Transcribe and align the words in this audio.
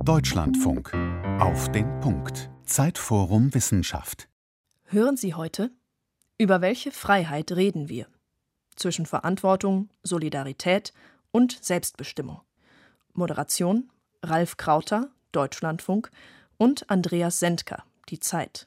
Deutschlandfunk. 0.00 0.92
Auf 1.38 1.70
den 1.70 2.00
Punkt. 2.00 2.50
Zeitforum 2.64 3.54
Wissenschaft. 3.54 4.28
Hören 4.86 5.16
Sie 5.16 5.34
heute? 5.34 5.70
Über 6.38 6.60
welche 6.60 6.90
Freiheit 6.90 7.52
reden 7.52 7.88
wir? 7.88 8.06
Zwischen 8.74 9.06
Verantwortung, 9.06 9.90
Solidarität 10.02 10.92
und 11.30 11.56
Selbstbestimmung. 11.62 12.40
Moderation 13.12 13.90
Ralf 14.24 14.56
Krauter, 14.56 15.10
Deutschlandfunk 15.30 16.10
und 16.56 16.90
Andreas 16.90 17.38
Sendker, 17.38 17.84
Die 18.08 18.18
Zeit. 18.18 18.66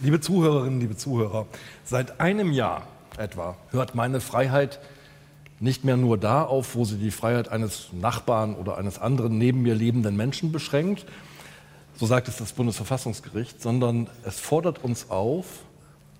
Liebe 0.00 0.20
Zuhörerinnen, 0.20 0.80
liebe 0.80 0.96
Zuhörer, 0.96 1.46
seit 1.84 2.20
einem 2.20 2.52
Jahr 2.52 2.86
etwa 3.16 3.56
hört 3.70 3.94
meine 3.94 4.20
Freiheit 4.20 4.80
nicht 5.62 5.84
mehr 5.84 5.96
nur 5.96 6.18
da 6.18 6.42
auf, 6.42 6.74
wo 6.74 6.84
sie 6.84 6.96
die 6.96 7.12
Freiheit 7.12 7.48
eines 7.48 7.92
Nachbarn 7.92 8.56
oder 8.56 8.78
eines 8.78 8.98
anderen 8.98 9.38
neben 9.38 9.62
mir 9.62 9.76
lebenden 9.76 10.16
Menschen 10.16 10.50
beschränkt, 10.50 11.06
so 11.96 12.04
sagt 12.04 12.26
es 12.26 12.36
das 12.36 12.52
Bundesverfassungsgericht, 12.52 13.62
sondern 13.62 14.08
es 14.24 14.40
fordert 14.40 14.82
uns 14.82 15.08
auf, 15.08 15.46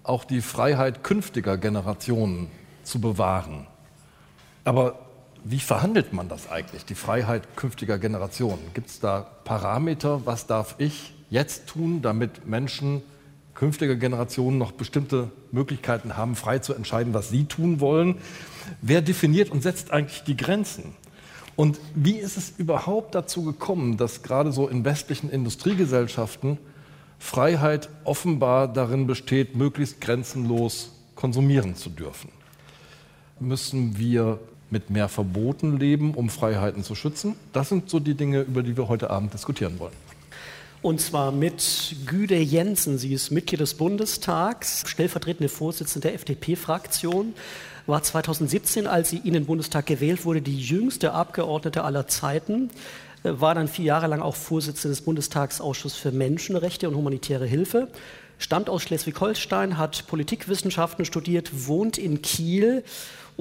auch 0.04 0.22
die 0.22 0.42
Freiheit 0.42 1.02
künftiger 1.02 1.58
Generationen 1.58 2.52
zu 2.84 3.00
bewahren. 3.00 3.66
Aber 4.62 5.00
wie 5.42 5.58
verhandelt 5.58 6.12
man 6.12 6.28
das 6.28 6.48
eigentlich, 6.48 6.84
die 6.84 6.94
Freiheit 6.94 7.56
künftiger 7.56 7.98
Generationen? 7.98 8.62
Gibt 8.74 8.90
es 8.90 9.00
da 9.00 9.26
Parameter? 9.42 10.24
Was 10.24 10.46
darf 10.46 10.76
ich 10.78 11.14
jetzt 11.30 11.66
tun, 11.66 12.00
damit 12.00 12.46
Menschen 12.46 13.02
künftiger 13.54 13.96
Generationen 13.96 14.58
noch 14.58 14.72
bestimmte 14.72 15.30
Möglichkeiten 15.50 16.16
haben, 16.16 16.36
frei 16.36 16.58
zu 16.58 16.74
entscheiden, 16.74 17.14
was 17.14 17.28
sie 17.28 17.44
tun 17.44 17.80
wollen? 17.80 18.16
Wer 18.80 19.02
definiert 19.02 19.50
und 19.50 19.62
setzt 19.62 19.90
eigentlich 19.90 20.22
die 20.24 20.36
Grenzen? 20.36 20.94
Und 21.54 21.78
wie 21.94 22.16
ist 22.16 22.36
es 22.36 22.54
überhaupt 22.56 23.14
dazu 23.14 23.42
gekommen, 23.42 23.96
dass 23.96 24.22
gerade 24.22 24.52
so 24.52 24.68
in 24.68 24.84
westlichen 24.84 25.30
Industriegesellschaften 25.30 26.58
Freiheit 27.18 27.88
offenbar 28.04 28.68
darin 28.68 29.06
besteht, 29.06 29.54
möglichst 29.54 30.00
grenzenlos 30.00 30.92
konsumieren 31.14 31.76
zu 31.76 31.90
dürfen? 31.90 32.30
Müssen 33.38 33.98
wir 33.98 34.38
mit 34.70 34.88
mehr 34.88 35.08
Verboten 35.08 35.78
leben, 35.78 36.14
um 36.14 36.30
Freiheiten 36.30 36.82
zu 36.82 36.94
schützen? 36.94 37.36
Das 37.52 37.68
sind 37.68 37.90
so 37.90 38.00
die 38.00 38.14
Dinge, 38.14 38.40
über 38.40 38.62
die 38.62 38.76
wir 38.76 38.88
heute 38.88 39.10
Abend 39.10 39.34
diskutieren 39.34 39.78
wollen. 39.78 40.01
Und 40.82 41.00
zwar 41.00 41.30
mit 41.30 41.94
Güde 42.06 42.36
Jensen. 42.38 42.98
Sie 42.98 43.12
ist 43.12 43.30
Mitglied 43.30 43.60
des 43.60 43.74
Bundestags, 43.74 44.82
stellvertretende 44.88 45.48
Vorsitzende 45.48 46.08
der 46.08 46.14
FDP-Fraktion, 46.16 47.34
war 47.86 48.02
2017, 48.02 48.88
als 48.88 49.10
sie 49.10 49.18
in 49.18 49.32
den 49.32 49.46
Bundestag 49.46 49.86
gewählt 49.86 50.24
wurde, 50.24 50.42
die 50.42 50.58
jüngste 50.58 51.12
Abgeordnete 51.12 51.84
aller 51.84 52.08
Zeiten, 52.08 52.70
war 53.22 53.54
dann 53.54 53.68
vier 53.68 53.84
Jahre 53.84 54.08
lang 54.08 54.22
auch 54.22 54.34
Vorsitzende 54.34 54.96
des 54.96 55.04
Bundestagsausschusses 55.04 55.96
für 55.96 56.10
Menschenrechte 56.10 56.88
und 56.88 56.96
humanitäre 56.96 57.46
Hilfe, 57.46 57.86
stammt 58.38 58.68
aus 58.68 58.82
Schleswig-Holstein, 58.82 59.78
hat 59.78 60.08
Politikwissenschaften 60.08 61.04
studiert, 61.04 61.68
wohnt 61.68 61.96
in 61.96 62.22
Kiel 62.22 62.82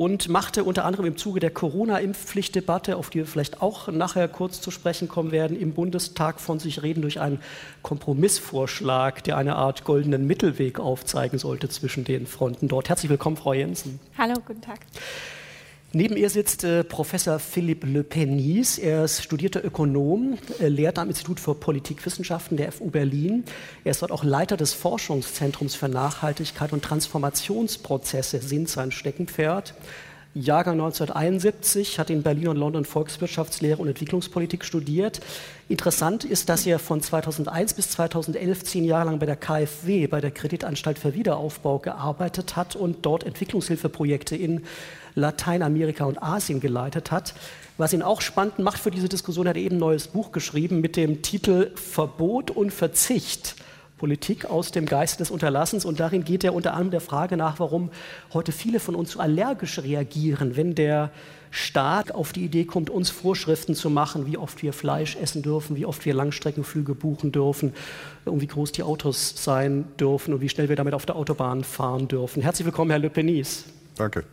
und 0.02 0.30
machte 0.30 0.64
unter 0.64 0.86
anderem 0.86 1.06
im 1.06 1.16
Zuge 1.16 1.40
der 1.40 1.52
Corona-Impfpflichtdebatte, 1.52 2.98
auf 2.98 3.12
die 3.12 3.20
wir 3.20 3.28
vielleicht 3.28 3.62
auch 3.62 3.88
nachher 3.88 4.28
kurz 4.28 4.60
zu 4.60 4.72
sprechen 4.72 5.08
kommen 5.08 5.32
werden, 5.32 5.56
im 5.56 5.74
Bundestag 5.74 6.40
von 6.40 6.58
sich 6.58 6.82
reden 6.82 7.04
durch 7.04 7.20
einen 7.20 7.40
Kompromissvorschlag, 7.84 9.24
der 9.24 9.38
eine 9.38 9.58
Art 9.58 9.84
goldenen 9.84 10.26
Mittelweg 10.26 10.80
aufzeigen 10.80 11.38
sollte 11.38 11.70
zwischen 11.70 12.04
den 12.04 12.26
Fronten 12.26 12.68
dort. 12.68 12.90
Herzlich 12.90 13.12
willkommen, 13.12 13.38
Frau 13.38 13.54
Jensen. 13.54 14.00
Hallo, 14.18 14.34
guten 14.44 14.62
Tag. 14.62 14.80
Neben 15.94 16.16
ihr 16.16 16.30
sitzt 16.30 16.64
äh, 16.64 16.86
Professor 16.86 17.38
Philipp 17.38 17.84
Le 17.84 18.06
Penis. 18.06 18.78
Er 18.78 19.04
ist 19.04 19.22
studierter 19.22 19.62
Ökonom, 19.66 20.38
äh, 20.62 20.70
lehrt 20.70 20.98
am 20.98 21.10
Institut 21.10 21.38
für 21.38 21.54
Politikwissenschaften 21.54 22.56
der 22.56 22.72
FU 22.72 22.90
Berlin. 22.90 23.44
Er 23.84 23.92
ist 23.92 24.02
dort 24.02 24.14
auch 24.14 24.24
Leiter 24.24 24.56
des 24.56 24.74
Forschungszentrums 24.74 25.76
für 25.76 25.90
Nachhaltigkeit 25.90 26.72
und 26.72 26.82
Transformationsprozesse, 26.82 28.40
sind 28.40 28.70
sein 28.70 28.94
Steckenpferd. 28.94 29.74
Jahrgang 30.34 30.76
1971, 30.76 32.00
hat 32.00 32.10
in 32.10 32.24
Berlin 32.24 32.48
und 32.48 32.56
London 32.56 32.86
Volkswirtschaftslehre 32.86 33.82
und 33.82 33.90
Entwicklungspolitik 33.90 34.64
studiert. 34.64 35.20
Interessant 35.68 36.24
ist, 36.24 36.48
dass 36.48 36.66
er 36.66 36.80
von 36.80 37.02
2001 37.02 37.74
bis 37.74 37.90
2011 37.90 38.64
zehn 38.64 38.86
Jahre 38.86 39.08
lang 39.08 39.20
bei 39.20 39.26
der 39.26 39.36
KfW, 39.36 40.08
bei 40.08 40.22
der 40.22 40.32
Kreditanstalt 40.32 41.00
für 41.00 41.16
Wiederaufbau, 41.16 41.80
gearbeitet 41.80 42.56
hat 42.56 42.78
und 42.78 43.06
dort 43.06 43.26
Entwicklungshilfeprojekte 43.26 44.38
in 44.38 44.64
Lateinamerika 45.16 46.06
und 46.06 46.22
Asien 46.22 46.60
geleitet 46.60 47.12
hat. 47.12 47.34
Was 47.78 47.94
ihn 47.94 48.02
auch 48.02 48.22
spannend 48.22 48.60
macht 48.60 48.80
für 48.80 48.92
diese 48.92 49.10
Diskussion, 49.10 49.48
hat 49.48 49.56
er 49.56 49.64
eben 49.64 49.78
ein 49.78 49.80
neues 49.80 50.08
Buch 50.08 50.32
geschrieben 50.32 50.82
mit 50.82 50.96
dem 50.96 51.22
Titel 51.22 51.72
Verbot 51.76 52.52
und 52.52 52.72
Verzicht. 52.72 53.56
Politik 54.02 54.46
aus 54.46 54.72
dem 54.72 54.88
Geiste 54.88 55.20
des 55.20 55.30
Unterlassens. 55.30 55.86
Und 55.86 56.00
darin 56.00 56.24
geht 56.24 56.44
er 56.44 56.56
unter 56.56 56.72
anderem 56.72 56.90
der 56.90 57.02
Frage 57.02 57.38
nach, 57.38 57.60
warum 57.60 57.92
heute 58.34 58.52
viele 58.52 58.80
von 58.80 58.96
uns 58.96 59.12
so 59.12 59.20
allergisch 59.20 59.78
reagieren, 59.78 60.56
wenn 60.56 60.74
der 60.74 61.12
Staat 61.52 62.12
auf 62.12 62.34
die 62.34 62.44
Idee 62.44 62.66
kommt, 62.66 62.90
uns 62.90 63.12
Vorschriften 63.12 63.76
zu 63.76 63.92
machen, 63.92 64.26
wie 64.26 64.38
oft 64.38 64.64
wir 64.64 64.74
Fleisch 64.74 65.18
essen 65.18 65.44
dürfen, 65.44 65.76
wie 65.76 65.86
oft 65.86 66.04
wir 66.04 66.16
Langstreckenflüge 66.16 66.96
buchen 66.96 67.32
dürfen, 67.32 67.74
und 68.26 68.42
wie 68.42 68.48
groß 68.48 68.72
die 68.72 68.82
Autos 68.82 69.36
sein 69.36 69.86
dürfen 70.00 70.34
und 70.34 70.42
wie 70.42 70.50
schnell 70.50 70.68
wir 70.68 70.76
damit 70.76 70.96
auf 70.96 71.06
der 71.06 71.16
Autobahn 71.16 71.64
fahren 71.64 72.08
dürfen. 72.08 72.42
Herzlich 72.42 72.66
willkommen, 72.66 72.90
Herr 72.90 73.00
Le 73.00 73.10
Penis. 73.12 73.66
Danke. 73.96 74.24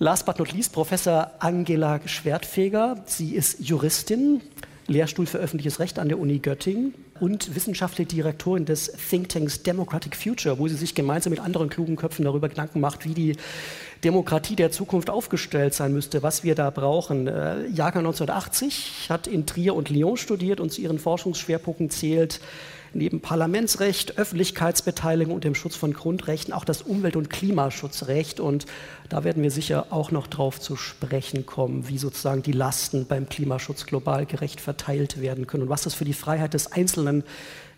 Last 0.00 0.26
but 0.26 0.38
not 0.38 0.52
least, 0.52 0.72
Professor 0.72 1.32
Angela 1.40 2.00
Schwertfeger. 2.06 3.02
Sie 3.06 3.34
ist 3.34 3.58
Juristin, 3.60 4.40
Lehrstuhl 4.86 5.26
für 5.26 5.38
öffentliches 5.38 5.80
Recht 5.80 5.98
an 5.98 6.08
der 6.08 6.18
Uni 6.18 6.38
Göttingen 6.38 6.94
und 7.20 7.54
wissenschaftliche 7.54 8.08
Direktorin 8.08 8.64
des 8.64 8.92
Thinktanks 8.92 9.62
Democratic 9.62 10.16
Future, 10.16 10.58
wo 10.58 10.68
sie 10.68 10.76
sich 10.76 10.94
gemeinsam 10.94 11.30
mit 11.30 11.40
anderen 11.40 11.68
klugen 11.68 11.96
Köpfen 11.96 12.24
darüber 12.24 12.48
Gedanken 12.48 12.80
macht, 12.80 13.04
wie 13.04 13.14
die 13.14 13.36
Demokratie 14.04 14.56
der 14.56 14.70
Zukunft 14.70 15.10
aufgestellt 15.10 15.74
sein 15.74 15.92
müsste, 15.92 16.22
was 16.22 16.44
wir 16.44 16.54
da 16.54 16.70
brauchen. 16.70 17.26
Äh, 17.26 17.66
Jahrgang 17.66 18.06
1980 18.06 19.08
hat 19.08 19.26
in 19.26 19.46
Trier 19.46 19.74
und 19.74 19.90
Lyon 19.90 20.16
studiert 20.16 20.60
und 20.60 20.72
zu 20.72 20.80
ihren 20.80 20.98
Forschungsschwerpunkten 20.98 21.90
zählt 21.90 22.40
neben 22.92 23.20
Parlamentsrecht, 23.20 24.18
Öffentlichkeitsbeteiligung 24.18 25.34
und 25.34 25.44
dem 25.44 25.54
Schutz 25.54 25.76
von 25.76 25.92
Grundrechten 25.92 26.52
auch 26.52 26.64
das 26.64 26.82
Umwelt- 26.82 27.16
und 27.16 27.30
Klimaschutzrecht. 27.30 28.40
Und 28.40 28.66
da 29.08 29.24
werden 29.24 29.42
wir 29.42 29.50
sicher 29.50 29.86
auch 29.90 30.10
noch 30.10 30.26
drauf 30.26 30.60
zu 30.60 30.76
sprechen 30.76 31.46
kommen, 31.46 31.88
wie 31.88 31.98
sozusagen 31.98 32.42
die 32.42 32.52
Lasten 32.52 33.06
beim 33.06 33.28
Klimaschutz 33.28 33.86
global 33.86 34.26
gerecht 34.26 34.60
verteilt 34.60 35.20
werden 35.20 35.46
können 35.46 35.64
und 35.64 35.68
was 35.68 35.82
das 35.82 35.94
für 35.94 36.04
die 36.04 36.14
Freiheit 36.14 36.54
des 36.54 36.72
Einzelnen 36.72 37.24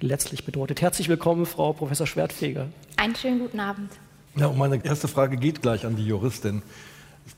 letztlich 0.00 0.44
bedeutet. 0.44 0.80
Herzlich 0.80 1.08
willkommen, 1.08 1.46
Frau 1.46 1.72
Professor 1.72 2.06
Schwertfeger. 2.06 2.68
Einen 2.96 3.16
schönen 3.16 3.40
guten 3.40 3.60
Abend. 3.60 3.90
Ja, 4.36 4.46
und 4.46 4.58
meine 4.58 4.84
erste 4.84 5.08
Frage 5.08 5.36
geht 5.36 5.62
gleich 5.62 5.84
an 5.84 5.96
die 5.96 6.06
Juristin. 6.06 6.62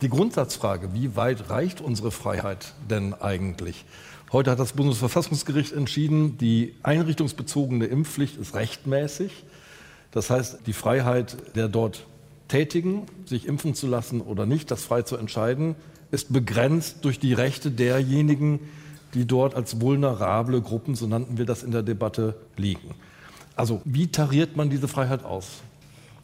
Die 0.00 0.08
Grundsatzfrage, 0.08 0.94
wie 0.94 1.16
weit 1.16 1.50
reicht 1.50 1.80
unsere 1.80 2.10
Freiheit 2.10 2.74
denn 2.88 3.14
eigentlich? 3.14 3.84
Heute 4.32 4.50
hat 4.50 4.58
das 4.58 4.72
Bundesverfassungsgericht 4.72 5.72
entschieden, 5.72 6.38
die 6.38 6.74
einrichtungsbezogene 6.82 7.84
Impfpflicht 7.84 8.38
ist 8.38 8.54
rechtmäßig. 8.54 9.44
Das 10.10 10.30
heißt, 10.30 10.60
die 10.66 10.72
Freiheit 10.72 11.36
der 11.54 11.68
dort 11.68 12.06
Tätigen, 12.48 13.02
sich 13.26 13.46
impfen 13.46 13.74
zu 13.74 13.86
lassen 13.86 14.22
oder 14.22 14.46
nicht, 14.46 14.70
das 14.70 14.84
frei 14.84 15.02
zu 15.02 15.18
entscheiden, 15.18 15.76
ist 16.10 16.32
begrenzt 16.32 17.04
durch 17.04 17.18
die 17.18 17.34
Rechte 17.34 17.70
derjenigen, 17.70 18.60
die 19.12 19.26
dort 19.26 19.54
als 19.54 19.82
vulnerable 19.82 20.62
Gruppen, 20.62 20.94
so 20.94 21.06
nannten 21.06 21.36
wir 21.36 21.44
das 21.44 21.62
in 21.62 21.70
der 21.70 21.82
Debatte, 21.82 22.34
liegen. 22.56 22.94
Also 23.54 23.82
wie 23.84 24.06
tariert 24.06 24.56
man 24.56 24.70
diese 24.70 24.88
Freiheit 24.88 25.24
aus? 25.24 25.60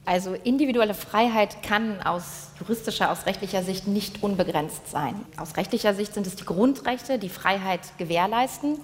Also 0.08 0.32
individuelle 0.32 0.94
Freiheit 0.94 1.62
kann 1.62 2.00
aus 2.00 2.52
juristischer, 2.58 3.12
aus 3.12 3.26
rechtlicher 3.26 3.62
Sicht 3.62 3.86
nicht 3.86 4.22
unbegrenzt 4.22 4.90
sein. 4.90 5.14
Aus 5.36 5.58
rechtlicher 5.58 5.92
Sicht 5.92 6.14
sind 6.14 6.26
es 6.26 6.34
die 6.34 6.46
Grundrechte, 6.46 7.18
die 7.18 7.28
Freiheit 7.28 7.80
gewährleisten. 7.98 8.78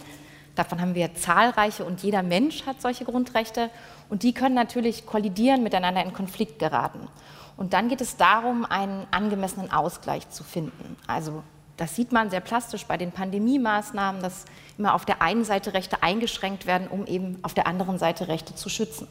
Davon 0.54 0.82
haben 0.82 0.94
wir 0.94 1.14
zahlreiche 1.14 1.86
und 1.86 2.02
jeder 2.02 2.22
Mensch 2.22 2.66
hat 2.66 2.82
solche 2.82 3.06
Grundrechte. 3.06 3.70
Und 4.10 4.22
die 4.22 4.34
können 4.34 4.54
natürlich 4.54 5.06
kollidieren, 5.06 5.62
miteinander 5.62 6.04
in 6.04 6.12
Konflikt 6.12 6.58
geraten. 6.58 7.08
Und 7.56 7.72
dann 7.72 7.88
geht 7.88 8.02
es 8.02 8.18
darum, 8.18 8.66
einen 8.66 9.06
angemessenen 9.10 9.72
Ausgleich 9.72 10.28
zu 10.28 10.44
finden. 10.44 10.98
Also 11.06 11.42
das 11.78 11.96
sieht 11.96 12.12
man 12.12 12.28
sehr 12.28 12.40
plastisch 12.40 12.84
bei 12.84 12.98
den 12.98 13.12
Pandemie-Maßnahmen, 13.12 14.20
dass 14.20 14.44
immer 14.76 14.92
auf 14.92 15.06
der 15.06 15.22
einen 15.22 15.46
Seite 15.46 15.72
Rechte 15.72 16.02
eingeschränkt 16.02 16.66
werden, 16.66 16.86
um 16.86 17.06
eben 17.06 17.38
auf 17.40 17.54
der 17.54 17.66
anderen 17.66 17.98
Seite 17.98 18.28
Rechte 18.28 18.54
zu 18.54 18.68
schützen. 18.68 19.08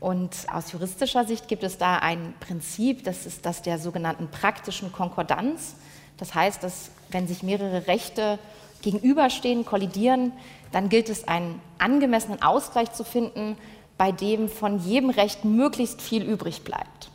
Und 0.00 0.46
aus 0.52 0.72
juristischer 0.72 1.24
Sicht 1.24 1.48
gibt 1.48 1.64
es 1.64 1.78
da 1.78 1.96
ein 1.96 2.34
Prinzip, 2.40 3.04
das 3.04 3.26
ist 3.26 3.44
das 3.44 3.62
der 3.62 3.78
sogenannten 3.78 4.28
praktischen 4.28 4.92
Konkordanz. 4.92 5.74
Das 6.18 6.34
heißt, 6.34 6.62
dass 6.62 6.90
wenn 7.10 7.26
sich 7.26 7.42
mehrere 7.42 7.86
Rechte 7.86 8.38
gegenüberstehen, 8.82 9.64
kollidieren, 9.64 10.32
dann 10.72 10.88
gilt 10.88 11.08
es, 11.08 11.26
einen 11.26 11.60
angemessenen 11.78 12.42
Ausgleich 12.42 12.92
zu 12.92 13.04
finden, 13.04 13.56
bei 13.96 14.12
dem 14.12 14.48
von 14.48 14.78
jedem 14.78 15.10
Recht 15.10 15.44
möglichst 15.44 16.00
viel 16.00 16.22
übrig 16.22 16.62
bleibt. 16.62 17.10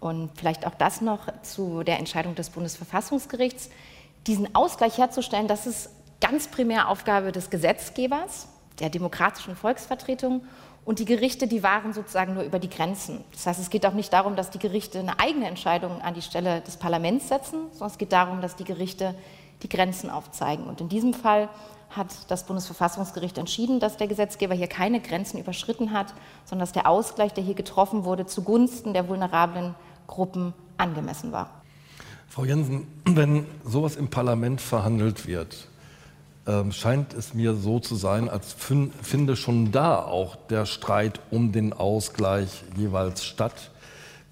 Und 0.00 0.30
vielleicht 0.36 0.66
auch 0.66 0.74
das 0.74 1.00
noch 1.00 1.20
zu 1.42 1.82
der 1.82 1.98
Entscheidung 1.98 2.34
des 2.34 2.50
Bundesverfassungsgerichts. 2.50 3.70
Diesen 4.26 4.54
Ausgleich 4.54 4.98
herzustellen, 4.98 5.48
das 5.48 5.66
ist 5.66 5.90
ganz 6.20 6.48
primär 6.48 6.88
Aufgabe 6.88 7.30
des 7.30 7.50
Gesetzgebers, 7.50 8.48
der 8.78 8.88
demokratischen 8.88 9.54
Volksvertretung. 9.54 10.42
Und 10.84 10.98
die 10.98 11.04
Gerichte, 11.04 11.46
die 11.46 11.62
waren 11.62 11.92
sozusagen 11.92 12.34
nur 12.34 12.42
über 12.42 12.58
die 12.58 12.68
Grenzen. 12.68 13.22
Das 13.32 13.46
heißt, 13.46 13.60
es 13.60 13.70
geht 13.70 13.86
auch 13.86 13.92
nicht 13.92 14.12
darum, 14.12 14.34
dass 14.34 14.50
die 14.50 14.58
Gerichte 14.58 14.98
eine 14.98 15.20
eigene 15.20 15.46
Entscheidung 15.46 16.00
an 16.02 16.14
die 16.14 16.22
Stelle 16.22 16.60
des 16.60 16.76
Parlaments 16.76 17.28
setzen, 17.28 17.70
sondern 17.70 17.90
es 17.90 17.98
geht 17.98 18.12
darum, 18.12 18.40
dass 18.40 18.56
die 18.56 18.64
Gerichte 18.64 19.14
die 19.62 19.68
Grenzen 19.68 20.10
aufzeigen. 20.10 20.66
Und 20.66 20.80
in 20.80 20.88
diesem 20.88 21.14
Fall 21.14 21.48
hat 21.90 22.08
das 22.28 22.46
Bundesverfassungsgericht 22.46 23.38
entschieden, 23.38 23.78
dass 23.78 23.96
der 23.96 24.08
Gesetzgeber 24.08 24.54
hier 24.54 24.66
keine 24.66 25.00
Grenzen 25.00 25.38
überschritten 25.38 25.92
hat, 25.92 26.14
sondern 26.44 26.66
dass 26.66 26.72
der 26.72 26.88
Ausgleich, 26.88 27.32
der 27.32 27.44
hier 27.44 27.54
getroffen 27.54 28.04
wurde, 28.04 28.26
zugunsten 28.26 28.92
der 28.92 29.08
vulnerablen 29.08 29.74
Gruppen 30.08 30.52
angemessen 30.78 31.30
war. 31.30 31.62
Frau 32.28 32.44
Jensen, 32.44 32.86
wenn 33.04 33.46
sowas 33.62 33.96
im 33.96 34.08
Parlament 34.08 34.60
verhandelt 34.60 35.26
wird, 35.26 35.68
ähm, 36.46 36.72
scheint 36.72 37.14
es 37.14 37.34
mir 37.34 37.54
so 37.54 37.78
zu 37.78 37.94
sein, 37.94 38.28
als 38.28 38.54
finde 38.54 39.36
schon 39.36 39.70
da 39.70 39.98
auch 40.02 40.36
der 40.48 40.66
Streit 40.66 41.20
um 41.30 41.52
den 41.52 41.72
Ausgleich 41.72 42.64
jeweils 42.76 43.24
statt. 43.24 43.70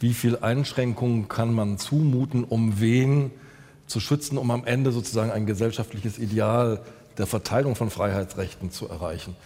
Wie 0.00 0.14
viele 0.14 0.42
Einschränkungen 0.42 1.28
kann 1.28 1.54
man 1.54 1.78
zumuten, 1.78 2.44
um 2.44 2.80
wen 2.80 3.30
zu 3.86 4.00
schützen, 4.00 4.38
um 4.38 4.50
am 4.50 4.64
Ende 4.64 4.92
sozusagen 4.92 5.30
ein 5.30 5.46
gesellschaftliches 5.46 6.18
Ideal 6.18 6.80
der 7.18 7.26
Verteilung 7.26 7.76
von 7.76 7.90
Freiheitsrechten 7.90 8.70
zu 8.70 8.88
erreichen? 8.88 9.36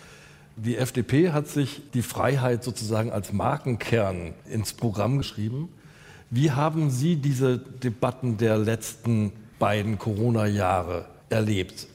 Die 0.56 0.76
FDP 0.76 1.32
hat 1.32 1.48
sich 1.48 1.82
die 1.92 2.02
Freiheit 2.02 2.62
sozusagen 2.62 3.10
als 3.10 3.32
Markenkern 3.32 4.34
ins 4.48 4.72
Programm 4.72 5.18
geschrieben. 5.18 5.68
Wie 6.30 6.52
haben 6.52 6.90
Sie 6.90 7.16
diese 7.16 7.58
Debatten 7.58 8.36
der 8.38 8.56
letzten 8.56 9.32
beiden 9.58 9.98
Corona-Jahre 9.98 11.06
erlebt? 11.28 11.88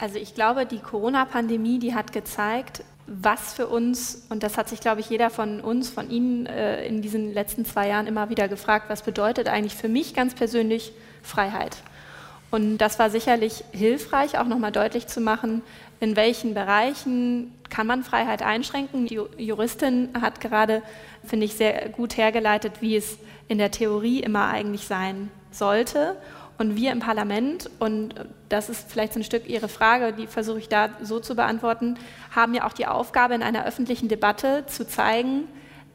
Also 0.00 0.18
ich 0.18 0.34
glaube, 0.34 0.64
die 0.64 0.78
Corona-Pandemie, 0.78 1.78
die 1.78 1.94
hat 1.94 2.12
gezeigt, 2.12 2.84
was 3.06 3.52
für 3.52 3.66
uns, 3.66 4.26
und 4.30 4.42
das 4.42 4.56
hat 4.56 4.68
sich, 4.68 4.80
glaube 4.80 5.00
ich, 5.00 5.10
jeder 5.10 5.28
von 5.28 5.60
uns, 5.60 5.90
von 5.90 6.08
Ihnen 6.08 6.46
äh, 6.46 6.86
in 6.86 7.02
diesen 7.02 7.34
letzten 7.34 7.66
zwei 7.66 7.88
Jahren 7.88 8.06
immer 8.06 8.30
wieder 8.30 8.48
gefragt, 8.48 8.86
was 8.88 9.02
bedeutet 9.02 9.48
eigentlich 9.48 9.74
für 9.74 9.88
mich 9.88 10.14
ganz 10.14 10.34
persönlich 10.34 10.92
Freiheit? 11.22 11.76
Und 12.50 12.78
das 12.78 12.98
war 12.98 13.10
sicherlich 13.10 13.62
hilfreich, 13.72 14.38
auch 14.38 14.46
nochmal 14.46 14.72
deutlich 14.72 15.06
zu 15.06 15.20
machen, 15.20 15.60
in 16.00 16.16
welchen 16.16 16.54
Bereichen 16.54 17.52
kann 17.68 17.86
man 17.86 18.02
Freiheit 18.02 18.42
einschränken. 18.42 19.06
Die 19.06 19.20
Juristin 19.36 20.08
hat 20.18 20.40
gerade, 20.40 20.82
finde 21.24 21.44
ich, 21.44 21.54
sehr 21.54 21.90
gut 21.90 22.16
hergeleitet, 22.16 22.80
wie 22.80 22.96
es 22.96 23.18
in 23.48 23.58
der 23.58 23.70
Theorie 23.70 24.20
immer 24.20 24.48
eigentlich 24.48 24.86
sein 24.86 25.30
sollte. 25.50 26.16
Und 26.60 26.76
wir 26.76 26.92
im 26.92 26.98
Parlament, 26.98 27.70
und 27.78 28.14
das 28.50 28.68
ist 28.68 28.92
vielleicht 28.92 29.14
so 29.14 29.20
ein 29.20 29.24
Stück 29.24 29.48
Ihre 29.48 29.66
Frage, 29.66 30.12
die 30.12 30.26
versuche 30.26 30.58
ich 30.58 30.68
da 30.68 30.90
so 31.00 31.18
zu 31.18 31.34
beantworten, 31.34 31.96
haben 32.32 32.52
ja 32.52 32.66
auch 32.66 32.74
die 32.74 32.86
Aufgabe, 32.86 33.32
in 33.34 33.42
einer 33.42 33.64
öffentlichen 33.64 34.08
Debatte 34.08 34.64
zu 34.66 34.86
zeigen, 34.86 35.44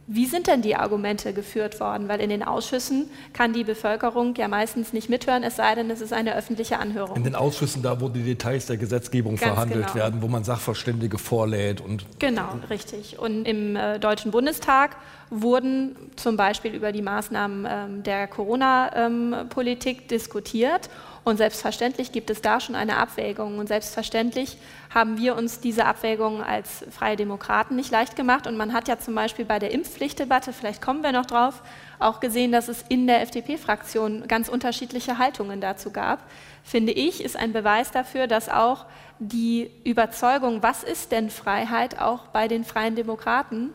wie 0.08 0.28
sind 0.28 0.46
denn 0.46 0.62
die 0.62 0.76
Argumente 0.76 1.34
geführt 1.34 1.80
worden? 1.80 2.08
Weil 2.08 2.22
in 2.22 2.30
den 2.30 2.44
Ausschüssen 2.44 3.10
kann 3.34 3.54
die 3.54 3.64
Bevölkerung 3.64 4.36
ja 4.36 4.48
meistens 4.48 4.94
nicht 4.94 5.10
mithören, 5.10 5.44
es 5.44 5.56
sei 5.56 5.74
denn, 5.74 5.90
es 5.90 6.00
ist 6.00 6.14
eine 6.14 6.36
öffentliche 6.36 6.78
Anhörung. 6.78 7.16
In 7.18 7.24
den 7.24 7.34
Ausschüssen, 7.34 7.82
da 7.82 8.00
wo 8.00 8.08
die 8.08 8.22
Details 8.22 8.68
der 8.68 8.78
Gesetzgebung 8.78 9.36
Ganz 9.36 9.54
verhandelt 9.54 9.88
genau. 9.88 9.96
werden, 9.96 10.22
wo 10.22 10.28
man 10.28 10.44
Sachverständige 10.44 11.18
vorlädt 11.18 11.82
und. 11.82 12.06
Genau, 12.20 12.60
richtig. 12.70 13.18
Und 13.18 13.46
im 13.46 13.76
äh, 13.76 14.00
Deutschen 14.00 14.30
Bundestag 14.30 14.98
wurden 15.32 15.96
zum 16.16 16.38
Beispiel 16.38 16.76
über 16.76 16.92
die 16.92 17.02
Maßnahmen 17.02 17.68
ähm, 17.68 18.04
der 18.04 18.28
Corona-Politik 18.28 20.02
ähm, 20.02 20.08
diskutiert. 20.08 20.90
Und 21.26 21.38
selbstverständlich 21.38 22.12
gibt 22.12 22.30
es 22.30 22.42
da 22.42 22.60
schon 22.60 22.76
eine 22.76 22.98
Abwägung. 22.98 23.58
Und 23.58 23.66
selbstverständlich 23.68 24.58
haben 24.94 25.18
wir 25.18 25.36
uns 25.36 25.60
diese 25.60 25.86
Abwägung 25.86 26.44
als 26.44 26.86
Freie 26.92 27.16
Demokraten 27.16 27.76
nicht 27.76 27.90
leicht 27.90 28.16
gemacht. 28.16 28.46
Und 28.46 28.58
man 28.58 28.74
hat 28.74 28.88
ja 28.88 29.00
zum 29.00 29.16
Beispiel 29.16 29.44
bei 29.44 29.58
der 29.58 29.72
Impfpflichtdebatte, 29.72 30.54
vielleicht 30.54 30.84
kommen 30.84 31.02
wir 31.02 31.12
noch 31.12 31.26
drauf, 31.26 31.64
auch 31.98 32.20
gesehen, 32.20 32.52
dass 32.52 32.68
es 32.68 32.86
in 32.90 33.08
der 33.08 33.24
FDP-Fraktion 33.24 34.28
ganz 34.28 34.50
unterschiedliche 34.50 35.18
Haltungen 35.18 35.62
dazu 35.62 35.90
gab. 35.90 36.20
Finde 36.64 36.92
ich, 36.92 37.24
ist 37.24 37.36
ein 37.36 37.54
Beweis 37.54 37.90
dafür, 37.90 38.28
dass 38.28 38.48
auch 38.48 38.86
die 39.18 39.72
Überzeugung, 39.84 40.62
was 40.62 40.84
ist 40.84 41.12
denn 41.12 41.32
Freiheit, 41.32 42.00
auch 42.00 42.28
bei 42.28 42.48
den 42.48 42.64
Freien 42.64 42.96
Demokraten 42.96 43.72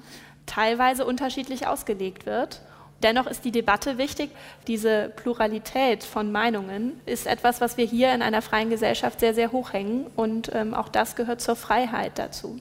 teilweise 0.46 1.04
unterschiedlich 1.04 1.66
ausgelegt 1.66 2.26
wird. 2.26 2.60
Dennoch 3.02 3.26
ist 3.26 3.44
die 3.44 3.52
Debatte 3.52 3.98
wichtig. 3.98 4.30
Diese 4.66 5.12
Pluralität 5.16 6.04
von 6.04 6.30
Meinungen 6.32 7.00
ist 7.06 7.26
etwas, 7.26 7.60
was 7.60 7.76
wir 7.76 7.86
hier 7.86 8.12
in 8.14 8.22
einer 8.22 8.42
freien 8.42 8.70
Gesellschaft 8.70 9.20
sehr, 9.20 9.34
sehr 9.34 9.52
hoch 9.52 9.72
hängen. 9.72 10.06
Und 10.16 10.50
ähm, 10.54 10.74
auch 10.74 10.88
das 10.88 11.16
gehört 11.16 11.40
zur 11.40 11.56
Freiheit 11.56 12.18
dazu. 12.18 12.58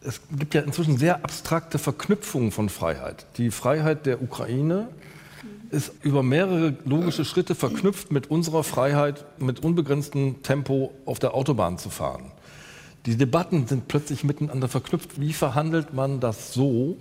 Es 0.00 0.20
gibt 0.30 0.54
ja 0.54 0.60
inzwischen 0.62 0.98
sehr 0.98 1.24
abstrakte 1.24 1.78
Verknüpfungen 1.78 2.52
von 2.52 2.68
Freiheit. 2.68 3.26
Die 3.38 3.50
Freiheit 3.50 4.06
der 4.06 4.22
Ukraine 4.22 4.88
ist 5.70 5.92
über 6.02 6.22
mehrere 6.22 6.76
logische 6.84 7.24
Schritte 7.24 7.54
verknüpft 7.54 8.12
mit 8.12 8.30
unserer 8.30 8.64
Freiheit, 8.64 9.24
mit 9.38 9.64
unbegrenztem 9.64 10.42
Tempo 10.42 10.92
auf 11.04 11.18
der 11.18 11.34
Autobahn 11.34 11.78
zu 11.78 11.90
fahren. 11.90 12.32
Die 13.06 13.16
Debatten 13.16 13.66
sind 13.66 13.88
plötzlich 13.88 14.24
miteinander 14.24 14.68
verknüpft. 14.68 15.20
Wie 15.20 15.32
verhandelt 15.32 15.92
man 15.92 16.20
das 16.20 16.54
so, 16.54 16.96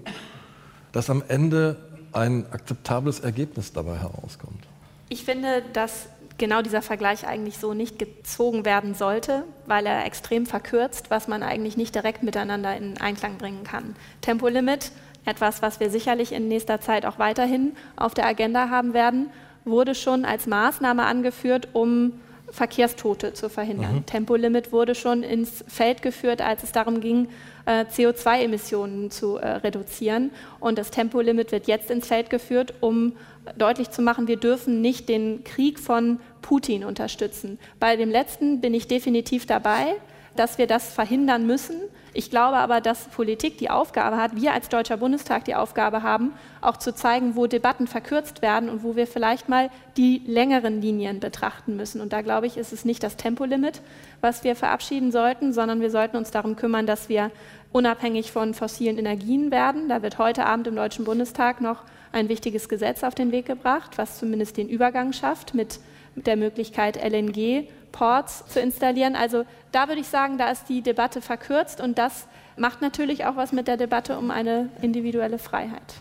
dass 0.92 1.10
am 1.10 1.24
Ende 1.28 1.78
ein 2.14 2.46
akzeptables 2.52 3.20
Ergebnis 3.20 3.74
dabei 3.74 3.98
herauskommt. 3.98 4.64
Ich 5.10 5.26
finde, 5.26 5.64
dass 5.74 6.08
genau 6.38 6.62
dieser 6.62 6.82
Vergleich 6.82 7.28
eigentlich 7.28 7.58
so 7.58 7.74
nicht 7.74 8.00
gezogen 8.00 8.66
werden 8.66 8.96
sollte, 8.96 9.44
weil 9.68 9.86
er 9.86 10.06
extrem 10.06 10.46
verkürzt, 10.46 11.10
was 11.10 11.28
man 11.28 11.44
eigentlich 11.44 11.78
nicht 11.78 11.96
direkt 11.96 12.24
miteinander 12.24 12.76
in 12.76 13.00
Einklang 13.00 13.38
bringen 13.38 13.64
kann. 13.64 13.96
Tempolimit, 14.22 14.92
etwas, 15.26 15.62
was 15.62 15.80
wir 15.80 15.90
sicherlich 15.90 16.32
in 16.32 16.48
nächster 16.48 16.82
Zeit 16.82 17.06
auch 17.06 17.20
weiterhin 17.20 17.76
auf 17.96 18.14
der 18.14 18.26
Agenda 18.26 18.70
haben 18.70 18.94
werden, 18.94 19.30
wurde 19.66 19.96
schon 19.96 20.26
als 20.26 20.48
Maßnahme 20.48 21.06
angeführt, 21.06 21.70
um 21.74 22.14
Verkehrstote 22.50 23.34
zu 23.34 23.50
verhindern. 23.50 23.96
Mhm. 23.96 24.06
Tempolimit 24.06 24.72
wurde 24.72 24.96
schon 24.96 25.24
ins 25.24 25.64
Feld 25.68 26.02
geführt, 26.02 26.42
als 26.42 26.64
es 26.64 26.72
darum 26.72 27.02
ging, 27.02 27.30
äh, 27.66 27.86
CO2-Emissionen 27.86 29.12
zu 29.12 29.38
äh, 29.38 29.48
reduzieren. 29.48 30.32
Und 30.60 30.78
das 30.78 30.92
Tempolimit 30.92 31.52
wird 31.52 31.68
jetzt 31.68 31.90
ins 31.92 32.08
Feld 32.08 32.30
geführt, 32.30 32.74
um 32.82 33.14
deutlich 33.58 33.90
zu 33.90 34.02
machen, 34.02 34.28
wir 34.28 34.38
dürfen 34.38 34.82
nicht 34.82 35.10
den 35.10 35.44
Krieg 35.44 35.80
von 35.80 36.20
Putin 36.42 36.84
unterstützen. 36.84 37.60
Bei 37.80 37.96
dem 37.96 38.10
letzten 38.10 38.62
bin 38.62 38.74
ich 38.74 38.88
definitiv 38.88 39.46
dabei, 39.46 39.96
dass 40.36 40.58
wir 40.58 40.68
das 40.68 40.94
verhindern 40.94 41.46
müssen. 41.46 41.76
Ich 42.16 42.30
glaube 42.30 42.58
aber, 42.58 42.80
dass 42.80 43.08
Politik 43.08 43.58
die 43.58 43.72
Aufgabe 43.72 44.18
hat, 44.18 44.36
wir 44.36 44.54
als 44.54 44.70
Deutscher 44.70 44.98
Bundestag 44.98 45.46
die 45.46 45.56
Aufgabe 45.56 46.04
haben, 46.04 46.34
auch 46.62 46.78
zu 46.78 46.94
zeigen, 46.94 47.36
wo 47.36 47.48
Debatten 47.48 47.88
verkürzt 47.88 48.44
werden 48.44 48.70
und 48.70 48.84
wo 48.84 48.96
wir 48.96 49.08
vielleicht 49.08 49.50
mal 49.50 49.72
die 49.98 50.22
längeren 50.28 50.80
Linien 50.80 51.20
betrachten 51.20 51.76
müssen. 51.76 52.02
Und 52.02 52.14
da 52.14 52.22
glaube 52.22 52.46
ich, 52.46 52.58
ist 52.58 52.72
es 52.72 52.86
nicht 52.86 53.02
das 53.04 53.18
Tempolimit, 53.18 53.82
was 54.22 54.44
wir 54.44 54.56
verabschieden 54.56 55.12
sollten, 55.12 55.54
sondern 55.54 55.82
wir 55.82 55.90
sollten 55.90 56.18
uns 56.18 56.30
darum 56.30 56.56
kümmern, 56.56 56.86
dass 56.86 57.10
wir 57.10 57.32
unabhängig 57.72 58.32
von 58.32 58.54
fossilen 58.54 59.00
Energien 59.00 59.50
werden. 59.50 59.90
Da 59.90 60.04
wird 60.04 60.20
heute 60.20 60.46
Abend 60.46 60.68
im 60.68 60.76
Deutschen 60.76 61.06
Bundestag 61.06 61.62
noch 61.62 61.82
ein 62.12 62.30
wichtiges 62.30 62.70
Gesetz 62.70 63.04
auf 63.04 63.16
den 63.16 63.32
Weg 63.32 63.48
gebracht, 63.48 63.98
was 63.98 64.20
zumindest 64.20 64.58
den 64.58 64.70
Übergang 64.70 65.14
schafft 65.14 65.56
mit 65.56 65.80
der 66.16 66.36
Möglichkeit, 66.36 66.98
LNG-Ports 66.98 68.46
zu 68.48 68.60
installieren. 68.60 69.16
Also 69.16 69.46
da 69.72 69.88
würde 69.88 70.02
ich 70.02 70.08
sagen, 70.08 70.38
da 70.38 70.50
ist 70.52 70.70
die 70.70 70.82
Debatte 70.82 71.22
verkürzt 71.22 71.82
und 71.82 71.98
das 71.98 72.28
macht 72.58 72.82
natürlich 72.82 73.26
auch 73.26 73.36
was 73.36 73.52
mit 73.52 73.68
der 73.68 73.78
Debatte 73.78 74.18
um 74.18 74.32
eine 74.32 74.70
individuelle 74.82 75.40
Freiheit. 75.40 75.96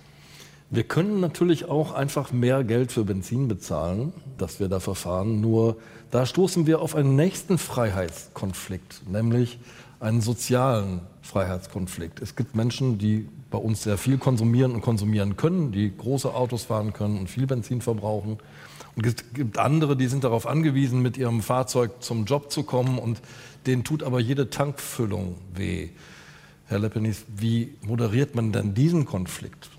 Wir 0.71 0.85
können 0.85 1.21
natürlich 1.21 1.67
auch 1.67 1.93
einfach 1.93 2.33
mehr 2.33 2.65
Geld 2.65 2.93
für 2.93 3.05
Benzin 3.05 3.47
bezahlen, 3.47 4.15
dass 4.39 4.59
wir 4.59 4.69
da 4.69 4.81
verfahren. 4.81 5.43
Nur 5.43 5.77
da 6.11 6.25
stoßen 6.25 6.67
wir 6.67 6.81
auf 6.81 6.95
einen 6.95 7.15
nächsten 7.15 7.59
Freiheitskonflikt, 7.59 9.03
nämlich 9.07 9.59
einen 10.01 10.23
sozialen 10.23 11.01
Freiheitskonflikt. 11.21 12.23
Es 12.23 12.37
gibt 12.37 12.57
Menschen, 12.57 12.99
die 12.99 13.29
bei 13.51 13.59
uns 13.59 13.83
sehr 13.83 13.99
viel 13.99 14.19
konsumieren 14.19 14.73
und 14.73 14.81
konsumieren 14.81 15.37
können, 15.37 15.73
die 15.73 15.95
große 15.97 16.35
Autos 16.35 16.65
fahren 16.65 16.93
können 16.93 17.19
und 17.19 17.29
viel 17.29 17.47
Benzin 17.47 17.83
verbrauchen. 17.83 18.39
Und 18.97 19.07
es 19.07 19.15
gibt 19.33 19.59
andere, 19.59 19.97
die 19.97 20.07
sind 20.07 20.25
darauf 20.25 20.47
angewiesen, 20.47 21.01
mit 21.01 21.17
ihrem 21.17 21.43
Fahrzeug 21.43 22.03
zum 22.03 22.25
Job 22.25 22.53
zu 22.53 22.63
kommen 22.63 22.99
und 22.99 23.21
denen 23.67 23.85
tut 23.85 24.03
aber 24.03 24.21
jede 24.21 24.51
Tankfüllung 24.51 25.37
weh. 25.55 25.91
Herr 26.67 26.79
Lepenis, 26.79 27.25
wie 27.35 27.75
moderiert 27.83 28.35
man 28.35 28.53
denn 28.53 28.75
diesen 28.75 29.07
Konflikt? 29.07 29.71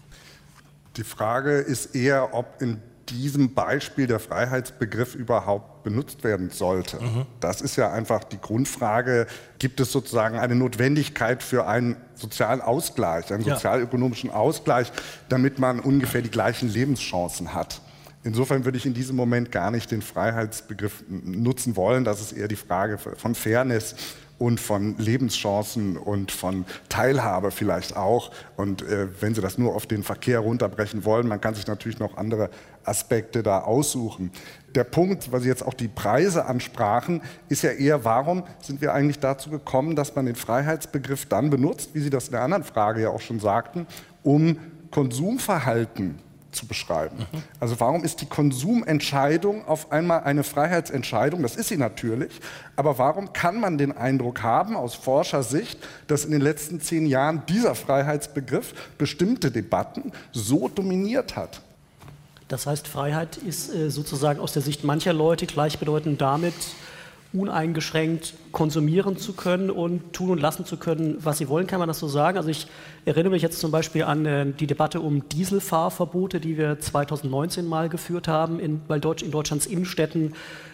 Die 0.98 1.03
Frage 1.03 1.58
ist 1.58 1.96
eher, 1.96 2.34
ob 2.34 2.62
in 2.62 2.79
diesem 3.10 3.53
Beispiel 3.53 4.08
der 4.08 4.20
Freiheitsbegriff 4.20 5.15
überhaupt 5.15 5.84
benutzt 5.84 6.24
werden 6.24 6.50
sollte. 6.50 6.98
Mhm. 7.01 7.25
Das 7.39 7.62
ist 7.62 7.75
ja 7.75 7.91
einfach 7.91 8.24
die 8.24 8.39
Grundfrage, 8.39 9.27
gibt 9.60 9.79
es 9.79 9.91
sozusagen 9.91 10.38
eine 10.38 10.55
Notwendigkeit 10.55 11.43
für 11.43 11.67
einen 11.67 11.98
sozialen 12.15 12.62
Ausgleich, 12.62 13.34
einen 13.34 13.43
sozialökonomischen 13.43 14.29
Ausgleich, 14.29 14.91
damit 15.29 15.60
man 15.60 15.79
ungefähr 15.79 16.22
die 16.22 16.32
gleichen 16.32 16.70
Lebenschancen 16.70 17.53
hat. 17.53 17.82
Insofern 18.24 18.63
würde 18.63 18.77
ich 18.77 18.86
in 18.86 18.94
diesem 18.94 19.15
Moment 19.15 19.51
gar 19.51 19.70
nicht 19.70 19.92
den 19.92 20.01
Freiheitsbegriff 20.01 21.03
nutzen 21.10 21.75
wollen. 21.75 22.03
Das 22.06 22.22
ist 22.22 22.32
eher 22.32 22.48
die 22.48 22.56
Frage 22.56 22.98
von 22.98 23.36
Fairness 23.36 23.96
und 24.39 24.60
von 24.60 24.98
Lebenschancen 24.98 25.98
und 25.98 26.32
von 26.32 26.65
Teilhabe 26.89 27.51
vielleicht 27.51 27.96
auch. 27.96 28.32
Und 28.58 28.82
äh, 28.82 29.08
wenn 29.22 29.36
Sie 29.36 29.42
das 29.42 29.58
nur 29.58 29.75
auf 29.75 29.86
den 29.86 30.03
Verkehr 30.03 30.39
runterbrechen 30.39 31.06
wollen, 31.06 31.27
man 31.27 31.39
kann 31.39 31.53
sich 31.53 31.68
natürlich 31.68 32.00
noch 32.00 32.18
andere 32.18 32.50
Aspekte 32.84 33.44
da 33.44 33.60
aussuchen. 33.60 34.32
Der 34.75 34.84
Punkt, 34.84 35.32
weil 35.32 35.42
Sie 35.42 35.48
jetzt 35.48 35.65
auch 35.65 35.74
die 35.74 35.88
Preise 35.88 36.46
ansprachen, 36.46 37.22
ist 37.48 37.63
ja 37.63 37.72
eher, 37.72 38.03
warum 38.03 38.44
sind 38.62 38.82
wir 38.82 38.94
eigentlich 38.94 39.20
dazu 39.20 39.50
gekommen, 39.50 39.96
dass 39.96 40.15
man 40.15 40.25
den 40.25 40.36
Freiheitsbegriff 40.36 41.25
dann 41.27 41.50
benutzt, 41.50 41.92
wie 41.94 42.00
Sie 42.00 42.10
das 42.10 42.25
in 42.25 42.32
der 42.32 42.42
anderen 42.42 42.63
Frage 42.63 43.01
ja 43.01 43.10
auch 43.10 43.22
schon 43.22 43.39
sagten, 43.39 43.86
um 44.24 44.58
Konsumverhalten 44.92 46.20
zu 46.55 46.67
beschreiben. 46.67 47.17
Mhm. 47.19 47.43
Also 47.60 47.79
warum 47.79 48.03
ist 48.03 48.22
die 48.22 48.25
Konsumentscheidung 48.25 49.67
auf 49.67 49.91
einmal 49.91 50.24
eine 50.24 50.43
Freiheitsentscheidung? 50.43 51.41
Das 51.41 51.55
ist 51.55 51.69
sie 51.69 51.77
natürlich. 51.77 52.31
Aber 52.75 52.98
warum 52.98 53.33
kann 53.33 53.60
man 53.60 53.77
den 53.77 53.91
Eindruck 53.91 54.43
haben, 54.43 54.75
aus 54.75 54.95
Forschersicht, 54.95 55.77
dass 56.07 56.25
in 56.25 56.31
den 56.31 56.41
letzten 56.41 56.81
zehn 56.81 57.05
Jahren 57.05 57.43
dieser 57.48 57.75
Freiheitsbegriff 57.75 58.74
bestimmte 58.98 59.51
Debatten 59.51 60.12
so 60.31 60.67
dominiert 60.69 61.36
hat? 61.36 61.62
Das 62.48 62.67
heißt, 62.67 62.88
Freiheit 62.88 63.38
ist 63.38 63.74
äh, 63.74 63.89
sozusagen 63.89 64.39
aus 64.39 64.53
der 64.53 64.62
Sicht 64.62 64.83
mancher 64.83 65.13
Leute 65.13 65.45
gleichbedeutend 65.45 66.22
damit, 66.22 66.53
uneingeschränkt 67.34 68.36
konsumieren 68.52 69.18
zu 69.18 69.34
können 69.34 69.72
und 69.72 70.13
tun 70.13 70.30
und 70.30 70.40
lassen 70.40 70.66
zu 70.66 70.78
können, 70.78 71.18
was 71.20 71.40
sie 71.40 71.50
wollen, 71.50 71.66
kann 71.66 71.80
man 71.80 71.88
das 71.88 72.00
so 72.00 72.08
sagen. 72.08 72.38
Also 72.38 72.50
ich 72.50 72.68
erinnere 73.06 73.32
mich 73.32 73.42
jetzt 73.42 73.60
zum 73.60 73.72
Beispiel 73.72 74.04
an 74.04 74.25
äh, 74.25 74.46
die 74.46 74.68
Debatte 74.68 75.02
um 75.02 75.28
Dieselfahrverbote, 75.30 76.40
die 76.40 76.58
wir 76.58 76.80
2019 76.80 77.66
mal 77.66 77.90
geführt 77.90 78.28
haben, 78.28 78.60
in, 78.60 78.82
weil 78.88 79.00
Deutsch, 79.00 79.24
in 79.24 79.32
Deutschlands 79.32 79.66
Innenstädten 79.66 80.34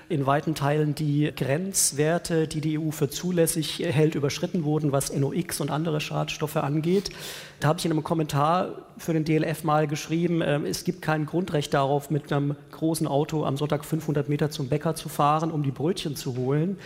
in 0.09 0.25
weiten 0.25 0.55
Teilen 0.55 0.95
die 0.95 1.31
Grenzwerte, 1.35 2.47
die 2.47 2.61
die 2.61 2.79
EU 2.79 2.89
für 2.89 3.09
zulässig 3.09 3.79
hält, 3.79 4.15
überschritten 4.15 4.63
wurden, 4.63 4.91
was 4.91 5.13
NOx 5.13 5.61
und 5.61 5.69
andere 5.69 6.01
Schadstoffe 6.01 6.57
angeht. 6.57 7.11
Da 7.59 7.67
habe 7.67 7.79
ich 7.79 7.85
in 7.85 7.91
einem 7.91 8.03
Kommentar 8.03 8.73
für 8.97 9.13
den 9.13 9.23
DLF 9.23 9.63
mal 9.63 9.87
geschrieben, 9.87 10.41
äh, 10.41 10.59
es 10.67 10.83
gibt 10.83 11.03
kein 11.03 11.27
Grundrecht 11.27 11.73
darauf, 11.73 12.09
mit 12.09 12.33
einem 12.33 12.55
großen 12.71 13.07
Auto 13.07 13.45
am 13.45 13.55
Sonntag 13.55 13.85
500 13.85 14.27
Meter 14.29 14.49
zum 14.49 14.67
Bäcker 14.67 14.95
zu 14.95 15.09
fahren, 15.09 15.51
um 15.51 15.61
die 15.61 15.71
Brötchen 15.71 16.15
zu 16.15 16.35
holen. 16.35 16.77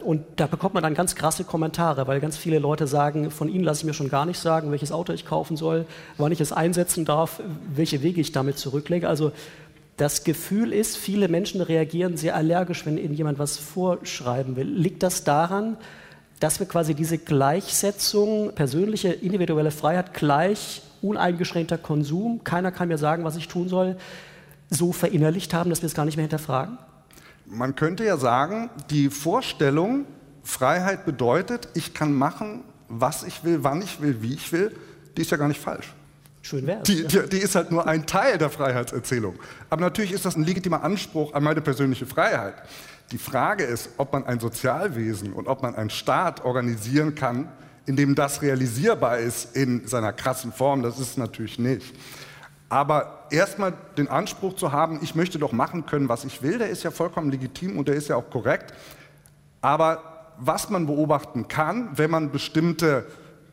Und 0.00 0.22
da 0.36 0.46
bekommt 0.46 0.74
man 0.74 0.82
dann 0.82 0.94
ganz 0.94 1.14
krasse 1.14 1.44
Kommentare, 1.44 2.06
weil 2.06 2.20
ganz 2.20 2.36
viele 2.36 2.58
Leute 2.58 2.86
sagen, 2.86 3.30
von 3.30 3.48
Ihnen 3.48 3.64
lasse 3.64 3.80
ich 3.80 3.86
mir 3.86 3.94
schon 3.94 4.10
gar 4.10 4.26
nicht 4.26 4.38
sagen, 4.38 4.70
welches 4.70 4.92
Auto 4.92 5.12
ich 5.12 5.24
kaufen 5.24 5.56
soll, 5.56 5.86
wann 6.18 6.30
ich 6.30 6.40
es 6.40 6.52
einsetzen 6.52 7.04
darf, 7.04 7.40
welche 7.74 8.02
Wege 8.02 8.20
ich 8.20 8.32
damit 8.32 8.58
zurücklege. 8.58 9.08
Also 9.08 9.32
das 9.96 10.24
Gefühl 10.24 10.72
ist, 10.72 10.96
viele 10.96 11.28
Menschen 11.28 11.60
reagieren 11.60 12.16
sehr 12.16 12.34
allergisch, 12.34 12.84
wenn 12.84 12.98
ihnen 12.98 13.14
jemand 13.14 13.38
was 13.38 13.58
vorschreiben 13.58 14.56
will. 14.56 14.68
Liegt 14.68 15.02
das 15.02 15.24
daran, 15.24 15.76
dass 16.40 16.58
wir 16.58 16.66
quasi 16.66 16.94
diese 16.94 17.18
Gleichsetzung, 17.18 18.54
persönliche, 18.54 19.08
individuelle 19.10 19.70
Freiheit 19.70 20.14
gleich 20.14 20.82
uneingeschränkter 21.00 21.78
Konsum, 21.78 22.42
keiner 22.44 22.72
kann 22.72 22.88
mir 22.88 22.98
sagen, 22.98 23.24
was 23.24 23.36
ich 23.36 23.46
tun 23.46 23.68
soll, 23.68 23.96
so 24.70 24.92
verinnerlicht 24.92 25.54
haben, 25.54 25.70
dass 25.70 25.82
wir 25.82 25.86
es 25.86 25.94
gar 25.94 26.04
nicht 26.04 26.16
mehr 26.16 26.24
hinterfragen? 26.24 26.78
Man 27.46 27.76
könnte 27.76 28.04
ja 28.04 28.16
sagen, 28.16 28.70
die 28.90 29.10
Vorstellung, 29.10 30.06
Freiheit 30.42 31.04
bedeutet, 31.04 31.68
ich 31.74 31.94
kann 31.94 32.12
machen, 32.12 32.64
was 32.88 33.22
ich 33.22 33.44
will, 33.44 33.62
wann 33.62 33.82
ich 33.82 34.00
will, 34.00 34.22
wie 34.22 34.34
ich 34.34 34.50
will, 34.52 34.74
die 35.16 35.22
ist 35.22 35.30
ja 35.30 35.36
gar 35.36 35.48
nicht 35.48 35.60
falsch. 35.60 35.92
Schön 36.44 36.66
wär's. 36.66 36.82
Die, 36.82 37.06
die, 37.06 37.26
die, 37.26 37.38
ist 37.38 37.54
halt 37.54 37.70
nur 37.70 37.86
ein 37.86 38.04
Teil 38.04 38.36
der 38.36 38.50
Freiheitserzählung. 38.50 39.36
Aber 39.70 39.80
natürlich 39.80 40.12
ist 40.12 40.26
das 40.26 40.36
ein 40.36 40.44
legitimer 40.44 40.84
Anspruch 40.84 41.32
an 41.32 41.42
meine 41.42 41.62
persönliche 41.62 42.04
Freiheit. 42.04 42.54
Die 43.12 43.18
Frage 43.18 43.64
ist, 43.64 43.88
ob 43.96 44.12
man 44.12 44.26
ein 44.26 44.40
Sozialwesen 44.40 45.32
und 45.32 45.48
ob 45.48 45.62
man 45.62 45.74
einen 45.74 45.88
Staat 45.88 46.44
organisieren 46.44 47.14
kann, 47.14 47.48
in 47.86 47.96
dem 47.96 48.14
das 48.14 48.42
realisierbar 48.42 49.18
ist 49.18 49.56
in 49.56 49.88
seiner 49.88 50.12
krassen 50.12 50.52
Form. 50.52 50.82
Das 50.82 50.98
ist 50.98 51.16
natürlich 51.16 51.58
nicht. 51.58 51.94
Aber 52.68 53.26
erstmal 53.30 53.72
den 53.96 54.08
Anspruch 54.08 54.54
zu 54.54 54.70
haben, 54.70 54.98
ich 55.02 55.14
möchte 55.14 55.38
doch 55.38 55.52
machen 55.52 55.86
können, 55.86 56.10
was 56.10 56.26
ich 56.26 56.42
will, 56.42 56.58
der 56.58 56.68
ist 56.68 56.82
ja 56.82 56.90
vollkommen 56.90 57.30
legitim 57.30 57.78
und 57.78 57.88
der 57.88 57.94
ist 57.94 58.08
ja 58.08 58.16
auch 58.16 58.28
korrekt. 58.28 58.74
Aber 59.62 60.34
was 60.36 60.68
man 60.68 60.84
beobachten 60.84 61.48
kann, 61.48 61.88
wenn 61.96 62.10
man 62.10 62.32
bestimmte 62.32 63.06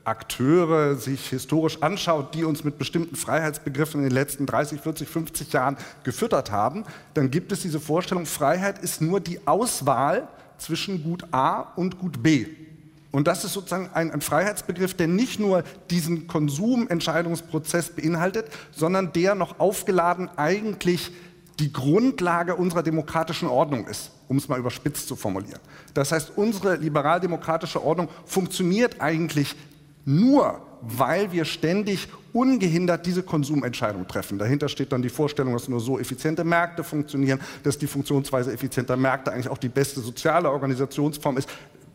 Akteure 0.03 0.95
sich 0.95 1.29
historisch 1.29 1.81
anschaut, 1.81 2.33
die 2.33 2.43
uns 2.43 2.63
mit 2.63 2.77
bestimmten 2.77 3.15
Freiheitsbegriffen 3.15 4.01
in 4.01 4.09
den 4.09 4.13
letzten 4.13 4.45
30, 4.45 4.81
40, 4.81 5.07
50 5.07 5.53
Jahren 5.53 5.77
gefüttert 6.03 6.51
haben, 6.51 6.85
dann 7.13 7.29
gibt 7.31 7.51
es 7.51 7.61
diese 7.61 7.79
Vorstellung, 7.79 8.25
Freiheit 8.25 8.79
ist 8.79 9.01
nur 9.01 9.19
die 9.19 9.45
Auswahl 9.47 10.27
zwischen 10.57 11.03
Gut 11.03 11.25
A 11.31 11.61
und 11.75 11.99
Gut 11.99 12.21
B. 12.23 12.47
Und 13.11 13.27
das 13.27 13.43
ist 13.43 13.53
sozusagen 13.53 13.89
ein, 13.93 14.11
ein, 14.11 14.21
Freiheitsbegriff, 14.21 14.93
der 14.93 15.07
nicht 15.07 15.39
nur 15.39 15.63
diesen 15.89 16.27
Konsumentscheidungsprozess 16.27 17.89
beinhaltet, 17.89 18.45
sondern 18.71 19.11
der 19.11 19.35
noch 19.35 19.59
aufgeladen 19.59 20.29
eigentlich 20.37 21.11
die 21.59 21.73
Grundlage 21.73 22.55
unserer 22.55 22.83
demokratischen 22.83 23.49
Ordnung 23.49 23.85
ist, 23.85 24.11
um 24.29 24.37
es 24.37 24.47
mal 24.47 24.57
überspitzt 24.57 25.07
zu 25.07 25.15
formulieren. 25.15 25.59
Das 25.93 26.11
heißt, 26.11 26.31
unsere 26.37 26.77
liberaldemokratische 26.77 27.83
Ordnung 27.83 28.07
funktioniert 28.25 29.01
eigentlich 29.01 29.55
nur 30.05 30.61
weil 30.81 31.31
wir 31.31 31.45
ständig 31.45 32.07
ungehindert 32.33 33.05
diese 33.05 33.23
Konsumentscheidung 33.23 34.07
treffen. 34.07 34.39
Dahinter 34.39 34.67
steht 34.67 34.91
dann 34.91 35.01
die 35.01 35.09
Vorstellung, 35.09 35.53
dass 35.53 35.67
nur 35.67 35.79
so 35.79 35.99
effiziente 35.99 36.43
Märkte 36.43 36.83
funktionieren, 36.83 37.39
dass 37.63 37.77
die 37.77 37.87
Funktionsweise 37.87 38.51
effizienter 38.51 38.97
Märkte 38.97 39.31
eigentlich 39.31 39.49
auch 39.49 39.57
die 39.57 39.69
beste 39.69 39.99
soziale 40.01 40.49
Organisationsform 40.49 41.37
ist. 41.37 41.49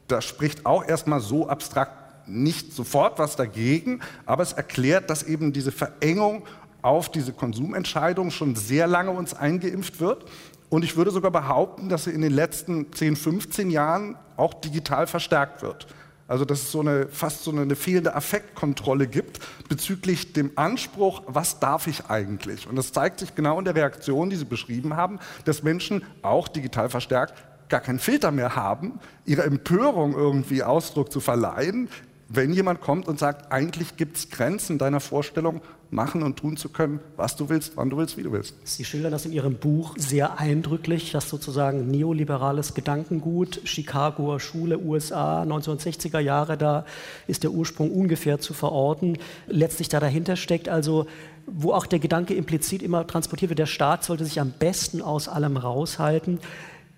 Da 0.08 0.20
spricht 0.20 0.64
auch 0.64 0.86
erstmal 0.86 1.20
so 1.20 1.48
abstrakt 1.48 2.28
nicht 2.28 2.72
sofort 2.72 3.18
was 3.18 3.36
dagegen, 3.36 4.00
aber 4.25 4.42
es 4.42 4.52
erklärt, 4.52 5.10
dass 5.10 5.22
eben 5.22 5.52
diese 5.52 5.72
Verengung 5.72 6.44
auf 6.82 7.10
diese 7.10 7.32
Konsumentscheidung 7.32 8.30
schon 8.30 8.56
sehr 8.56 8.86
lange 8.86 9.10
uns 9.10 9.34
eingeimpft 9.34 10.00
wird. 10.00 10.25
Und 10.68 10.84
ich 10.84 10.96
würde 10.96 11.12
sogar 11.12 11.30
behaupten, 11.30 11.88
dass 11.88 12.04
sie 12.04 12.10
in 12.10 12.20
den 12.20 12.32
letzten 12.32 12.92
10, 12.92 13.16
15 13.16 13.70
Jahren 13.70 14.16
auch 14.36 14.54
digital 14.54 15.06
verstärkt 15.06 15.62
wird. 15.62 15.86
Also 16.28 16.45
dass 16.45 16.62
es 16.62 16.73
so 16.73 16.80
eine, 16.80 17.09
fast 17.09 17.45
so 17.45 17.52
eine 17.52 17.76
fehlende 17.76 18.14
Affektkontrolle 18.14 19.06
gibt 19.06 19.40
bezüglich 19.68 20.33
dem 20.33 20.50
Anspruch, 20.56 21.23
was 21.26 21.61
darf 21.61 21.87
ich 21.87 22.06
eigentlich? 22.06 22.66
Und 22.66 22.76
das 22.76 22.92
zeigt 22.92 23.21
sich 23.21 23.35
genau 23.35 23.59
in 23.59 23.64
der 23.64 23.75
Reaktion, 23.75 24.30
die 24.30 24.37
Sie 24.37 24.45
beschrieben 24.45 24.97
haben, 24.97 25.21
dass 25.45 25.62
Menschen 25.62 26.02
auch 26.23 26.49
digital 26.49 26.88
verstärkt 26.88 27.35
gar 27.68 27.80
keinen 27.80 27.99
Filter 27.99 28.30
mehr 28.30 28.54
haben, 28.54 29.00
ihre 29.25 29.42
Empörung 29.42 30.14
irgendwie 30.14 30.62
Ausdruck 30.62 31.11
zu 31.11 31.21
verleihen, 31.21 31.88
wenn 32.28 32.52
jemand 32.52 32.80
kommt 32.80 33.06
und 33.06 33.18
sagt, 33.18 33.52
eigentlich 33.52 33.97
gibt 33.97 34.16
es 34.16 34.30
Grenzen 34.30 34.78
deiner 34.78 35.00
Vorstellung, 35.00 35.61
machen 35.90 36.23
und 36.23 36.37
tun 36.37 36.56
zu 36.56 36.68
können, 36.68 36.99
was 37.16 37.37
du 37.37 37.49
willst, 37.49 37.76
wann 37.76 37.90
du 37.90 37.97
willst, 37.97 38.16
wie 38.16 38.23
du 38.23 38.33
willst. 38.33 38.54
Sie 38.64 38.85
schildern 38.85 39.12
das 39.12 39.25
in 39.25 39.33
Ihrem 39.33 39.54
Buch 39.54 39.95
sehr 39.97 40.38
eindrücklich, 40.38 41.12
dass 41.12 41.28
sozusagen 41.28 41.88
neoliberales 41.88 42.75
Gedankengut, 42.75 43.61
Chicagoer 43.64 44.40
Schule, 44.40 44.78
USA, 44.78 45.42
1960er 45.42 46.18
Jahre, 46.18 46.56
da 46.56 46.85
ist 47.28 47.45
der 47.45 47.52
Ursprung 47.52 47.92
ungefähr 47.92 48.40
zu 48.40 48.52
verorten, 48.52 49.18
letztlich 49.47 49.88
da 49.88 50.00
dahinter 50.00 50.37
steckt. 50.37 50.68
Also 50.68 51.06
wo 51.47 51.73
auch 51.73 51.87
der 51.87 52.00
Gedanke 52.00 52.35
implizit 52.35 52.83
immer 52.83 53.06
transportiert 53.06 53.50
wird, 53.50 53.61
der 53.61 53.66
Staat 53.66 54.02
sollte 54.02 54.25
sich 54.25 54.40
am 54.40 54.50
besten 54.50 55.00
aus 55.00 55.28
allem 55.28 55.56
raushalten. 55.56 56.40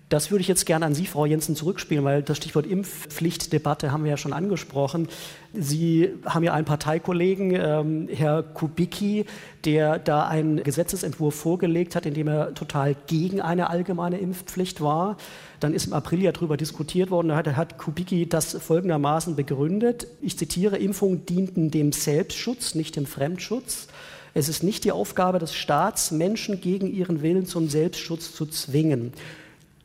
Das 0.09 0.31
würde 0.31 0.41
ich 0.41 0.47
jetzt 0.47 0.65
gerne 0.65 0.87
an 0.87 0.95
Sie, 0.95 1.05
Frau 1.05 1.27
Jensen, 1.27 1.55
zurückspielen, 1.55 2.03
weil 2.03 2.23
das 2.23 2.37
Stichwort 2.37 2.65
Impfpflichtdebatte 2.65 3.91
haben 3.91 4.03
wir 4.03 4.09
ja 4.09 4.17
schon 4.17 4.33
angesprochen. 4.33 5.07
Sie 5.53 6.09
haben 6.25 6.43
ja 6.43 6.53
einen 6.53 6.65
Parteikollegen, 6.65 7.51
ähm, 7.53 8.09
Herr 8.11 8.41
Kubicki, 8.41 9.25
der 9.65 9.99
da 9.99 10.27
einen 10.27 10.63
Gesetzesentwurf 10.63 11.35
vorgelegt 11.35 11.95
hat, 11.95 12.07
in 12.07 12.15
dem 12.15 12.27
er 12.27 12.55
total 12.55 12.95
gegen 13.05 13.39
eine 13.39 13.69
allgemeine 13.69 14.17
Impfpflicht 14.17 14.81
war. 14.81 15.15
Dann 15.59 15.75
ist 15.75 15.85
im 15.85 15.93
April 15.93 16.23
ja 16.23 16.31
darüber 16.31 16.57
diskutiert 16.57 17.11
worden. 17.11 17.27
Da 17.27 17.35
hat, 17.35 17.55
hat 17.55 17.77
Kubicki 17.77 18.27
das 18.27 18.53
folgendermaßen 18.53 19.35
begründet. 19.35 20.07
Ich 20.21 20.39
zitiere, 20.39 20.77
Impfungen 20.77 21.27
dienten 21.27 21.69
dem 21.69 21.91
Selbstschutz, 21.91 22.73
nicht 22.73 22.95
dem 22.95 23.05
Fremdschutz. 23.05 23.87
Es 24.33 24.49
ist 24.49 24.63
nicht 24.63 24.85
die 24.85 24.91
Aufgabe 24.91 25.37
des 25.37 25.53
Staats, 25.53 26.09
Menschen 26.09 26.61
gegen 26.61 26.91
ihren 26.91 27.21
Willen 27.21 27.45
zum 27.45 27.69
Selbstschutz 27.69 28.33
zu 28.33 28.47
zwingen 28.47 29.13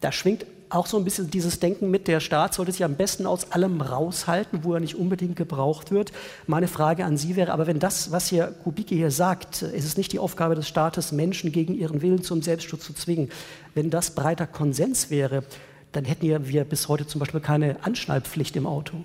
da 0.05 0.13
schwingt 0.13 0.47
auch 0.71 0.87
so 0.87 0.99
ein 0.99 1.05
bisschen 1.05 1.31
dieses 1.31 1.61
Denken 1.61 1.91
mit, 1.91 2.09
der 2.09 2.21
Staat 2.21 2.55
sollte 2.55 2.73
sich 2.73 2.85
am 2.85 2.97
besten 2.97 3.27
aus 3.27 3.53
allem 3.53 3.81
raushalten, 3.81 4.65
wo 4.65 4.75
er 4.75 4.81
nicht 4.81 4.97
unbedingt 4.97 5.37
gebraucht 5.37 5.93
wird. 5.93 6.13
Meine 6.47 6.69
Frage 6.69 7.05
an 7.05 7.17
Sie 7.17 7.37
wäre, 7.37 7.53
aber 7.53 7.67
wenn 7.67 7.79
das, 7.79 8.11
was 8.11 8.29
hier 8.29 8.47
Kubicki 8.65 8.97
hier 8.97 9.11
sagt, 9.11 9.63
ist 9.63 9.85
es 9.85 9.97
nicht 9.97 10.13
die 10.13 10.19
Aufgabe 10.19 10.57
des 10.57 10.67
Staates, 10.69 11.13
Menschen 11.13 11.53
gegen 11.53 11.75
ihren 11.75 12.03
Willen 12.03 12.23
zum 12.23 12.43
Selbstschutz 12.43 12.85
zu 12.85 12.93
zwingen. 12.93 13.31
Wenn 13.75 13.91
das 13.91 14.11
breiter 14.11 14.47
Konsens 14.47 15.11
wäre, 15.11 15.45
dann 15.93 16.05
hätten 16.05 16.27
wir 16.49 16.65
bis 16.65 16.89
heute 16.89 17.07
zum 17.07 17.21
Beispiel 17.21 17.41
keine 17.41 17.77
Anschnallpflicht 17.85 18.57
im 18.57 18.67
Auto. 18.67 18.97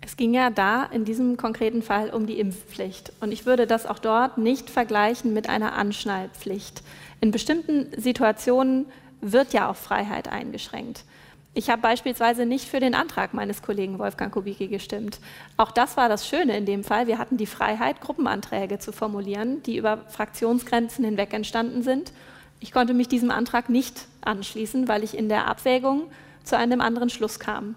Es 0.00 0.16
ging 0.16 0.32
ja 0.32 0.48
da 0.48 0.84
in 0.84 1.04
diesem 1.04 1.36
konkreten 1.36 1.82
Fall 1.82 2.08
um 2.10 2.26
die 2.26 2.40
Impfpflicht. 2.40 3.12
Und 3.20 3.32
ich 3.32 3.44
würde 3.44 3.66
das 3.66 3.84
auch 3.84 3.98
dort 3.98 4.38
nicht 4.38 4.70
vergleichen 4.70 5.34
mit 5.34 5.48
einer 5.48 5.74
Anschnallpflicht. 5.74 6.82
In 7.20 7.32
bestimmten 7.32 7.88
Situationen 8.00 8.86
wird 9.20 9.52
ja 9.52 9.70
auch 9.70 9.76
Freiheit 9.76 10.28
eingeschränkt. 10.28 11.04
Ich 11.52 11.68
habe 11.68 11.82
beispielsweise 11.82 12.46
nicht 12.46 12.68
für 12.68 12.78
den 12.78 12.94
Antrag 12.94 13.34
meines 13.34 13.60
Kollegen 13.60 13.98
Wolfgang 13.98 14.32
Kubicki 14.32 14.68
gestimmt. 14.68 15.18
Auch 15.56 15.72
das 15.72 15.96
war 15.96 16.08
das 16.08 16.28
Schöne 16.28 16.56
in 16.56 16.64
dem 16.64 16.84
Fall. 16.84 17.08
Wir 17.08 17.18
hatten 17.18 17.36
die 17.36 17.46
Freiheit, 17.46 18.00
Gruppenanträge 18.00 18.78
zu 18.78 18.92
formulieren, 18.92 19.60
die 19.64 19.76
über 19.76 19.98
Fraktionsgrenzen 20.08 21.04
hinweg 21.04 21.34
entstanden 21.34 21.82
sind. 21.82 22.12
Ich 22.60 22.70
konnte 22.70 22.94
mich 22.94 23.08
diesem 23.08 23.32
Antrag 23.32 23.68
nicht 23.68 24.06
anschließen, 24.20 24.86
weil 24.86 25.02
ich 25.02 25.16
in 25.16 25.28
der 25.28 25.48
Abwägung 25.48 26.04
zu 26.44 26.56
einem 26.56 26.80
anderen 26.80 27.10
Schluss 27.10 27.40
kam. 27.40 27.74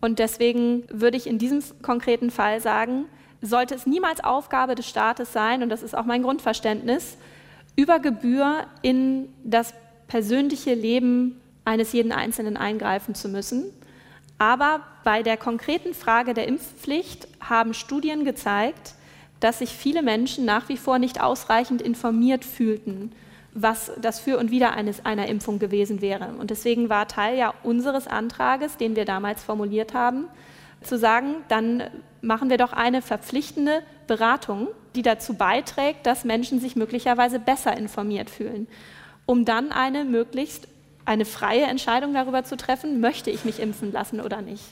Und 0.00 0.18
deswegen 0.18 0.84
würde 0.88 1.16
ich 1.16 1.26
in 1.26 1.38
diesem 1.38 1.62
konkreten 1.82 2.30
Fall 2.30 2.60
sagen, 2.60 3.04
sollte 3.42 3.74
es 3.74 3.86
niemals 3.86 4.24
Aufgabe 4.24 4.74
des 4.74 4.88
Staates 4.88 5.32
sein, 5.32 5.62
und 5.62 5.68
das 5.68 5.82
ist 5.82 5.96
auch 5.96 6.04
mein 6.04 6.22
Grundverständnis, 6.22 7.18
über 7.76 7.98
Gebühr 7.98 8.66
in 8.82 9.28
das 9.44 9.74
persönliche 10.12 10.74
Leben 10.74 11.40
eines 11.64 11.94
jeden 11.94 12.12
Einzelnen 12.12 12.58
eingreifen 12.58 13.14
zu 13.14 13.30
müssen. 13.30 13.64
Aber 14.36 14.82
bei 15.04 15.22
der 15.22 15.38
konkreten 15.38 15.94
Frage 15.94 16.34
der 16.34 16.46
Impfpflicht 16.48 17.26
haben 17.40 17.72
Studien 17.72 18.26
gezeigt, 18.26 18.92
dass 19.40 19.60
sich 19.60 19.70
viele 19.70 20.02
Menschen 20.02 20.44
nach 20.44 20.68
wie 20.68 20.76
vor 20.76 20.98
nicht 20.98 21.22
ausreichend 21.22 21.80
informiert 21.80 22.44
fühlten, 22.44 23.10
was 23.54 23.90
das 24.02 24.20
Für 24.20 24.36
und 24.36 24.50
Wider 24.50 24.74
eines, 24.74 25.02
einer 25.06 25.28
Impfung 25.28 25.58
gewesen 25.58 26.02
wäre. 26.02 26.34
Und 26.38 26.50
deswegen 26.50 26.90
war 26.90 27.08
Teil 27.08 27.38
ja 27.38 27.54
unseres 27.62 28.06
Antrages, 28.06 28.76
den 28.76 28.96
wir 28.96 29.06
damals 29.06 29.42
formuliert 29.42 29.94
haben, 29.94 30.26
zu 30.82 30.98
sagen, 30.98 31.36
dann 31.48 31.84
machen 32.20 32.50
wir 32.50 32.58
doch 32.58 32.74
eine 32.74 33.00
verpflichtende 33.00 33.82
Beratung, 34.06 34.68
die 34.94 35.00
dazu 35.00 35.32
beiträgt, 35.32 36.04
dass 36.04 36.24
Menschen 36.24 36.60
sich 36.60 36.76
möglicherweise 36.76 37.38
besser 37.38 37.74
informiert 37.78 38.28
fühlen, 38.28 38.66
um 39.26 39.44
dann 39.44 39.72
eine 39.72 40.04
möglichst 40.04 40.68
eine 41.04 41.24
freie 41.24 41.64
Entscheidung 41.64 42.14
darüber 42.14 42.44
zu 42.44 42.56
treffen, 42.56 43.00
möchte 43.00 43.30
ich 43.30 43.44
mich 43.44 43.60
impfen 43.60 43.92
lassen 43.92 44.20
oder 44.20 44.40
nicht. 44.40 44.64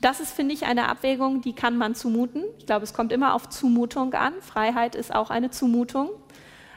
Das 0.00 0.20
ist, 0.20 0.32
finde 0.32 0.54
ich, 0.54 0.66
eine 0.66 0.88
Abwägung, 0.88 1.40
die 1.40 1.54
kann 1.54 1.76
man 1.76 1.94
zumuten. 1.94 2.44
Ich 2.58 2.66
glaube, 2.66 2.84
es 2.84 2.92
kommt 2.92 3.12
immer 3.12 3.34
auf 3.34 3.48
Zumutung 3.48 4.12
an. 4.14 4.34
Freiheit 4.40 4.94
ist 4.94 5.14
auch 5.14 5.30
eine 5.30 5.50
Zumutung, 5.50 6.10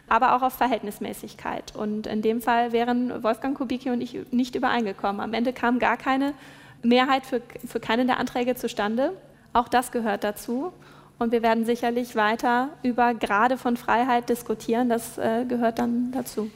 aber 0.08 0.36
auch 0.36 0.42
auf 0.42 0.54
Verhältnismäßigkeit. 0.54 1.76
Und 1.76 2.08
in 2.08 2.22
dem 2.22 2.42
Fall 2.42 2.72
wären 2.72 3.22
Wolfgang 3.22 3.58
Kubicki 3.58 3.90
und 3.90 4.02
ich 4.02 4.18
nicht 4.32 4.56
übereingekommen. 4.56 5.20
Am 5.20 5.34
Ende 5.34 5.52
kam 5.52 5.80
gar 5.80 5.98
keine 5.98 6.34
Mehrheit 6.82 7.26
für, 7.26 7.42
für 7.68 7.82
keinen 7.82 8.08
der 8.08 8.20
Anträge 8.20 8.56
zustande. 8.56 9.12
Auch 9.52 9.68
das 9.68 9.92
gehört 9.92 10.24
dazu. 10.24 10.72
Und 11.18 11.34
wir 11.34 11.44
werden 11.44 11.66
sicherlich 11.66 12.16
weiter 12.16 12.70
über 12.84 13.14
Grade 13.14 13.58
von 13.58 13.76
Freiheit 13.76 14.30
diskutieren. 14.30 14.88
Das 14.88 15.18
äh, 15.18 15.44
gehört 15.46 15.78
dann 15.78 16.14
dazu. 16.14 16.50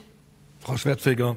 Frau 0.63 0.77
Schwertfeger, 0.77 1.36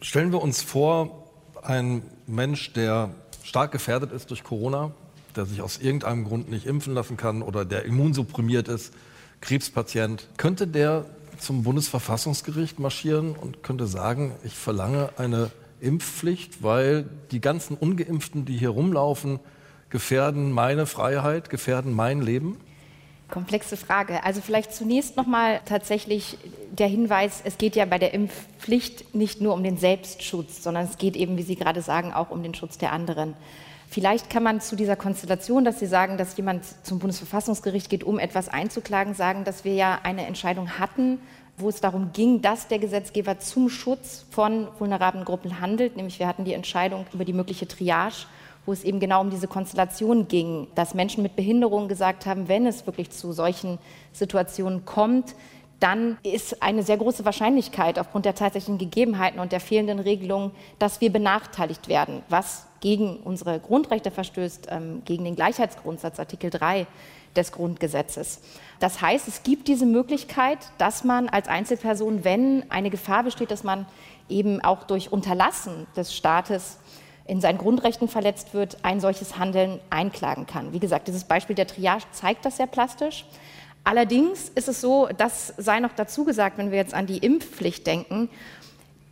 Stellen 0.00 0.30
wir 0.30 0.40
uns 0.40 0.62
vor, 0.62 1.28
ein 1.60 2.02
Mensch, 2.28 2.72
der 2.72 3.10
stark 3.42 3.72
gefährdet 3.72 4.12
ist 4.12 4.30
durch 4.30 4.44
Corona, 4.44 4.92
der 5.34 5.44
sich 5.44 5.60
aus 5.60 5.78
irgendeinem 5.78 6.24
Grund 6.24 6.48
nicht 6.48 6.66
impfen 6.66 6.94
lassen 6.94 7.16
kann 7.16 7.42
oder 7.42 7.64
der 7.64 7.84
immunsupprimiert 7.84 8.68
ist, 8.68 8.94
Krebspatient, 9.40 10.28
könnte 10.36 10.68
der 10.68 11.04
zum 11.40 11.64
Bundesverfassungsgericht 11.64 12.78
marschieren 12.78 13.32
und 13.32 13.64
könnte 13.64 13.88
sagen, 13.88 14.36
ich 14.44 14.54
verlange 14.54 15.10
eine 15.16 15.50
Impfpflicht, 15.80 16.62
weil 16.62 17.10
die 17.32 17.40
ganzen 17.40 17.76
ungeimpften, 17.76 18.44
die 18.44 18.56
hier 18.56 18.70
rumlaufen, 18.70 19.40
gefährden 19.88 20.52
meine 20.52 20.86
Freiheit, 20.86 21.50
gefährden 21.50 21.92
mein 21.92 22.22
Leben? 22.22 22.56
Komplexe 23.30 23.76
Frage. 23.76 24.24
Also 24.24 24.40
vielleicht 24.40 24.72
zunächst 24.72 25.16
nochmal 25.16 25.60
tatsächlich 25.64 26.38
der 26.70 26.88
Hinweis, 26.88 27.42
es 27.44 27.58
geht 27.58 27.76
ja 27.76 27.84
bei 27.84 27.98
der 27.98 28.14
Impfpflicht 28.14 29.14
nicht 29.14 29.40
nur 29.40 29.54
um 29.54 29.62
den 29.62 29.76
Selbstschutz, 29.76 30.62
sondern 30.62 30.84
es 30.84 30.98
geht 30.98 31.16
eben, 31.16 31.36
wie 31.36 31.42
Sie 31.42 31.56
gerade 31.56 31.82
sagen, 31.82 32.12
auch 32.12 32.30
um 32.30 32.42
den 32.42 32.54
Schutz 32.54 32.78
der 32.78 32.92
anderen. 32.92 33.34
Vielleicht 33.88 34.30
kann 34.30 34.44
man 34.44 34.60
zu 34.60 34.76
dieser 34.76 34.94
Konstellation, 34.94 35.64
dass 35.64 35.80
Sie 35.80 35.86
sagen, 35.86 36.16
dass 36.16 36.36
jemand 36.36 36.64
zum 36.84 37.00
Bundesverfassungsgericht 37.00 37.90
geht, 37.90 38.04
um 38.04 38.20
etwas 38.20 38.48
einzuklagen, 38.48 39.14
sagen, 39.14 39.44
dass 39.44 39.64
wir 39.64 39.74
ja 39.74 39.98
eine 40.04 40.26
Entscheidung 40.26 40.78
hatten, 40.78 41.18
wo 41.56 41.68
es 41.68 41.80
darum 41.80 42.12
ging, 42.12 42.40
dass 42.40 42.68
der 42.68 42.78
Gesetzgeber 42.78 43.38
zum 43.40 43.68
Schutz 43.68 44.24
von 44.30 44.68
vulnerablen 44.78 45.24
Gruppen 45.24 45.60
handelt. 45.60 45.96
Nämlich 45.96 46.18
wir 46.18 46.28
hatten 46.28 46.44
die 46.44 46.54
Entscheidung 46.54 47.04
über 47.12 47.24
die 47.24 47.32
mögliche 47.32 47.66
Triage 47.66 48.26
wo 48.66 48.72
es 48.72 48.84
eben 48.84 49.00
genau 49.00 49.20
um 49.20 49.30
diese 49.30 49.48
Konstellation 49.48 50.28
ging, 50.28 50.68
dass 50.74 50.94
Menschen 50.94 51.22
mit 51.22 51.36
Behinderungen 51.36 51.88
gesagt 51.88 52.26
haben, 52.26 52.48
wenn 52.48 52.66
es 52.66 52.86
wirklich 52.86 53.10
zu 53.10 53.32
solchen 53.32 53.78
Situationen 54.12 54.84
kommt, 54.84 55.34
dann 55.80 56.18
ist 56.22 56.62
eine 56.62 56.82
sehr 56.82 56.98
große 56.98 57.24
Wahrscheinlichkeit 57.24 57.98
aufgrund 57.98 58.26
der 58.26 58.34
tatsächlichen 58.34 58.78
Gegebenheiten 58.78 59.40
und 59.40 59.50
der 59.50 59.60
fehlenden 59.60 59.98
Regelungen, 59.98 60.52
dass 60.78 61.00
wir 61.00 61.10
benachteiligt 61.10 61.88
werden, 61.88 62.22
was 62.28 62.66
gegen 62.80 63.16
unsere 63.18 63.58
Grundrechte 63.60 64.10
verstößt, 64.10 64.68
ähm, 64.70 65.02
gegen 65.04 65.24
den 65.24 65.36
Gleichheitsgrundsatz 65.36 66.18
Artikel 66.18 66.50
3 66.50 66.86
des 67.36 67.52
Grundgesetzes. 67.52 68.40
Das 68.78 69.00
heißt, 69.00 69.28
es 69.28 69.42
gibt 69.42 69.68
diese 69.68 69.86
Möglichkeit, 69.86 70.58
dass 70.78 71.04
man 71.04 71.28
als 71.28 71.48
Einzelperson, 71.48 72.24
wenn 72.24 72.70
eine 72.70 72.90
Gefahr 72.90 73.22
besteht, 73.22 73.50
dass 73.50 73.62
man 73.62 73.86
eben 74.28 74.62
auch 74.62 74.84
durch 74.84 75.12
Unterlassen 75.12 75.86
des 75.96 76.14
Staates 76.14 76.78
in 77.30 77.40
seinen 77.40 77.58
Grundrechten 77.58 78.08
verletzt 78.08 78.54
wird, 78.54 78.78
ein 78.82 79.00
solches 79.00 79.38
Handeln 79.38 79.78
einklagen 79.88 80.46
kann. 80.46 80.72
Wie 80.72 80.80
gesagt, 80.80 81.06
dieses 81.06 81.22
Beispiel 81.22 81.54
der 81.54 81.68
Triage 81.68 82.02
zeigt 82.10 82.44
das 82.44 82.56
sehr 82.56 82.66
plastisch. 82.66 83.24
Allerdings 83.84 84.48
ist 84.48 84.66
es 84.66 84.80
so, 84.80 85.08
das 85.16 85.54
sei 85.56 85.78
noch 85.78 85.92
dazu 85.92 86.24
gesagt, 86.24 86.58
wenn 86.58 86.72
wir 86.72 86.78
jetzt 86.78 86.92
an 86.92 87.06
die 87.06 87.18
Impfpflicht 87.18 87.86
denken, 87.86 88.28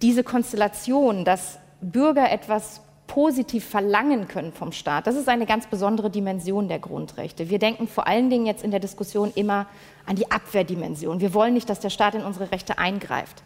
diese 0.02 0.24
Konstellation, 0.24 1.24
dass 1.24 1.58
Bürger 1.80 2.30
etwas 2.32 2.80
positiv 3.06 3.64
verlangen 3.64 4.26
können 4.26 4.52
vom 4.52 4.72
Staat, 4.72 5.06
das 5.06 5.14
ist 5.14 5.28
eine 5.28 5.46
ganz 5.46 5.68
besondere 5.68 6.10
Dimension 6.10 6.66
der 6.66 6.80
Grundrechte. 6.80 7.48
Wir 7.48 7.60
denken 7.60 7.86
vor 7.86 8.08
allen 8.08 8.30
Dingen 8.30 8.46
jetzt 8.46 8.64
in 8.64 8.72
der 8.72 8.80
Diskussion 8.80 9.30
immer 9.36 9.66
an 10.06 10.16
die 10.16 10.28
Abwehrdimension. 10.28 11.20
Wir 11.20 11.34
wollen 11.34 11.54
nicht, 11.54 11.70
dass 11.70 11.78
der 11.78 11.90
Staat 11.90 12.16
in 12.16 12.24
unsere 12.24 12.50
Rechte 12.50 12.78
eingreift. 12.78 13.44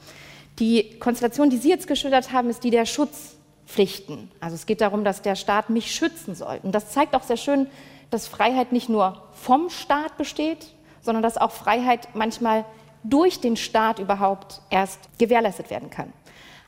Die 0.58 0.98
Konstellation, 0.98 1.50
die 1.50 1.58
Sie 1.58 1.68
jetzt 1.68 1.86
geschildert 1.86 2.32
haben, 2.32 2.48
ist 2.48 2.64
die 2.64 2.70
der 2.70 2.86
Schutz 2.86 3.36
Pflichten. 3.66 4.30
Also 4.40 4.54
es 4.54 4.66
geht 4.66 4.80
darum, 4.80 5.04
dass 5.04 5.22
der 5.22 5.36
Staat 5.36 5.70
mich 5.70 5.94
schützen 5.94 6.34
soll. 6.34 6.60
Und 6.62 6.74
das 6.74 6.90
zeigt 6.90 7.14
auch 7.14 7.22
sehr 7.22 7.36
schön, 7.36 7.66
dass 8.10 8.26
Freiheit 8.26 8.72
nicht 8.72 8.88
nur 8.88 9.22
vom 9.32 9.70
Staat 9.70 10.16
besteht, 10.18 10.68
sondern 11.00 11.22
dass 11.22 11.38
auch 11.38 11.50
Freiheit 11.50 12.08
manchmal 12.14 12.64
durch 13.04 13.40
den 13.40 13.56
Staat 13.56 13.98
überhaupt 13.98 14.60
erst 14.70 15.00
gewährleistet 15.18 15.70
werden 15.70 15.90
kann. 15.90 16.12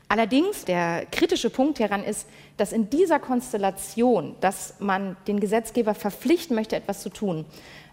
Allerdings 0.07 0.65
der 0.65 1.05
kritische 1.07 1.49
Punkt 1.49 1.79
hieran 1.79 2.03
ist, 2.03 2.27
dass 2.57 2.71
in 2.71 2.89
dieser 2.89 3.19
Konstellation, 3.19 4.35
dass 4.39 4.75
man 4.79 5.17
den 5.27 5.39
Gesetzgeber 5.39 5.95
verpflichten 5.95 6.55
möchte, 6.55 6.75
etwas 6.75 7.01
zu 7.01 7.09
tun, 7.09 7.45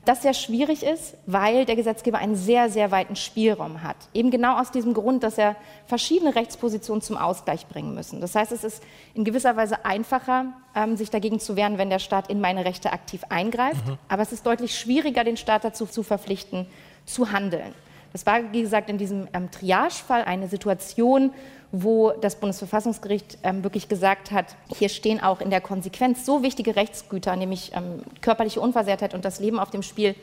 das 0.04 0.22
sehr 0.22 0.34
schwierig 0.34 0.82
ist, 0.82 1.14
weil 1.26 1.64
der 1.64 1.76
Gesetzgeber 1.76 2.18
einen 2.18 2.34
sehr, 2.34 2.70
sehr 2.70 2.90
weiten 2.90 3.14
Spielraum 3.14 3.82
hat. 3.82 3.96
Eben 4.12 4.32
genau 4.32 4.58
aus 4.58 4.72
diesem 4.72 4.94
Grund, 4.94 5.22
dass 5.22 5.38
er 5.38 5.54
verschiedene 5.86 6.34
Rechtspositionen 6.34 7.02
zum 7.02 7.16
Ausgleich 7.16 7.68
bringen 7.68 7.94
müssen. 7.94 8.20
Das 8.20 8.34
heißt, 8.34 8.50
es 8.50 8.64
ist 8.64 8.82
in 9.14 9.24
gewisser 9.24 9.56
Weise 9.56 9.84
einfacher, 9.84 10.46
ähm, 10.74 10.96
sich 10.96 11.10
dagegen 11.10 11.38
zu 11.38 11.54
wehren, 11.54 11.78
wenn 11.78 11.88
der 11.88 12.00
Staat 12.00 12.30
in 12.30 12.40
meine 12.40 12.64
Rechte 12.64 12.92
aktiv 12.92 13.22
eingreift. 13.28 13.86
Mhm. 13.86 13.98
Aber 14.08 14.22
es 14.22 14.32
ist 14.32 14.44
deutlich 14.44 14.76
schwieriger, 14.76 15.22
den 15.22 15.36
Staat 15.36 15.62
dazu 15.62 15.86
zu 15.86 16.02
verpflichten, 16.02 16.66
zu 17.06 17.30
handeln. 17.30 17.72
Das 18.12 18.26
war, 18.26 18.52
wie 18.52 18.62
gesagt, 18.62 18.90
in 18.90 18.98
diesem 18.98 19.26
ähm, 19.32 19.50
Triage-Fall 19.50 20.24
eine 20.24 20.48
Situation, 20.48 21.32
wo 21.72 22.10
das 22.10 22.36
Bundesverfassungsgericht 22.36 23.38
ähm, 23.42 23.64
wirklich 23.64 23.88
gesagt 23.88 24.30
hat, 24.30 24.56
hier 24.76 24.90
stehen 24.90 25.22
auch 25.22 25.40
in 25.40 25.48
der 25.48 25.62
Konsequenz 25.62 26.26
so 26.26 26.42
wichtige 26.42 26.76
Rechtsgüter, 26.76 27.34
nämlich 27.36 27.72
ähm, 27.74 28.02
körperliche 28.20 28.60
Unversehrtheit 28.60 29.14
und 29.14 29.24
das 29.24 29.40
Leben 29.40 29.58
auf 29.58 29.70
dem 29.70 29.82
Spiel, 29.82 30.14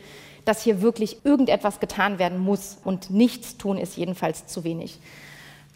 dass 0.46 0.62
hier 0.62 0.82
wirklich 0.82 1.26
irgendetwas 1.26 1.80
getan 1.80 2.20
werden 2.20 2.38
muss 2.38 2.78
und 2.84 3.10
nichts 3.10 3.58
tun 3.58 3.78
ist 3.78 3.98
jedenfalls 3.98 4.46
zu 4.46 4.64
wenig. 4.64 5.00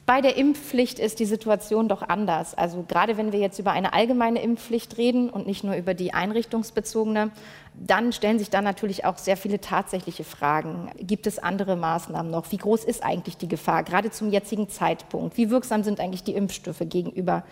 Bei 0.05 0.19
der 0.19 0.35
Impfpflicht 0.35 0.99
ist 0.99 1.19
die 1.19 1.25
Situation 1.25 1.87
doch 1.87 2.01
anders. 2.01 2.55
Also 2.55 2.83
gerade 2.85 3.15
wenn 3.15 3.31
wir 3.31 3.39
jetzt 3.39 3.57
über 3.57 3.71
eine 3.71 3.93
allgemeine 3.93 4.41
Impfpflicht 4.41 4.97
reden 4.97 5.29
und 5.29 5.47
nicht 5.47 5.63
nur 5.63 5.75
über 5.75 5.93
die 5.93 6.13
einrichtungsbezogene, 6.13 7.31
dann 7.73 8.11
stellen 8.11 8.37
sich 8.37 8.49
da 8.49 8.61
natürlich 8.61 9.05
auch 9.05 9.17
sehr 9.17 9.37
viele 9.37 9.61
tatsächliche 9.61 10.25
Fragen. 10.25 10.91
Gibt 10.99 11.25
es 11.25 11.39
andere 11.39 11.77
Maßnahmen 11.77 12.29
noch? 12.29 12.51
Wie 12.51 12.57
groß 12.57 12.83
ist 12.83 13.01
eigentlich 13.01 13.37
die 13.37 13.47
Gefahr, 13.47 13.83
gerade 13.83 14.11
zum 14.11 14.29
jetzigen 14.29 14.67
Zeitpunkt? 14.67 15.37
Wie 15.37 15.49
wirksam 15.49 15.83
sind 15.83 16.01
eigentlich 16.01 16.23
die 16.23 16.35
Impfstoffe 16.35 16.83
gegenüber 16.83 17.43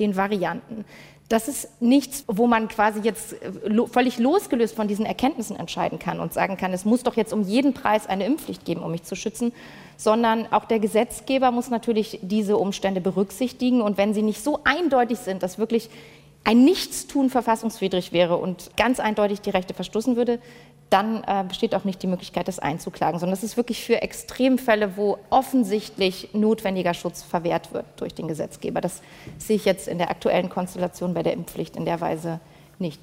den 0.00 0.16
Varianten? 0.16 0.84
Das 1.30 1.46
ist 1.46 1.80
nichts, 1.80 2.24
wo 2.26 2.48
man 2.48 2.66
quasi 2.66 3.00
jetzt 3.04 3.34
äh, 3.34 3.86
völlig 3.86 4.18
losgelöst 4.18 4.74
von 4.74 4.88
diesen 4.88 5.06
Erkenntnissen 5.06 5.54
entscheiden 5.54 6.00
kann 6.00 6.18
und 6.18 6.32
sagen 6.32 6.56
kann, 6.56 6.72
es 6.72 6.84
muss 6.84 7.04
doch 7.04 7.16
jetzt 7.16 7.32
um 7.32 7.42
jeden 7.42 7.72
Preis 7.72 8.08
eine 8.08 8.26
Impfpflicht 8.26 8.64
geben, 8.64 8.82
um 8.82 8.90
mich 8.90 9.04
zu 9.04 9.14
schützen, 9.14 9.52
sondern 9.96 10.52
auch 10.52 10.64
der 10.64 10.80
Gesetzgeber 10.80 11.52
muss 11.52 11.70
natürlich 11.70 12.18
diese 12.22 12.56
Umstände 12.56 13.00
berücksichtigen. 13.00 13.80
Und 13.80 13.96
wenn 13.96 14.12
sie 14.12 14.22
nicht 14.22 14.42
so 14.42 14.58
eindeutig 14.64 15.20
sind, 15.20 15.44
dass 15.44 15.56
wirklich 15.56 15.88
ein 16.42 16.64
Nichtstun 16.64 17.30
verfassungswidrig 17.30 18.10
wäre 18.10 18.36
und 18.36 18.76
ganz 18.76 18.98
eindeutig 18.98 19.40
die 19.40 19.50
Rechte 19.50 19.72
verstoßen 19.72 20.16
würde, 20.16 20.40
dann 20.90 21.22
äh, 21.24 21.44
besteht 21.46 21.74
auch 21.74 21.84
nicht 21.84 22.02
die 22.02 22.08
Möglichkeit, 22.08 22.48
das 22.48 22.58
einzuklagen, 22.58 23.18
sondern 23.20 23.34
das 23.36 23.44
ist 23.44 23.56
wirklich 23.56 23.84
für 23.84 24.02
Extremfälle, 24.02 24.96
wo 24.96 25.18
offensichtlich 25.30 26.30
notwendiger 26.32 26.94
Schutz 26.94 27.22
verwehrt 27.22 27.72
wird 27.72 27.86
durch 27.96 28.14
den 28.14 28.28
Gesetzgeber. 28.28 28.80
Das 28.80 29.00
sehe 29.38 29.56
ich 29.56 29.64
jetzt 29.64 29.88
in 29.88 29.98
der 29.98 30.10
aktuellen 30.10 30.48
Konstellation 30.48 31.14
bei 31.14 31.22
der 31.22 31.32
Impfpflicht 31.32 31.76
in 31.76 31.84
der 31.84 32.00
Weise 32.00 32.40
nicht. 32.78 33.00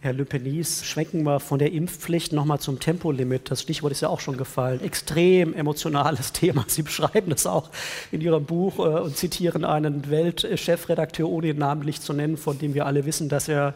Herr 0.00 0.12
Le 0.12 0.24
Penis, 0.24 0.84
schwenken 0.84 1.24
wir 1.24 1.40
von 1.40 1.58
der 1.58 1.72
Impfpflicht 1.72 2.32
nochmal 2.32 2.60
zum 2.60 2.78
Tempolimit. 2.78 3.50
Das 3.50 3.62
Stichwort 3.62 3.90
ist 3.90 4.02
ja 4.02 4.08
auch 4.08 4.20
schon 4.20 4.36
gefallen. 4.36 4.80
Extrem 4.80 5.52
emotionales 5.52 6.32
Thema. 6.32 6.64
Sie 6.68 6.82
beschreiben 6.82 7.30
das 7.30 7.46
auch 7.46 7.70
in 8.12 8.20
Ihrem 8.20 8.44
Buch 8.44 8.78
äh, 8.78 9.00
und 9.00 9.16
zitieren 9.16 9.64
einen 9.64 10.08
Weltchefredakteur, 10.08 11.28
ohne 11.28 11.48
ihn 11.48 11.58
namentlich 11.58 12.02
zu 12.02 12.12
nennen, 12.12 12.36
von 12.36 12.58
dem 12.58 12.74
wir 12.74 12.86
alle 12.86 13.04
wissen, 13.04 13.28
dass 13.28 13.48
er 13.48 13.74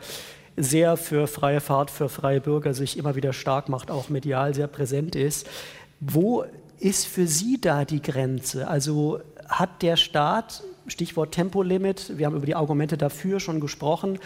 sehr 0.56 0.96
für 0.96 1.26
freie 1.26 1.60
Fahrt, 1.60 1.90
für 1.90 2.08
freie 2.08 2.40
Bürger 2.40 2.74
sich 2.74 2.98
immer 2.98 3.14
wieder 3.14 3.32
stark 3.32 3.68
macht, 3.68 3.90
auch 3.90 4.08
medial 4.08 4.54
sehr 4.54 4.66
präsent 4.66 5.16
ist. 5.16 5.48
Wo 6.00 6.44
ist 6.78 7.06
für 7.06 7.26
Sie 7.26 7.60
da 7.60 7.84
die 7.84 8.02
Grenze? 8.02 8.68
Also 8.68 9.20
hat 9.48 9.82
der 9.82 9.96
Staat, 9.96 10.62
Stichwort 10.86 11.32
Tempolimit, 11.32 12.18
wir 12.18 12.26
haben 12.26 12.36
über 12.36 12.46
die 12.46 12.54
Argumente 12.54 12.96
dafür 12.96 13.40
schon 13.40 13.60
gesprochen, 13.60 14.18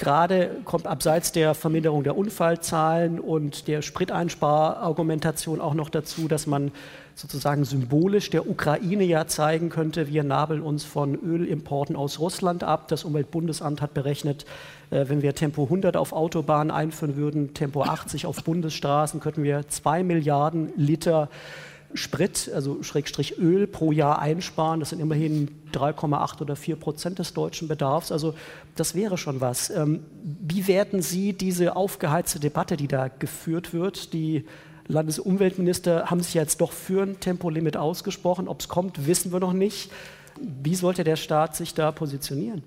Gerade 0.00 0.62
kommt 0.64 0.86
abseits 0.86 1.30
der 1.30 1.52
Verminderung 1.54 2.04
der 2.04 2.16
Unfallzahlen 2.16 3.20
und 3.20 3.68
der 3.68 3.82
Spriteinsparargumentation 3.82 5.60
auch 5.60 5.74
noch 5.74 5.90
dazu, 5.90 6.26
dass 6.26 6.46
man 6.46 6.72
sozusagen 7.20 7.64
symbolisch 7.64 8.30
der 8.30 8.48
Ukraine 8.48 9.04
ja 9.04 9.26
zeigen 9.26 9.68
könnte, 9.68 10.08
wir 10.08 10.24
nabeln 10.24 10.62
uns 10.62 10.84
von 10.84 11.14
Ölimporten 11.14 11.94
aus 11.94 12.18
Russland 12.18 12.64
ab. 12.64 12.88
Das 12.88 13.04
Umweltbundesamt 13.04 13.82
hat 13.82 13.94
berechnet, 13.94 14.46
äh, 14.90 15.04
wenn 15.08 15.22
wir 15.22 15.34
Tempo 15.34 15.64
100 15.64 15.96
auf 15.96 16.12
Autobahnen 16.12 16.70
einführen 16.70 17.16
würden, 17.16 17.52
Tempo 17.52 17.82
80 17.82 18.26
auf 18.26 18.42
Bundesstraßen, 18.42 19.20
könnten 19.20 19.42
wir 19.42 19.68
zwei 19.68 20.02
Milliarden 20.02 20.72
Liter 20.76 21.28
Sprit, 21.92 22.50
also 22.54 22.82
Schrägstrich 22.82 23.38
Öl 23.38 23.66
pro 23.66 23.90
Jahr 23.90 24.20
einsparen. 24.20 24.80
Das 24.80 24.90
sind 24.90 25.00
immerhin 25.00 25.48
3,8 25.72 26.40
oder 26.40 26.56
4 26.56 26.76
Prozent 26.76 27.18
des 27.18 27.34
deutschen 27.34 27.68
Bedarfs. 27.68 28.12
Also 28.12 28.34
das 28.76 28.94
wäre 28.94 29.18
schon 29.18 29.40
was. 29.40 29.70
Ähm, 29.70 30.04
wie 30.22 30.68
werten 30.68 31.02
Sie 31.02 31.32
diese 31.32 31.74
aufgeheizte 31.74 32.38
Debatte, 32.38 32.76
die 32.76 32.88
da 32.88 33.08
geführt 33.08 33.74
wird? 33.74 34.12
Die 34.12 34.44
Landesumweltminister 34.90 36.10
haben 36.10 36.20
sich 36.20 36.34
jetzt 36.34 36.60
doch 36.60 36.72
für 36.72 37.02
ein 37.02 37.20
Tempolimit 37.20 37.76
ausgesprochen. 37.76 38.48
Ob 38.48 38.60
es 38.60 38.68
kommt, 38.68 39.06
wissen 39.06 39.32
wir 39.32 39.40
noch 39.40 39.52
nicht. 39.52 39.90
Wie 40.40 40.74
sollte 40.74 41.04
der 41.04 41.16
Staat 41.16 41.56
sich 41.56 41.74
da 41.74 41.92
positionieren? 41.92 42.62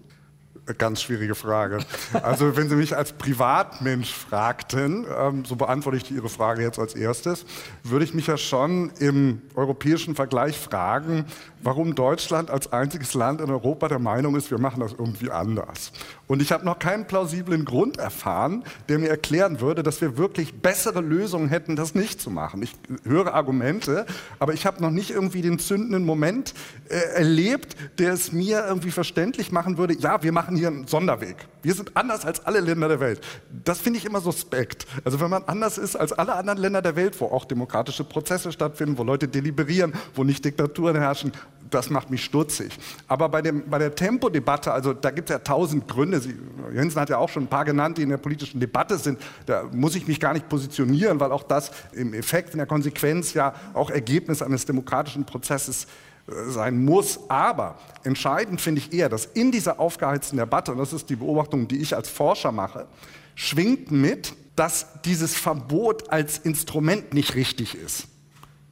Ganz 0.77 1.01
schwierige 1.01 1.35
Frage. 1.35 1.79
Also 2.21 2.55
wenn 2.55 2.69
Sie 2.69 2.77
mich 2.77 2.95
als 2.95 3.11
Privatmensch 3.11 4.13
fragten, 4.13 5.05
ähm, 5.13 5.43
so 5.43 5.57
beantworte 5.57 5.97
ich 5.97 6.09
Ihre 6.09 6.29
Frage 6.29 6.61
jetzt 6.61 6.79
als 6.79 6.95
erstes, 6.95 7.45
würde 7.83 8.05
ich 8.05 8.13
mich 8.13 8.27
ja 8.27 8.37
schon 8.37 8.91
im 8.99 9.41
europäischen 9.55 10.15
Vergleich 10.15 10.57
fragen, 10.57 11.25
warum 11.61 11.95
Deutschland 11.95 12.49
als 12.49 12.71
einziges 12.71 13.13
Land 13.13 13.41
in 13.41 13.49
Europa 13.49 13.89
der 13.89 13.99
Meinung 13.99 14.35
ist, 14.35 14.51
wir 14.51 14.57
machen 14.57 14.79
das 14.79 14.93
irgendwie 14.93 15.31
anders. 15.31 15.91
Und 16.27 16.41
ich 16.41 16.51
habe 16.51 16.65
noch 16.65 16.79
keinen 16.79 17.07
plausiblen 17.07 17.65
Grund 17.65 17.97
erfahren, 17.97 18.63
der 18.89 18.99
mir 18.99 19.09
erklären 19.09 19.59
würde, 19.59 19.83
dass 19.83 20.01
wir 20.01 20.17
wirklich 20.17 20.61
bessere 20.61 21.01
Lösungen 21.01 21.49
hätten, 21.49 21.75
das 21.75 21.95
nicht 21.95 22.21
zu 22.21 22.29
machen. 22.29 22.63
Ich 22.63 22.73
höre 23.03 23.33
Argumente, 23.33 24.05
aber 24.39 24.53
ich 24.53 24.65
habe 24.65 24.81
noch 24.81 24.91
nicht 24.91 25.11
irgendwie 25.11 25.41
den 25.41 25.59
zündenden 25.59 26.05
Moment 26.05 26.53
äh, 26.89 26.95
erlebt, 27.15 27.75
der 27.99 28.13
es 28.13 28.31
mir 28.31 28.65
irgendwie 28.65 28.91
verständlich 28.91 29.51
machen 29.51 29.77
würde, 29.77 29.93
ja, 29.95 30.23
wir 30.23 30.31
machen 30.31 30.52
hier 30.55 30.67
einen 30.67 30.87
Sonderweg. 30.87 31.35
Wir 31.61 31.73
sind 31.73 31.95
anders 31.95 32.25
als 32.25 32.45
alle 32.45 32.59
Länder 32.59 32.87
der 32.87 32.99
Welt. 32.99 33.21
Das 33.63 33.79
finde 33.79 33.99
ich 33.99 34.05
immer 34.05 34.21
suspekt. 34.21 34.85
Also 35.03 35.19
wenn 35.19 35.29
man 35.29 35.43
anders 35.43 35.77
ist 35.77 35.95
als 35.95 36.13
alle 36.13 36.33
anderen 36.35 36.59
Länder 36.59 36.81
der 36.81 36.95
Welt, 36.95 37.19
wo 37.19 37.25
auch 37.25 37.45
demokratische 37.45 38.03
Prozesse 38.03 38.51
stattfinden, 38.51 38.97
wo 38.97 39.03
Leute 39.03 39.27
deliberieren, 39.27 39.93
wo 40.15 40.23
nicht 40.23 40.43
Diktaturen 40.43 40.95
herrschen, 40.97 41.31
das 41.69 41.89
macht 41.89 42.09
mich 42.09 42.23
stutzig. 42.23 42.77
Aber 43.07 43.29
bei, 43.29 43.41
dem, 43.41 43.69
bei 43.69 43.79
der 43.79 43.95
Tempodebatte, 43.95 44.71
also 44.71 44.93
da 44.93 45.11
gibt 45.11 45.29
es 45.29 45.33
ja 45.33 45.39
tausend 45.39 45.87
Gründe. 45.87 46.19
Sie, 46.19 46.35
Jensen 46.73 46.99
hat 46.99 47.09
ja 47.09 47.17
auch 47.17 47.29
schon 47.29 47.43
ein 47.43 47.47
paar 47.47 47.65
genannt, 47.65 47.97
die 47.97 48.03
in 48.03 48.09
der 48.09 48.17
politischen 48.17 48.59
Debatte 48.59 48.97
sind. 48.97 49.19
Da 49.45 49.63
muss 49.71 49.95
ich 49.95 50.07
mich 50.07 50.19
gar 50.19 50.33
nicht 50.33 50.49
positionieren, 50.49 51.19
weil 51.19 51.31
auch 51.31 51.43
das 51.43 51.71
im 51.93 52.13
Effekt, 52.13 52.51
in 52.51 52.57
der 52.57 52.67
Konsequenz 52.67 53.33
ja 53.33 53.53
auch 53.73 53.89
Ergebnis 53.89 54.41
eines 54.41 54.65
demokratischen 54.65 55.25
Prozesses 55.25 55.85
äh, 55.85 55.87
sein 56.27 56.83
muss. 56.83 57.19
Aber 57.29 57.77
entscheidend 58.03 58.61
finde 58.61 58.81
ich 58.81 58.93
eher, 58.93 59.09
dass 59.09 59.25
in 59.25 59.51
dieser 59.51 59.79
aufgeheizten 59.79 60.37
Debatte, 60.37 60.71
und 60.71 60.77
das 60.77 60.93
ist 60.93 61.09
die 61.09 61.15
Beobachtung, 61.15 61.67
die 61.67 61.81
ich 61.81 61.95
als 61.95 62.09
Forscher 62.09 62.51
mache, 62.51 62.87
schwingt 63.35 63.91
mit, 63.91 64.33
dass 64.55 65.01
dieses 65.03 65.35
Verbot 65.35 66.09
als 66.09 66.37
Instrument 66.37 67.13
nicht 67.13 67.35
richtig 67.35 67.75
ist. 67.75 68.07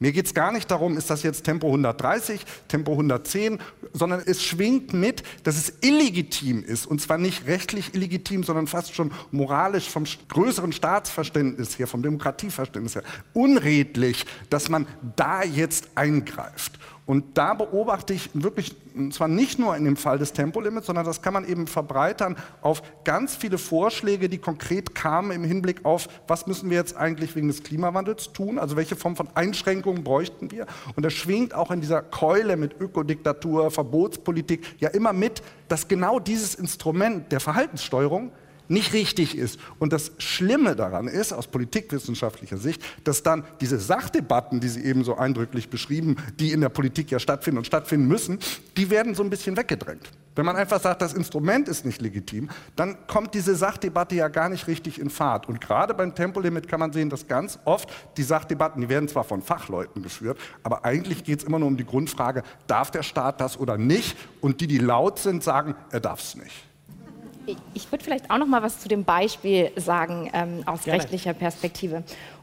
Mir 0.02 0.10
geht 0.10 0.26
es 0.26 0.34
gar 0.34 0.50
nicht 0.50 0.68
darum, 0.68 0.96
ist 0.96 1.10
das 1.10 1.22
jetzt 1.22 1.44
Tempo 1.44 1.68
130, 1.68 2.40
Tempo 2.66 2.90
110, 2.90 3.60
sondern 3.92 4.20
es 4.26 4.42
schwingt 4.42 4.92
mit, 4.92 5.22
dass 5.44 5.56
es 5.56 5.74
illegitim 5.80 6.64
ist. 6.64 6.86
Und 6.86 7.00
zwar 7.00 7.18
nicht 7.18 7.46
rechtlich 7.46 7.94
illegitim, 7.94 8.42
sondern 8.42 8.66
fast 8.66 8.96
schon 8.96 9.12
moralisch 9.30 9.88
vom 9.88 10.02
größeren 10.28 10.72
Staatsverständnis 10.72 11.78
her, 11.78 11.86
vom 11.86 12.02
Demokratieverständnis 12.02 12.96
her, 12.96 13.04
unredlich, 13.32 14.26
dass 14.50 14.68
man 14.68 14.88
da 15.14 15.44
jetzt 15.44 15.90
eingreift. 15.94 16.80
Und 17.04 17.36
da 17.36 17.54
beobachte 17.54 18.14
ich 18.14 18.30
wirklich, 18.32 18.76
zwar 19.10 19.26
nicht 19.26 19.58
nur 19.58 19.76
in 19.76 19.84
dem 19.84 19.96
Fall 19.96 20.18
des 20.18 20.32
Tempolimits, 20.32 20.86
sondern 20.86 21.04
das 21.04 21.20
kann 21.20 21.34
man 21.34 21.44
eben 21.44 21.66
verbreitern 21.66 22.36
auf 22.60 22.82
ganz 23.02 23.34
viele 23.34 23.58
Vorschläge, 23.58 24.28
die 24.28 24.38
konkret 24.38 24.94
kamen 24.94 25.32
im 25.32 25.42
Hinblick 25.42 25.84
auf, 25.84 26.08
was 26.28 26.46
müssen 26.46 26.70
wir 26.70 26.76
jetzt 26.76 26.96
eigentlich 26.96 27.34
wegen 27.34 27.48
des 27.48 27.64
Klimawandels 27.64 28.32
tun, 28.32 28.58
also 28.58 28.76
welche 28.76 28.94
Form 28.94 29.16
von 29.16 29.28
Einschränkungen 29.34 30.04
bräuchten 30.04 30.52
wir. 30.52 30.66
Und 30.94 31.04
das 31.04 31.12
schwingt 31.12 31.54
auch 31.54 31.72
in 31.72 31.80
dieser 31.80 32.02
Keule 32.02 32.56
mit 32.56 32.80
Ökodiktatur, 32.80 33.72
Verbotspolitik 33.72 34.76
ja 34.78 34.88
immer 34.90 35.12
mit, 35.12 35.42
dass 35.66 35.88
genau 35.88 36.20
dieses 36.20 36.54
Instrument 36.54 37.32
der 37.32 37.40
Verhaltenssteuerung 37.40 38.30
nicht 38.68 38.92
richtig 38.92 39.36
ist. 39.36 39.58
Und 39.78 39.92
das 39.92 40.12
Schlimme 40.18 40.76
daran 40.76 41.08
ist, 41.08 41.32
aus 41.32 41.46
politikwissenschaftlicher 41.46 42.56
Sicht, 42.56 42.82
dass 43.04 43.22
dann 43.22 43.44
diese 43.60 43.78
Sachdebatten, 43.78 44.60
die 44.60 44.68
Sie 44.68 44.84
eben 44.84 45.04
so 45.04 45.16
eindrücklich 45.16 45.68
beschrieben, 45.68 46.16
die 46.38 46.52
in 46.52 46.60
der 46.60 46.68
Politik 46.68 47.10
ja 47.10 47.18
stattfinden 47.18 47.58
und 47.58 47.66
stattfinden 47.66 48.08
müssen, 48.08 48.38
die 48.76 48.90
werden 48.90 49.14
so 49.14 49.22
ein 49.22 49.30
bisschen 49.30 49.56
weggedrängt. 49.56 50.10
Wenn 50.34 50.46
man 50.46 50.56
einfach 50.56 50.80
sagt, 50.80 51.02
das 51.02 51.12
Instrument 51.12 51.68
ist 51.68 51.84
nicht 51.84 52.00
legitim, 52.00 52.48
dann 52.74 52.96
kommt 53.06 53.34
diese 53.34 53.54
Sachdebatte 53.54 54.14
ja 54.14 54.28
gar 54.28 54.48
nicht 54.48 54.66
richtig 54.66 54.98
in 54.98 55.10
Fahrt. 55.10 55.46
Und 55.46 55.60
gerade 55.60 55.92
beim 55.92 56.14
Tempolimit 56.14 56.68
kann 56.68 56.80
man 56.80 56.92
sehen, 56.92 57.10
dass 57.10 57.26
ganz 57.26 57.58
oft 57.66 57.90
die 58.16 58.22
Sachdebatten, 58.22 58.80
die 58.80 58.88
werden 58.88 59.08
zwar 59.08 59.24
von 59.24 59.42
Fachleuten 59.42 60.02
geführt, 60.02 60.38
aber 60.62 60.86
eigentlich 60.86 61.24
geht 61.24 61.40
es 61.40 61.44
immer 61.44 61.58
nur 61.58 61.68
um 61.68 61.76
die 61.76 61.84
Grundfrage, 61.84 62.42
darf 62.66 62.90
der 62.90 63.02
Staat 63.02 63.40
das 63.42 63.58
oder 63.58 63.76
nicht? 63.76 64.16
Und 64.40 64.62
die, 64.62 64.66
die 64.66 64.78
laut 64.78 65.18
sind, 65.18 65.44
sagen, 65.44 65.74
er 65.90 66.00
darf 66.00 66.20
es 66.20 66.34
nicht. 66.34 66.71
Ich 67.74 67.90
würde 67.90 68.04
vielleicht 68.04 68.30
auch 68.30 68.38
noch 68.38 68.46
mal 68.46 68.62
was 68.62 68.78
zu 68.80 68.88
dem 68.88 69.04
Beispiel 69.04 69.70
sagen 69.76 70.30
ähm, 70.32 70.62
aus 70.66 70.84
Gerne. 70.84 71.00
rechtlicher 71.00 71.34
Perspektive. 71.34 72.02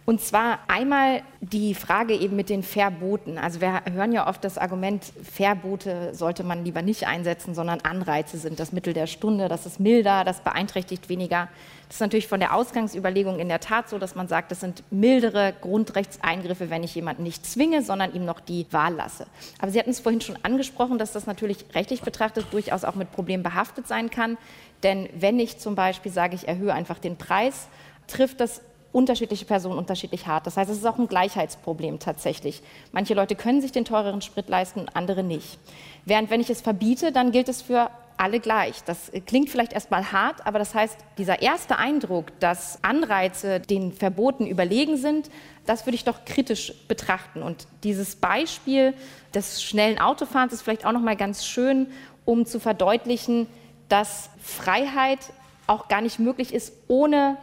Und 0.10 0.22
zwar 0.22 0.58
einmal 0.68 1.22
die 1.40 1.76
Frage 1.76 2.16
eben 2.16 2.36
mit 2.36 2.50
den 2.50 2.64
Verboten. 2.64 3.38
Also 3.38 3.62
wir 3.62 3.84
hören 3.94 4.12
ja 4.12 4.28
oft 4.28 4.44
das 4.44 4.58
Argument, 4.58 5.04
Verbote 5.22 6.16
sollte 6.16 6.44
man 6.44 6.66
lieber 6.66 6.82
nicht 6.82 7.06
einsetzen, 7.06 7.54
sondern 7.54 7.82
Anreize 7.82 8.40
sind 8.40 8.60
das 8.60 8.72
Mittel 8.72 8.94
der 8.94 9.06
Stunde, 9.06 9.50
das 9.50 9.68
ist 9.68 9.80
milder, 9.80 10.24
das 10.24 10.42
beeinträchtigt 10.44 11.10
weniger. 11.10 11.48
Das 11.86 11.98
ist 11.98 12.02
natürlich 12.02 12.28
von 12.28 12.40
der 12.40 12.56
Ausgangsüberlegung 12.56 13.38
in 13.38 13.50
der 13.50 13.60
Tat 13.60 13.88
so, 13.88 14.00
dass 14.00 14.16
man 14.16 14.28
sagt, 14.28 14.50
das 14.50 14.62
sind 14.62 14.82
mildere 14.90 15.54
Grundrechtseingriffe, 15.62 16.72
wenn 16.72 16.84
ich 16.84 16.96
jemanden 16.96 17.22
nicht 17.22 17.46
zwinge, 17.46 17.84
sondern 17.84 18.12
ihm 18.12 18.26
noch 18.26 18.40
die 18.40 18.66
Wahl 18.72 18.96
lasse. 18.96 19.28
Aber 19.62 19.70
Sie 19.70 19.78
hatten 19.78 19.92
es 19.92 20.00
vorhin 20.00 20.22
schon 20.22 20.40
angesprochen, 20.42 20.98
dass 20.98 21.12
das 21.12 21.28
natürlich 21.28 21.66
rechtlich 21.76 22.02
betrachtet 22.02 22.48
durchaus 22.50 22.84
auch 22.84 22.96
mit 22.96 23.12
Problemen 23.12 23.44
behaftet 23.44 23.88
sein 23.88 24.10
kann. 24.10 24.40
Denn 24.82 25.08
wenn 25.14 25.38
ich 25.38 25.60
zum 25.60 25.76
Beispiel 25.76 26.12
sage, 26.12 26.34
ich 26.34 26.48
erhöhe 26.48 26.74
einfach 26.74 26.98
den 26.98 27.16
Preis, 27.16 27.68
trifft 28.08 28.40
das 28.40 28.62
unterschiedliche 28.92 29.46
Personen 29.46 29.78
unterschiedlich 29.78 30.28
hart. 30.28 30.48
Das 30.48 30.58
heißt, 30.58 30.70
es 30.70 30.78
ist 30.78 30.86
auch 30.86 30.98
ein 30.98 31.08
Gleichheitsproblem 31.08 32.00
tatsächlich. 32.00 32.62
Manche 32.92 33.14
Leute 33.14 33.36
können 33.36 33.62
sich 33.62 33.72
den 33.72 33.86
teureren 33.86 34.22
Sprit 34.22 34.50
leisten, 34.50 34.88
andere 34.94 35.24
nicht. 35.24 35.60
Während 36.06 36.30
wenn 36.30 36.42
ich 36.42 36.50
es 36.50 36.62
verbiete, 36.62 37.12
dann 37.12 37.32
gilt 37.32 37.50
es 37.50 37.62
für 37.62 37.92
alle 38.18 38.40
gleich. 38.40 38.84
Das 38.84 39.12
klingt 39.28 39.50
vielleicht 39.50 39.72
erstmal 39.72 40.12
hart, 40.12 40.46
aber 40.46 40.60
das 40.60 40.76
heißt, 40.76 40.98
dieser 41.18 41.42
erste 41.42 41.78
Eindruck, 41.78 42.38
dass 42.40 42.84
Anreize 42.84 43.62
den 43.62 43.94
Verboten 43.94 44.46
überlegen 44.46 44.98
sind, 44.98 45.30
das 45.66 45.86
würde 45.86 45.96
ich 45.96 46.04
doch 46.04 46.26
kritisch 46.26 46.74
betrachten. 46.88 47.42
Und 47.42 47.68
dieses 47.84 48.18
Beispiel 48.18 48.94
des 49.34 49.64
schnellen 49.64 50.00
Autofahrens 50.00 50.52
ist 50.52 50.64
vielleicht 50.64 50.86
auch 50.86 50.92
noch 50.92 51.02
mal 51.02 51.16
ganz 51.16 51.46
schön, 51.46 51.88
um 52.26 52.46
zu 52.46 52.60
verdeutlichen, 52.60 53.48
dass 53.88 54.30
Freiheit 54.42 55.20
auch 55.68 55.88
gar 55.88 56.02
nicht 56.02 56.20
möglich 56.20 56.54
ist 56.54 56.74
ohne 56.88 57.38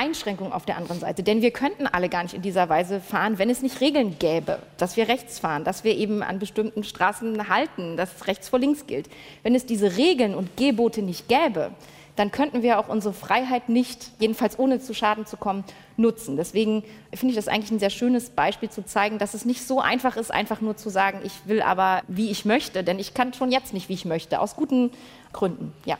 Einschränkung 0.00 0.52
auf 0.52 0.64
der 0.64 0.78
anderen 0.78 0.98
Seite. 0.98 1.22
Denn 1.22 1.42
wir 1.42 1.50
könnten 1.50 1.86
alle 1.86 2.08
gar 2.08 2.22
nicht 2.22 2.34
in 2.34 2.40
dieser 2.40 2.70
Weise 2.70 3.00
fahren, 3.00 3.38
wenn 3.38 3.50
es 3.50 3.60
nicht 3.60 3.82
Regeln 3.82 4.16
gäbe, 4.18 4.58
dass 4.78 4.96
wir 4.96 5.08
rechts 5.08 5.38
fahren, 5.38 5.62
dass 5.62 5.84
wir 5.84 5.94
eben 5.94 6.22
an 6.22 6.38
bestimmten 6.38 6.84
Straßen 6.84 7.50
halten, 7.50 7.98
dass 7.98 8.26
rechts 8.26 8.48
vor 8.48 8.58
links 8.58 8.86
gilt. 8.86 9.10
Wenn 9.42 9.54
es 9.54 9.66
diese 9.66 9.98
Regeln 9.98 10.34
und 10.34 10.56
Gebote 10.56 11.02
nicht 11.02 11.28
gäbe, 11.28 11.72
dann 12.16 12.30
könnten 12.30 12.62
wir 12.62 12.78
auch 12.78 12.88
unsere 12.88 13.14
Freiheit 13.14 13.68
nicht, 13.68 14.10
jedenfalls 14.18 14.58
ohne 14.58 14.80
zu 14.80 14.94
Schaden 14.94 15.26
zu 15.26 15.36
kommen, 15.36 15.64
nutzen. 15.96 16.36
Deswegen 16.36 16.82
finde 17.14 17.32
ich 17.32 17.36
das 17.36 17.48
eigentlich 17.48 17.70
ein 17.70 17.78
sehr 17.78 17.90
schönes 17.90 18.30
Beispiel 18.30 18.70
zu 18.70 18.84
zeigen, 18.84 19.18
dass 19.18 19.34
es 19.34 19.44
nicht 19.44 19.66
so 19.66 19.80
einfach 19.80 20.16
ist, 20.16 20.30
einfach 20.30 20.60
nur 20.60 20.76
zu 20.76 20.88
sagen, 20.88 21.20
ich 21.24 21.32
will 21.44 21.62
aber, 21.62 22.02
wie 22.08 22.30
ich 22.30 22.44
möchte, 22.44 22.82
denn 22.84 22.98
ich 22.98 23.14
kann 23.14 23.32
schon 23.32 23.52
jetzt 23.52 23.74
nicht, 23.74 23.88
wie 23.88 23.94
ich 23.94 24.04
möchte, 24.04 24.40
aus 24.40 24.56
guten 24.56 24.90
Gründen. 25.32 25.72
Ja. 25.84 25.98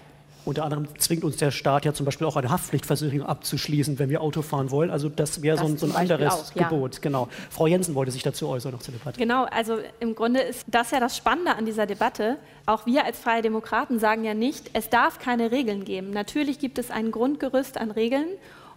Unter 0.51 0.65
anderem 0.65 0.89
zwingt 0.99 1.23
uns 1.23 1.37
der 1.37 1.53
Staat 1.53 1.85
ja 1.85 1.93
zum 1.93 2.05
Beispiel 2.05 2.27
auch 2.27 2.35
eine 2.35 2.51
Haftpflichtversicherung 2.51 3.25
abzuschließen, 3.25 4.01
wenn 4.01 4.11
wir 4.11 4.21
Auto 4.21 4.43
fahren 4.43 4.73
wollen. 4.73 4.91
Also 4.91 5.09
das 5.09 5.43
wäre 5.43 5.57
so 5.57 5.65
ein, 5.65 5.79
so 5.79 5.87
ein 5.87 5.95
anderes 5.95 6.35
auch, 6.35 6.55
ja. 6.57 6.65
Gebot. 6.65 7.01
Genau. 7.03 7.29
Frau 7.51 7.69
Jensen 7.69 7.95
wollte 7.95 8.11
sich 8.11 8.25
dazu 8.25 8.49
äußern 8.49 8.73
noch 8.73 8.81
zur 8.81 8.93
Debatte. 8.93 9.17
Genau, 9.17 9.45
also 9.45 9.79
im 10.01 10.17
Grunde 10.17 10.41
ist 10.41 10.65
das 10.67 10.91
ja 10.91 10.99
das 10.99 11.17
Spannende 11.17 11.55
an 11.55 11.67
dieser 11.67 11.87
Debatte. 11.87 12.37
Auch 12.67 12.85
wir 12.85 13.05
als 13.05 13.21
Freie 13.21 13.43
Demokraten 13.43 14.01
sagen 14.01 14.25
ja 14.25 14.35
nicht, 14.35 14.71
es 14.73 14.91
darf 14.91 15.21
keine 15.21 15.53
Regeln 15.53 15.85
geben. 15.85 16.11
Natürlich 16.11 16.59
gibt 16.59 16.79
es 16.79 16.91
ein 16.91 17.13
Grundgerüst 17.13 17.79
an 17.79 17.93
Regeln 17.93 18.27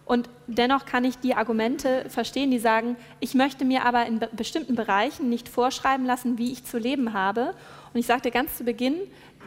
und 0.04 0.28
dennoch 0.46 0.84
kann 0.84 1.04
ich 1.04 1.18
die 1.18 1.34
Argumente 1.34 2.04
verstehen, 2.08 2.50
die 2.50 2.58
sagen, 2.58 2.96
ich 3.20 3.34
möchte 3.34 3.64
mir 3.64 3.84
aber 3.84 4.06
in 4.06 4.20
bestimmten 4.32 4.74
Bereichen 4.74 5.30
nicht 5.30 5.48
vorschreiben 5.48 6.04
lassen, 6.04 6.36
wie 6.36 6.52
ich 6.52 6.64
zu 6.64 6.78
leben 6.78 7.14
habe. 7.14 7.54
Und 7.92 8.00
ich 8.00 8.06
sagte 8.06 8.30
ganz 8.30 8.58
zu 8.58 8.64
Beginn, 8.64 8.96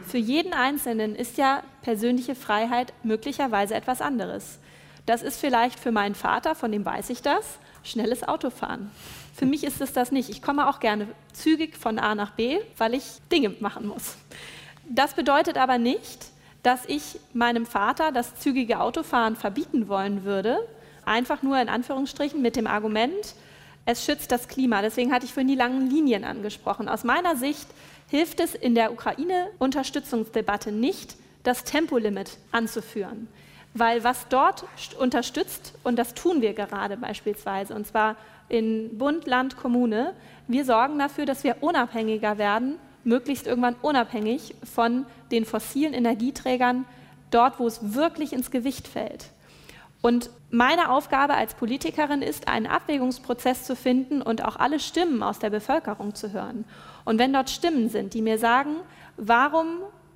für 0.08 0.18
jeden 0.18 0.52
Einzelnen 0.52 1.14
ist 1.14 1.38
ja 1.38 1.62
persönliche 1.82 2.34
Freiheit 2.34 2.92
möglicherweise 3.02 3.74
etwas 3.74 4.00
anderes. 4.00 4.58
Das 5.06 5.22
ist 5.22 5.38
vielleicht 5.38 5.78
für 5.78 5.92
meinen 5.92 6.14
Vater, 6.14 6.54
von 6.54 6.72
dem 6.72 6.84
weiß 6.84 7.10
ich 7.10 7.22
das, 7.22 7.58
schnelles 7.82 8.26
Autofahren. 8.26 8.90
Für 9.34 9.46
mich 9.46 9.64
ist 9.64 9.80
es 9.80 9.92
das 9.92 10.10
nicht. 10.10 10.28
Ich 10.28 10.42
komme 10.42 10.68
auch 10.68 10.80
gerne 10.80 11.06
zügig 11.32 11.76
von 11.76 11.98
A 11.98 12.14
nach 12.14 12.32
B, 12.32 12.58
weil 12.76 12.94
ich 12.94 13.04
Dinge 13.30 13.54
machen 13.60 13.86
muss. 13.86 14.16
Das 14.88 15.14
bedeutet 15.14 15.56
aber 15.56 15.78
nicht, 15.78 16.26
dass 16.62 16.84
ich 16.86 17.20
meinem 17.32 17.66
Vater 17.66 18.10
das 18.10 18.34
zügige 18.40 18.80
Autofahren 18.80 19.36
verbieten 19.36 19.88
wollen 19.88 20.24
würde, 20.24 20.58
einfach 21.04 21.42
nur 21.42 21.58
in 21.60 21.68
Anführungsstrichen 21.68 22.42
mit 22.42 22.56
dem 22.56 22.66
Argument, 22.66 23.34
es 23.86 24.04
schützt 24.04 24.30
das 24.32 24.48
Klima. 24.48 24.82
Deswegen 24.82 25.12
hatte 25.12 25.24
ich 25.24 25.32
vorhin 25.32 25.48
die 25.48 25.54
langen 25.54 25.88
Linien 25.88 26.24
angesprochen. 26.24 26.90
Aus 26.90 27.04
meiner 27.04 27.36
Sicht 27.36 27.66
hilft 28.08 28.40
es 28.40 28.54
in 28.54 28.74
der 28.74 28.92
Ukraine-Unterstützungsdebatte 28.92 30.72
nicht, 30.72 31.16
das 31.44 31.64
Tempolimit 31.64 32.38
anzuführen. 32.50 33.28
Weil 33.74 34.02
was 34.02 34.26
dort 34.28 34.64
unterstützt, 34.98 35.74
und 35.84 35.98
das 35.98 36.14
tun 36.14 36.40
wir 36.42 36.52
gerade 36.52 36.96
beispielsweise, 36.96 37.74
und 37.74 37.86
zwar 37.86 38.16
in 38.48 38.98
Bund, 38.98 39.26
Land, 39.26 39.56
Kommune, 39.56 40.14
wir 40.48 40.64
sorgen 40.64 40.98
dafür, 40.98 41.26
dass 41.26 41.44
wir 41.44 41.56
unabhängiger 41.60 42.38
werden, 42.38 42.76
möglichst 43.04 43.46
irgendwann 43.46 43.76
unabhängig 43.82 44.54
von 44.64 45.06
den 45.30 45.44
fossilen 45.44 45.94
Energieträgern, 45.94 46.86
dort, 47.30 47.58
wo 47.58 47.66
es 47.66 47.94
wirklich 47.94 48.32
ins 48.32 48.50
Gewicht 48.50 48.88
fällt. 48.88 49.26
Und 50.00 50.30
meine 50.50 50.90
Aufgabe 50.90 51.34
als 51.34 51.54
Politikerin 51.54 52.22
ist, 52.22 52.48
einen 52.48 52.66
Abwägungsprozess 52.66 53.64
zu 53.64 53.74
finden 53.74 54.22
und 54.22 54.44
auch 54.44 54.56
alle 54.56 54.80
Stimmen 54.80 55.22
aus 55.22 55.38
der 55.38 55.50
Bevölkerung 55.50 56.14
zu 56.14 56.32
hören. 56.32 56.64
Und 57.04 57.18
wenn 57.18 57.32
dort 57.32 57.50
Stimmen 57.50 57.88
sind, 57.88 58.14
die 58.14 58.22
mir 58.22 58.38
sagen, 58.38 58.76
warum 59.16 59.66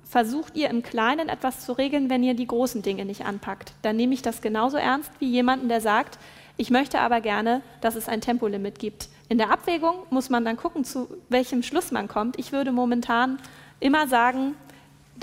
versucht 0.03 0.55
ihr 0.55 0.69
im 0.69 0.83
Kleinen 0.83 1.29
etwas 1.29 1.65
zu 1.65 1.73
regeln, 1.73 2.09
wenn 2.09 2.23
ihr 2.23 2.33
die 2.33 2.47
großen 2.47 2.81
Dinge 2.81 3.05
nicht 3.05 3.25
anpackt, 3.25 3.73
dann 3.81 3.95
nehme 3.95 4.13
ich 4.13 4.21
das 4.21 4.41
genauso 4.41 4.77
ernst 4.77 5.11
wie 5.19 5.29
jemanden, 5.29 5.69
der 5.69 5.81
sagt, 5.81 6.19
ich 6.55 6.69
möchte 6.69 6.99
aber 6.99 7.19
gerne, 7.19 7.61
dass 7.81 7.95
es 7.95 8.07
ein 8.07 8.21
Tempolimit 8.21 8.77
gibt. 8.77 9.09
In 9.27 9.39
der 9.39 9.51
Abwägung 9.51 9.95
muss 10.11 10.29
man 10.29 10.45
dann 10.45 10.57
gucken, 10.57 10.83
zu 10.83 11.07
welchem 11.29 11.63
Schluss 11.63 11.91
man 11.91 12.07
kommt. 12.07 12.37
Ich 12.37 12.51
würde 12.51 12.71
momentan 12.71 13.39
immer 13.79 14.07
sagen, 14.07 14.55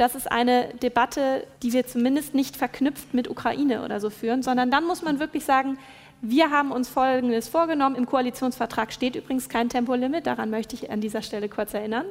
das 0.01 0.15
ist 0.15 0.33
eine 0.33 0.69
Debatte, 0.83 1.47
die 1.63 1.75
wir 1.75 1.87
zumindest 1.87 2.35
nicht 2.35 2.57
verknüpft 2.57 3.13
mit 3.13 3.29
Ukraine 3.29 3.85
oder 3.85 4.01
so 4.01 4.09
führen, 4.09 4.43
sondern 4.43 4.71
dann 4.71 4.87
muss 4.87 5.03
man 5.03 5.21
wirklich 5.21 5.45
sagen, 5.45 5.79
wir 6.23 6.51
haben 6.51 6.73
uns 6.73 6.89
Folgendes 6.89 7.49
vorgenommen. 7.49 7.97
Im 7.97 8.07
Koalitionsvertrag 8.07 8.95
steht 8.95 9.15
übrigens 9.15 9.51
kein 9.51 9.69
Tempolimit, 9.69 10.27
daran 10.27 10.49
möchte 10.49 10.75
ich 10.75 10.91
an 10.91 11.03
dieser 11.03 11.21
Stelle 11.21 11.51
kurz 11.51 11.75
erinnern. 11.75 12.07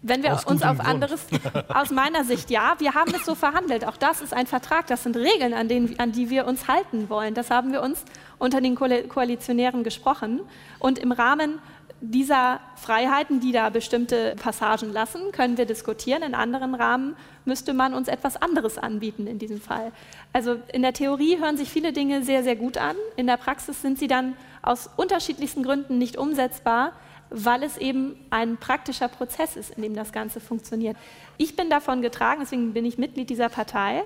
Wenn 0.00 0.22
wir 0.22 0.32
aus 0.32 0.46
uns 0.46 0.62
auf 0.62 0.78
Grund. 0.78 0.88
anderes, 0.88 1.26
aus 1.68 1.90
meiner 1.90 2.24
Sicht 2.24 2.50
ja, 2.50 2.74
wir 2.78 2.94
haben 2.94 3.12
es 3.14 3.26
so 3.26 3.34
verhandelt. 3.34 3.86
Auch 3.86 3.98
das 3.98 4.22
ist 4.22 4.32
ein 4.32 4.46
Vertrag, 4.46 4.86
das 4.86 5.02
sind 5.02 5.14
Regeln, 5.16 5.52
an, 5.52 5.68
denen, 5.68 5.98
an 6.00 6.12
die 6.12 6.30
wir 6.30 6.46
uns 6.46 6.68
halten 6.68 7.10
wollen. 7.10 7.34
Das 7.34 7.50
haben 7.50 7.72
wir 7.72 7.82
uns 7.82 8.02
unter 8.38 8.62
den 8.62 8.76
Koalitionären 8.76 9.84
gesprochen. 9.84 10.40
Und 10.78 10.98
im 10.98 11.12
Rahmen 11.12 11.58
dieser 12.04 12.60
Freiheiten, 12.74 13.38
die 13.38 13.52
da 13.52 13.70
bestimmte 13.70 14.34
Passagen 14.36 14.92
lassen, 14.92 15.30
können 15.30 15.56
wir 15.56 15.66
diskutieren. 15.66 16.24
In 16.24 16.34
anderen 16.34 16.74
Rahmen 16.74 17.16
müsste 17.44 17.74
man 17.74 17.94
uns 17.94 18.08
etwas 18.08 18.36
anderes 18.42 18.76
anbieten 18.76 19.28
in 19.28 19.38
diesem 19.38 19.60
Fall. 19.60 19.92
Also 20.32 20.56
in 20.72 20.82
der 20.82 20.92
Theorie 20.92 21.38
hören 21.38 21.56
sich 21.56 21.70
viele 21.70 21.92
Dinge 21.92 22.24
sehr, 22.24 22.42
sehr 22.42 22.56
gut 22.56 22.76
an. 22.76 22.96
In 23.14 23.28
der 23.28 23.36
Praxis 23.36 23.80
sind 23.80 24.00
sie 24.00 24.08
dann 24.08 24.34
aus 24.62 24.90
unterschiedlichsten 24.96 25.62
Gründen 25.62 25.96
nicht 25.98 26.16
umsetzbar, 26.16 26.92
weil 27.30 27.62
es 27.62 27.78
eben 27.78 28.16
ein 28.30 28.56
praktischer 28.56 29.08
Prozess 29.08 29.56
ist, 29.56 29.70
in 29.70 29.82
dem 29.82 29.94
das 29.94 30.12
Ganze 30.12 30.40
funktioniert. 30.40 30.96
Ich 31.38 31.54
bin 31.54 31.70
davon 31.70 32.02
getragen, 32.02 32.40
deswegen 32.40 32.72
bin 32.72 32.84
ich 32.84 32.98
Mitglied 32.98 33.30
dieser 33.30 33.48
Partei, 33.48 34.02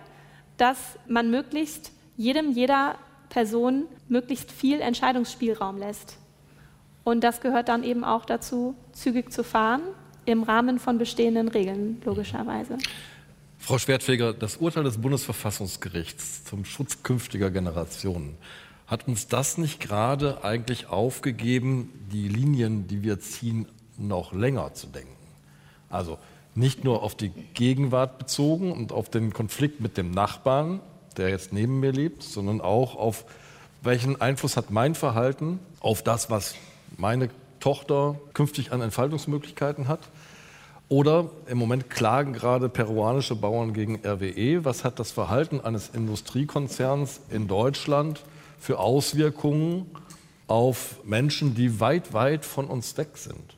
dass 0.58 0.78
man 1.08 1.30
möglichst 1.30 1.92
jedem, 2.18 2.52
jeder 2.52 2.96
Person 3.30 3.86
möglichst 4.08 4.52
viel 4.52 4.80
Entscheidungsspielraum 4.82 5.78
lässt. 5.78 6.18
Und 7.06 7.22
das 7.22 7.40
gehört 7.40 7.68
dann 7.68 7.84
eben 7.84 8.02
auch 8.02 8.24
dazu, 8.24 8.74
zügig 8.90 9.32
zu 9.32 9.44
fahren, 9.44 9.82
im 10.24 10.42
Rahmen 10.42 10.80
von 10.80 10.98
bestehenden 10.98 11.46
Regeln, 11.46 12.02
logischerweise. 12.04 12.78
Frau 13.58 13.78
Schwertfeger, 13.78 14.32
das 14.32 14.56
Urteil 14.56 14.82
des 14.82 15.00
Bundesverfassungsgerichts 15.00 16.42
zum 16.42 16.64
Schutz 16.64 17.04
künftiger 17.04 17.52
Generationen, 17.52 18.36
hat 18.88 19.06
uns 19.06 19.28
das 19.28 19.56
nicht 19.56 19.78
gerade 19.78 20.42
eigentlich 20.42 20.88
aufgegeben, 20.88 22.08
die 22.10 22.26
Linien, 22.26 22.88
die 22.88 23.04
wir 23.04 23.20
ziehen, 23.20 23.68
noch 23.96 24.32
länger 24.32 24.74
zu 24.74 24.88
denken? 24.88 25.14
Also 25.88 26.18
nicht 26.56 26.82
nur 26.82 27.04
auf 27.04 27.14
die 27.14 27.28
Gegenwart 27.28 28.18
bezogen 28.18 28.72
und 28.72 28.90
auf 28.90 29.10
den 29.10 29.32
Konflikt 29.32 29.80
mit 29.80 29.96
dem 29.96 30.10
Nachbarn, 30.10 30.80
der 31.16 31.28
jetzt 31.28 31.52
neben 31.52 31.78
mir 31.78 31.92
lebt, 31.92 32.24
sondern 32.24 32.60
auch 32.60 32.96
auf 32.96 33.26
welchen 33.82 34.20
Einfluss 34.20 34.56
hat 34.56 34.72
mein 34.72 34.96
Verhalten 34.96 35.60
auf 35.78 36.02
das, 36.02 36.30
was 36.30 36.56
meine 36.96 37.30
Tochter 37.60 38.16
künftig 38.32 38.72
an 38.72 38.80
Entfaltungsmöglichkeiten 38.80 39.88
hat. 39.88 40.00
Oder 40.88 41.30
im 41.48 41.58
Moment 41.58 41.90
klagen 41.90 42.32
gerade 42.32 42.68
peruanische 42.68 43.34
Bauern 43.34 43.72
gegen 43.72 43.96
RWE. 44.06 44.64
Was 44.64 44.84
hat 44.84 45.00
das 45.00 45.10
Verhalten 45.10 45.60
eines 45.60 45.88
Industriekonzerns 45.88 47.20
in 47.30 47.48
Deutschland 47.48 48.22
für 48.58 48.78
Auswirkungen 48.78 49.90
auf 50.46 51.04
Menschen, 51.04 51.56
die 51.56 51.80
weit, 51.80 52.12
weit 52.12 52.44
von 52.44 52.66
uns 52.66 52.96
weg 52.96 53.16
sind? 53.16 53.56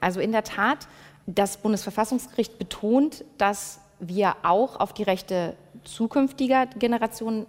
Also 0.00 0.18
in 0.18 0.32
der 0.32 0.42
Tat, 0.42 0.88
das 1.26 1.58
Bundesverfassungsgericht 1.58 2.58
betont, 2.58 3.24
dass 3.38 3.80
wir 4.00 4.34
auch 4.42 4.80
auf 4.80 4.92
die 4.92 5.02
Rechte 5.04 5.54
zukünftiger 5.84 6.66
Generationen 6.66 7.46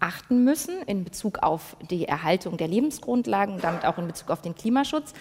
achten 0.00 0.44
müssen 0.44 0.82
in 0.86 1.04
Bezug 1.04 1.38
auf 1.42 1.76
die 1.90 2.06
Erhaltung 2.06 2.56
der 2.56 2.68
Lebensgrundlagen 2.68 3.54
und 3.54 3.64
damit 3.64 3.84
auch 3.84 3.98
in 3.98 4.06
Bezug 4.06 4.30
auf 4.30 4.42
den 4.42 4.54
Klimaschutz. 4.54 5.12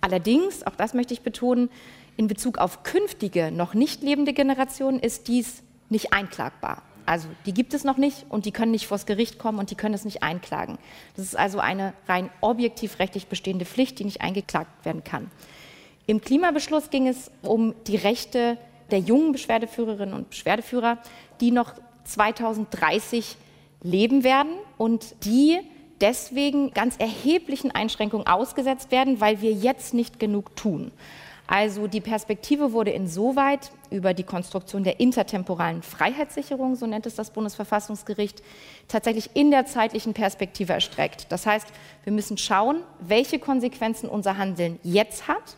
Allerdings, 0.00 0.66
auch 0.66 0.76
das 0.76 0.94
möchte 0.94 1.14
ich 1.14 1.22
betonen, 1.22 1.70
in 2.16 2.26
Bezug 2.26 2.58
auf 2.58 2.82
künftige, 2.82 3.50
noch 3.50 3.74
nicht 3.74 4.02
lebende 4.02 4.32
Generationen 4.32 5.00
ist 5.00 5.28
dies 5.28 5.62
nicht 5.88 6.12
einklagbar. 6.12 6.82
Also 7.06 7.28
die 7.44 7.52
gibt 7.52 7.74
es 7.74 7.84
noch 7.84 7.96
nicht 7.96 8.24
und 8.30 8.46
die 8.46 8.52
können 8.52 8.70
nicht 8.70 8.86
vors 8.86 9.04
Gericht 9.06 9.38
kommen 9.38 9.58
und 9.58 9.70
die 9.70 9.74
können 9.74 9.94
es 9.94 10.04
nicht 10.04 10.22
einklagen. 10.22 10.78
Das 11.16 11.26
ist 11.26 11.36
also 11.36 11.58
eine 11.58 11.92
rein 12.08 12.30
objektiv 12.40 12.98
rechtlich 12.98 13.26
bestehende 13.26 13.66
Pflicht, 13.66 13.98
die 13.98 14.04
nicht 14.04 14.22
eingeklagt 14.22 14.84
werden 14.84 15.04
kann. 15.04 15.30
Im 16.06 16.20
Klimabeschluss 16.20 16.90
ging 16.90 17.06
es 17.06 17.30
um 17.42 17.74
die 17.86 17.96
Rechte 17.96 18.58
der 18.90 19.00
jungen 19.00 19.32
Beschwerdeführerinnen 19.32 20.14
und 20.14 20.30
Beschwerdeführer, 20.30 20.98
die 21.40 21.50
noch 21.50 21.74
2030 22.04 23.36
leben 23.84 24.24
werden 24.24 24.54
und 24.76 25.14
die 25.24 25.60
deswegen 26.00 26.72
ganz 26.72 26.96
erheblichen 26.98 27.70
Einschränkungen 27.70 28.26
ausgesetzt 28.26 28.90
werden, 28.90 29.20
weil 29.20 29.40
wir 29.40 29.52
jetzt 29.52 29.94
nicht 29.94 30.18
genug 30.18 30.56
tun. 30.56 30.90
Also 31.46 31.86
die 31.86 32.00
Perspektive 32.00 32.72
wurde 32.72 32.90
insoweit 32.90 33.70
über 33.90 34.14
die 34.14 34.22
Konstruktion 34.22 34.82
der 34.82 34.98
intertemporalen 34.98 35.82
Freiheitssicherung, 35.82 36.74
so 36.74 36.86
nennt 36.86 37.04
es 37.04 37.16
das 37.16 37.30
Bundesverfassungsgericht, 37.30 38.42
tatsächlich 38.88 39.30
in 39.34 39.50
der 39.50 39.66
zeitlichen 39.66 40.14
Perspektive 40.14 40.72
erstreckt. 40.72 41.26
Das 41.30 41.46
heißt, 41.46 41.66
wir 42.04 42.12
müssen 42.14 42.38
schauen, 42.38 42.78
welche 42.98 43.38
Konsequenzen 43.38 44.08
unser 44.08 44.38
Handeln 44.38 44.78
jetzt 44.82 45.28
hat. 45.28 45.56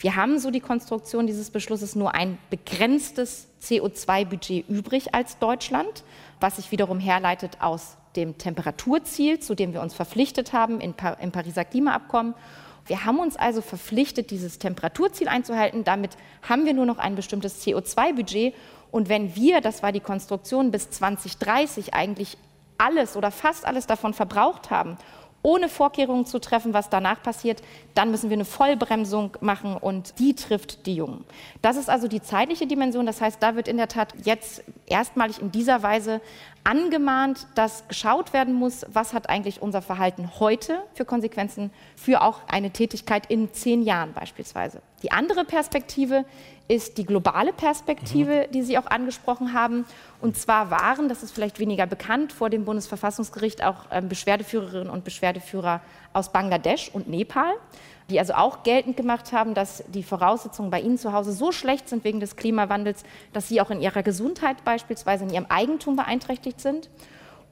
Wir 0.00 0.14
haben, 0.14 0.38
so 0.38 0.50
die 0.50 0.60
Konstruktion 0.60 1.26
dieses 1.26 1.50
Beschlusses, 1.50 1.96
nur 1.96 2.14
ein 2.14 2.38
begrenztes 2.50 3.48
CO2-Budget 3.60 4.68
übrig 4.68 5.14
als 5.14 5.38
Deutschland 5.38 6.04
was 6.40 6.56
sich 6.56 6.70
wiederum 6.70 7.00
herleitet 7.00 7.58
aus 7.60 7.96
dem 8.16 8.38
Temperaturziel, 8.38 9.40
zu 9.40 9.54
dem 9.54 9.72
wir 9.72 9.82
uns 9.82 9.94
verpflichtet 9.94 10.52
haben 10.52 10.80
im 10.80 10.94
Pariser 10.94 11.64
Klimaabkommen, 11.64 12.34
Wir 12.86 13.04
haben 13.04 13.18
uns 13.18 13.36
also 13.36 13.60
verpflichtet, 13.60 14.30
dieses 14.30 14.58
Temperaturziel 14.58 15.28
einzuhalten. 15.28 15.84
Damit 15.84 16.16
haben 16.48 16.64
wir 16.64 16.72
nur 16.72 16.86
noch 16.86 16.96
ein 16.96 17.16
bestimmtes 17.16 17.62
CO2-Budget. 17.62 18.54
Und 18.90 19.10
wenn 19.10 19.36
wir, 19.36 19.60
das 19.60 19.82
war 19.82 19.92
die 19.92 20.00
Konstruktion, 20.00 20.70
bis 20.70 20.88
2030 20.88 21.92
eigentlich 21.92 22.38
alles 22.78 23.14
oder 23.14 23.30
fast 23.30 23.66
alles 23.66 23.86
davon 23.86 24.14
verbraucht 24.14 24.70
haben 24.70 24.96
ohne 25.42 25.68
Vorkehrungen 25.68 26.26
zu 26.26 26.38
treffen, 26.40 26.74
was 26.74 26.90
danach 26.90 27.22
passiert, 27.22 27.62
dann 27.94 28.10
müssen 28.10 28.30
wir 28.30 28.36
eine 28.36 28.44
Vollbremsung 28.44 29.36
machen 29.40 29.76
und 29.76 30.18
die 30.18 30.34
trifft 30.34 30.86
die 30.86 30.96
Jungen. 30.96 31.24
Das 31.62 31.76
ist 31.76 31.88
also 31.88 32.08
die 32.08 32.20
zeitliche 32.20 32.66
Dimension. 32.66 33.06
Das 33.06 33.20
heißt, 33.20 33.42
da 33.42 33.54
wird 33.54 33.68
in 33.68 33.76
der 33.76 33.88
Tat 33.88 34.14
jetzt 34.24 34.64
erstmalig 34.86 35.40
in 35.40 35.52
dieser 35.52 35.82
Weise 35.82 36.20
angemahnt, 36.64 37.46
dass 37.54 37.86
geschaut 37.88 38.32
werden 38.32 38.54
muss, 38.54 38.84
was 38.92 39.14
hat 39.14 39.28
eigentlich 39.28 39.62
unser 39.62 39.80
Verhalten 39.80 40.38
heute 40.38 40.82
für 40.94 41.04
Konsequenzen 41.04 41.70
für 41.96 42.22
auch 42.22 42.40
eine 42.48 42.70
Tätigkeit 42.70 43.26
in 43.30 43.52
zehn 43.52 43.82
Jahren 43.82 44.12
beispielsweise. 44.12 44.82
Die 45.02 45.12
andere 45.12 45.44
Perspektive 45.44 46.24
ist 46.68 46.98
die 46.98 47.06
globale 47.06 47.54
Perspektive, 47.54 48.46
mhm. 48.46 48.52
die 48.52 48.62
Sie 48.62 48.78
auch 48.78 48.86
angesprochen 48.86 49.54
haben. 49.54 49.86
Und 50.20 50.36
zwar 50.36 50.70
waren, 50.70 51.08
das 51.08 51.22
ist 51.22 51.32
vielleicht 51.32 51.58
weniger 51.58 51.86
bekannt, 51.86 52.32
vor 52.32 52.50
dem 52.50 52.66
Bundesverfassungsgericht 52.66 53.64
auch 53.64 53.86
ähm, 53.90 54.08
Beschwerdeführerinnen 54.10 54.90
und 54.90 55.02
Beschwerdeführer 55.02 55.80
aus 56.12 56.30
Bangladesch 56.30 56.90
und 56.92 57.08
Nepal, 57.08 57.54
die 58.10 58.18
also 58.18 58.34
auch 58.34 58.62
geltend 58.64 58.98
gemacht 58.98 59.32
haben, 59.32 59.54
dass 59.54 59.82
die 59.88 60.02
Voraussetzungen 60.02 60.70
bei 60.70 60.80
ihnen 60.80 60.98
zu 60.98 61.14
Hause 61.14 61.32
so 61.32 61.52
schlecht 61.52 61.88
sind 61.88 62.04
wegen 62.04 62.20
des 62.20 62.36
Klimawandels, 62.36 63.02
dass 63.32 63.48
sie 63.48 63.62
auch 63.62 63.70
in 63.70 63.80
ihrer 63.80 64.02
Gesundheit 64.02 64.62
beispielsweise 64.64 65.24
in 65.24 65.30
ihrem 65.30 65.46
Eigentum 65.48 65.96
beeinträchtigt 65.96 66.60
sind. 66.60 66.90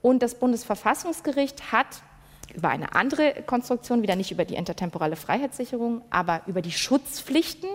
Und 0.02 0.22
das 0.22 0.34
Bundesverfassungsgericht 0.34 1.72
hat 1.72 1.86
über 2.54 2.68
eine 2.68 2.94
andere 2.94 3.34
Konstruktion, 3.46 4.02
wieder 4.02 4.16
nicht 4.16 4.30
über 4.30 4.44
die 4.44 4.54
intertemporale 4.54 5.16
Freiheitssicherung, 5.16 6.02
aber 6.10 6.42
über 6.46 6.62
die 6.62 6.72
Schutzpflichten 6.72 7.68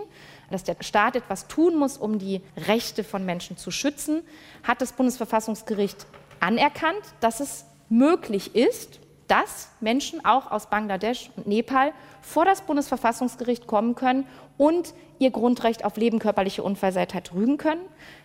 dass 0.52 0.64
der 0.64 0.76
Staat 0.80 1.16
etwas 1.16 1.48
tun 1.48 1.76
muss, 1.76 1.96
um 1.96 2.18
die 2.18 2.40
Rechte 2.68 3.04
von 3.04 3.24
Menschen 3.24 3.56
zu 3.56 3.70
schützen, 3.70 4.22
hat 4.62 4.80
das 4.80 4.92
Bundesverfassungsgericht 4.92 6.06
anerkannt, 6.40 7.02
dass 7.20 7.40
es 7.40 7.64
möglich 7.88 8.54
ist, 8.54 9.00
dass 9.28 9.70
Menschen 9.80 10.24
auch 10.24 10.50
aus 10.50 10.68
Bangladesch 10.68 11.30
und 11.36 11.46
Nepal 11.46 11.92
vor 12.20 12.44
das 12.44 12.62
Bundesverfassungsgericht 12.62 13.66
kommen 13.66 13.94
können 13.94 14.26
und 14.58 14.92
ihr 15.18 15.30
Grundrecht 15.30 15.84
auf 15.84 15.96
Leben, 15.96 16.18
körperliche 16.18 16.62
Unversehrtheit 16.62 17.32
rügen 17.32 17.56
können. 17.56 17.80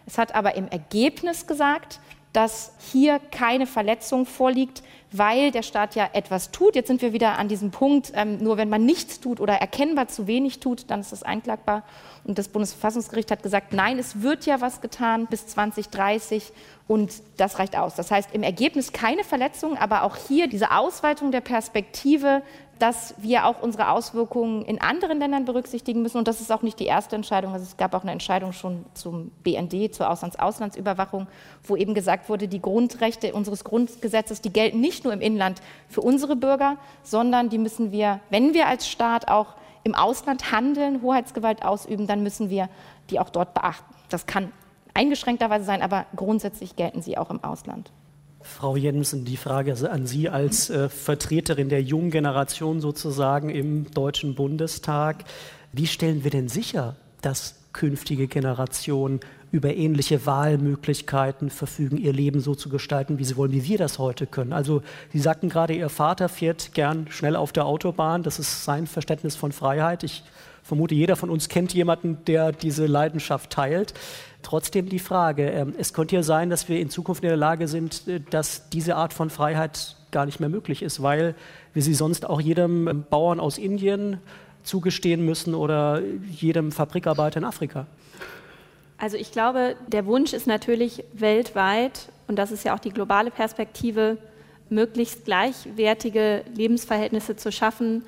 Es 0.05 0.17
hat 0.17 0.35
aber 0.35 0.55
im 0.55 0.67
Ergebnis 0.67 1.47
gesagt, 1.47 1.99
dass 2.37 2.71
hier 2.91 3.19
keine 3.31 3.65
Verletzung 3.65 4.27
vorliegt, 4.27 4.83
weil 5.11 5.49
der 5.49 5.63
Staat 5.63 5.95
ja 5.95 6.07
etwas 6.13 6.51
tut. 6.51 6.75
Jetzt 6.75 6.85
sind 6.85 7.01
wir 7.01 7.11
wieder 7.11 7.39
an 7.39 7.47
diesem 7.47 7.71
Punkt, 7.71 8.11
ähm, 8.13 8.37
nur 8.37 8.57
wenn 8.57 8.69
man 8.69 8.85
nichts 8.85 9.19
tut 9.19 9.39
oder 9.39 9.55
erkennbar 9.55 10.07
zu 10.07 10.27
wenig 10.27 10.59
tut, 10.59 10.91
dann 10.91 10.99
ist 10.99 11.11
das 11.11 11.23
einklagbar. 11.23 11.81
Und 12.25 12.37
das 12.37 12.49
Bundesverfassungsgericht 12.49 13.31
hat 13.31 13.41
gesagt, 13.41 13.73
nein, 13.73 13.97
es 13.97 14.21
wird 14.21 14.45
ja 14.45 14.61
was 14.61 14.81
getan 14.81 15.25
bis 15.25 15.47
2030 15.47 16.53
und 16.87 17.11
das 17.37 17.57
reicht 17.57 17.75
aus. 17.75 17.95
Das 17.95 18.11
heißt, 18.11 18.29
im 18.33 18.43
Ergebnis 18.43 18.93
keine 18.93 19.23
Verletzung, 19.23 19.75
aber 19.75 20.03
auch 20.03 20.15
hier 20.15 20.45
diese 20.47 20.69
Ausweitung 20.69 21.31
der 21.31 21.41
Perspektive 21.41 22.43
dass 22.79 23.15
wir 23.17 23.45
auch 23.45 23.61
unsere 23.61 23.89
Auswirkungen 23.89 24.63
in 24.63 24.81
anderen 24.81 25.19
Ländern 25.19 25.45
berücksichtigen 25.45 26.01
müssen. 26.01 26.17
Und 26.17 26.27
das 26.27 26.41
ist 26.41 26.51
auch 26.51 26.61
nicht 26.61 26.79
die 26.79 26.85
erste 26.85 27.15
Entscheidung. 27.15 27.53
Also 27.53 27.65
es 27.65 27.77
gab 27.77 27.93
auch 27.93 28.03
eine 28.03 28.11
Entscheidung 28.11 28.53
schon 28.53 28.85
zum 28.93 29.31
BND, 29.43 29.93
zur 29.93 30.09
Auslands-Auslandsüberwachung, 30.09 31.27
wo 31.63 31.75
eben 31.75 31.93
gesagt 31.93 32.29
wurde, 32.29 32.47
die 32.47 32.61
Grundrechte 32.61 33.33
unseres 33.33 33.63
Grundgesetzes, 33.63 34.41
die 34.41 34.51
gelten 34.51 34.79
nicht 34.79 35.03
nur 35.03 35.13
im 35.13 35.21
Inland 35.21 35.61
für 35.89 36.01
unsere 36.01 36.35
Bürger, 36.35 36.77
sondern 37.03 37.49
die 37.49 37.57
müssen 37.57 37.91
wir, 37.91 38.19
wenn 38.29 38.53
wir 38.53 38.67
als 38.67 38.87
Staat 38.87 39.27
auch 39.27 39.55
im 39.83 39.95
Ausland 39.95 40.51
handeln, 40.51 41.01
Hoheitsgewalt 41.01 41.63
ausüben, 41.63 42.07
dann 42.07 42.21
müssen 42.21 42.49
wir 42.49 42.69
die 43.09 43.19
auch 43.19 43.29
dort 43.29 43.53
beachten. 43.53 43.93
Das 44.09 44.25
kann 44.25 44.51
eingeschränkterweise 44.93 45.65
sein, 45.65 45.81
aber 45.81 46.05
grundsätzlich 46.15 46.75
gelten 46.75 47.01
sie 47.01 47.17
auch 47.17 47.29
im 47.29 47.43
Ausland. 47.43 47.91
Frau 48.47 48.75
Jensen, 48.75 49.25
die 49.25 49.37
Frage 49.37 49.75
an 49.89 50.07
Sie 50.07 50.29
als 50.29 50.69
äh, 50.69 50.89
Vertreterin 50.89 51.69
der 51.69 51.83
jungen 51.83 52.09
Generation 52.09 52.79
sozusagen 52.81 53.49
im 53.49 53.91
Deutschen 53.91 54.35
Bundestag. 54.35 55.25
Wie 55.73 55.85
stellen 55.85 56.23
wir 56.23 56.31
denn 56.31 56.47
sicher, 56.47 56.95
dass 57.21 57.55
künftige 57.77 58.27
Generationen 58.27 59.19
über 59.51 59.73
ähnliche 59.75 60.25
Wahlmöglichkeiten 60.25 61.51
verfügen, 61.51 61.97
ihr 61.97 62.11
Leben 62.11 62.39
so 62.39 62.55
zu 62.55 62.69
gestalten, 62.69 63.19
wie 63.19 63.23
sie 63.23 63.37
wollen, 63.37 63.51
wie 63.51 63.63
wir 63.65 63.77
das 63.77 63.99
heute 63.99 64.25
können. 64.25 64.51
Also 64.51 64.81
Sie 65.13 65.19
sagten 65.19 65.47
gerade, 65.47 65.73
Ihr 65.73 65.89
Vater 65.89 66.27
fährt 66.27 66.73
gern 66.73 67.07
schnell 67.09 67.35
auf 67.35 67.53
der 67.53 67.65
Autobahn. 67.65 68.23
Das 68.23 68.39
ist 68.39 68.65
sein 68.65 68.87
Verständnis 68.87 69.35
von 69.35 69.51
Freiheit. 69.51 70.03
Ich 70.03 70.23
vermute, 70.63 70.95
jeder 70.95 71.15
von 71.15 71.29
uns 71.29 71.49
kennt 71.49 71.73
jemanden, 71.73 72.17
der 72.25 72.51
diese 72.51 72.87
Leidenschaft 72.87 73.51
teilt. 73.51 73.93
Trotzdem 74.41 74.89
die 74.89 74.99
Frage, 74.99 75.49
ähm, 75.49 75.73
es 75.77 75.93
könnte 75.93 76.15
ja 76.15 76.23
sein, 76.23 76.49
dass 76.49 76.67
wir 76.67 76.79
in 76.79 76.89
Zukunft 76.89 77.23
in 77.23 77.29
der 77.29 77.37
Lage 77.37 77.67
sind, 77.67 78.07
äh, 78.07 78.19
dass 78.19 78.69
diese 78.69 78.95
Art 78.95 79.13
von 79.13 79.29
Freiheit 79.29 79.95
gar 80.11 80.25
nicht 80.25 80.39
mehr 80.39 80.49
möglich 80.49 80.81
ist, 80.81 81.01
weil 81.01 81.35
wir 81.73 81.83
sie 81.83 81.93
sonst 81.93 82.25
auch 82.25 82.41
jedem 82.41 82.87
ähm, 82.87 83.05
Bauern 83.09 83.39
aus 83.39 83.57
Indien 83.57 84.17
zugestehen 84.67 85.25
müssen 85.25 85.55
oder 85.55 86.01
jedem 86.29 86.71
Fabrikarbeiter 86.71 87.39
in 87.39 87.45
Afrika. 87.45 87.87
Also 88.97 89.17
ich 89.17 89.31
glaube, 89.31 89.75
der 89.87 90.05
Wunsch 90.05 90.33
ist 90.33 90.47
natürlich 90.47 91.03
weltweit, 91.13 92.09
und 92.27 92.37
das 92.37 92.51
ist 92.51 92.63
ja 92.63 92.75
auch 92.75 92.79
die 92.79 92.89
globale 92.89 93.31
Perspektive, 93.31 94.17
möglichst 94.69 95.25
gleichwertige 95.25 96.43
Lebensverhältnisse 96.53 97.35
zu 97.35 97.51
schaffen 97.51 98.03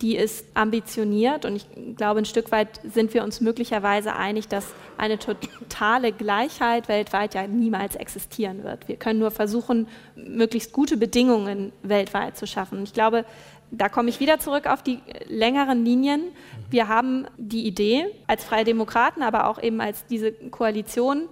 die 0.00 0.16
ist 0.16 0.44
ambitioniert 0.54 1.44
und 1.44 1.56
ich 1.56 1.66
glaube, 1.96 2.20
ein 2.20 2.24
Stück 2.24 2.52
weit 2.52 2.80
sind 2.84 3.14
wir 3.14 3.24
uns 3.24 3.40
möglicherweise 3.40 4.14
einig, 4.14 4.48
dass 4.48 4.66
eine 4.96 5.18
totale 5.18 6.12
Gleichheit 6.12 6.88
weltweit 6.88 7.34
ja 7.34 7.46
niemals 7.46 7.96
existieren 7.96 8.62
wird. 8.62 8.86
Wir 8.86 8.96
können 8.96 9.18
nur 9.18 9.30
versuchen, 9.30 9.88
möglichst 10.14 10.72
gute 10.72 10.96
Bedingungen 10.96 11.72
weltweit 11.82 12.36
zu 12.36 12.46
schaffen. 12.46 12.82
Ich 12.84 12.92
glaube, 12.92 13.24
da 13.70 13.88
komme 13.88 14.08
ich 14.08 14.20
wieder 14.20 14.38
zurück 14.38 14.66
auf 14.66 14.82
die 14.82 15.00
längeren 15.26 15.84
Linien. 15.84 16.22
Wir 16.70 16.88
haben 16.88 17.26
die 17.36 17.66
Idee, 17.66 18.06
als 18.26 18.44
Freie 18.44 18.64
Demokraten, 18.64 19.22
aber 19.22 19.46
auch 19.46 19.62
eben 19.62 19.80
als 19.80 20.06
diese 20.06 20.32
Koalition, 20.32 21.28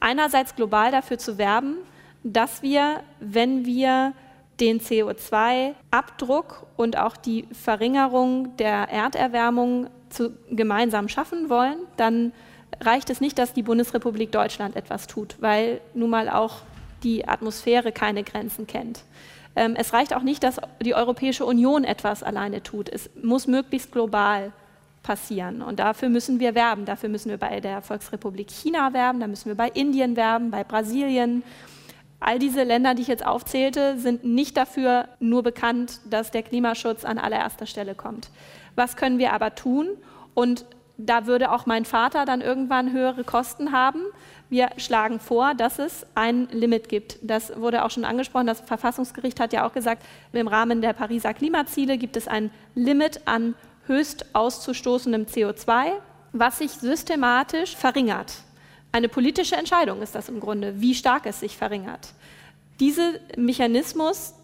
einerseits 0.00 0.54
global 0.54 0.90
dafür 0.90 1.18
zu 1.18 1.38
werben, 1.38 1.76
dass 2.22 2.62
wir, 2.62 3.02
wenn 3.20 3.66
wir 3.66 4.12
den 4.60 4.80
CO2-Abdruck 4.80 6.66
und 6.76 6.96
auch 6.96 7.16
die 7.16 7.46
Verringerung 7.52 8.56
der 8.56 8.88
Erderwärmung 8.88 9.88
zu, 10.08 10.32
gemeinsam 10.50 11.08
schaffen 11.08 11.50
wollen, 11.50 11.78
dann 11.96 12.32
reicht 12.80 13.10
es 13.10 13.20
nicht, 13.20 13.38
dass 13.38 13.52
die 13.52 13.62
Bundesrepublik 13.62 14.32
Deutschland 14.32 14.76
etwas 14.76 15.06
tut, 15.06 15.36
weil 15.40 15.80
nun 15.94 16.10
mal 16.10 16.28
auch 16.28 16.62
die 17.02 17.28
Atmosphäre 17.28 17.92
keine 17.92 18.24
Grenzen 18.24 18.66
kennt. 18.66 19.02
Ähm, 19.56 19.74
es 19.76 19.92
reicht 19.92 20.14
auch 20.14 20.22
nicht, 20.22 20.42
dass 20.42 20.60
die 20.82 20.94
Europäische 20.94 21.44
Union 21.44 21.84
etwas 21.84 22.22
alleine 22.22 22.62
tut. 22.62 22.88
Es 22.88 23.10
muss 23.22 23.46
möglichst 23.46 23.90
global 23.90 24.52
passieren. 25.02 25.62
Und 25.62 25.80
dafür 25.80 26.08
müssen 26.08 26.38
wir 26.38 26.54
werben. 26.54 26.84
Dafür 26.84 27.08
müssen 27.08 27.30
wir 27.30 27.38
bei 27.38 27.60
der 27.60 27.82
Volksrepublik 27.82 28.50
China 28.50 28.92
werben, 28.92 29.20
da 29.20 29.26
müssen 29.26 29.46
wir 29.48 29.54
bei 29.56 29.68
Indien 29.68 30.16
werben, 30.16 30.50
bei 30.50 30.62
Brasilien 30.62 31.42
All 32.18 32.38
diese 32.38 32.62
Länder, 32.62 32.94
die 32.94 33.02
ich 33.02 33.08
jetzt 33.08 33.26
aufzählte, 33.26 33.98
sind 33.98 34.24
nicht 34.24 34.56
dafür 34.56 35.08
nur 35.20 35.42
bekannt, 35.42 36.00
dass 36.08 36.30
der 36.30 36.42
Klimaschutz 36.42 37.04
an 37.04 37.18
allererster 37.18 37.66
Stelle 37.66 37.94
kommt. 37.94 38.30
Was 38.74 38.96
können 38.96 39.18
wir 39.18 39.32
aber 39.32 39.54
tun? 39.54 39.88
Und 40.34 40.64
da 40.98 41.26
würde 41.26 41.52
auch 41.52 41.66
mein 41.66 41.84
Vater 41.84 42.24
dann 42.24 42.40
irgendwann 42.40 42.92
höhere 42.92 43.24
Kosten 43.24 43.72
haben. 43.72 44.00
Wir 44.48 44.70
schlagen 44.76 45.20
vor, 45.20 45.54
dass 45.54 45.78
es 45.78 46.06
ein 46.14 46.48
Limit 46.52 46.88
gibt. 46.88 47.18
Das 47.22 47.60
wurde 47.60 47.84
auch 47.84 47.90
schon 47.90 48.04
angesprochen. 48.04 48.46
Das 48.46 48.60
Verfassungsgericht 48.60 49.40
hat 49.40 49.52
ja 49.52 49.66
auch 49.66 49.72
gesagt, 49.72 50.04
im 50.32 50.48
Rahmen 50.48 50.80
der 50.80 50.92
Pariser 50.92 51.34
Klimaziele 51.34 51.98
gibt 51.98 52.16
es 52.16 52.28
ein 52.28 52.50
Limit 52.74 53.22
an 53.26 53.54
höchst 53.86 54.34
auszustoßendem 54.34 55.24
CO2, 55.24 55.92
was 56.32 56.58
sich 56.58 56.70
systematisch 56.72 57.76
verringert. 57.76 58.32
Eine 58.92 59.08
politische 59.08 59.56
Entscheidung 59.56 60.00
ist 60.00 60.14
das 60.14 60.28
im 60.28 60.40
Grunde, 60.40 60.80
wie 60.80 60.94
stark 60.94 61.26
es 61.26 61.40
sich 61.40 61.56
verringert. 61.56 62.14
Dieser 62.80 63.12
Mechanismus 63.36 64.34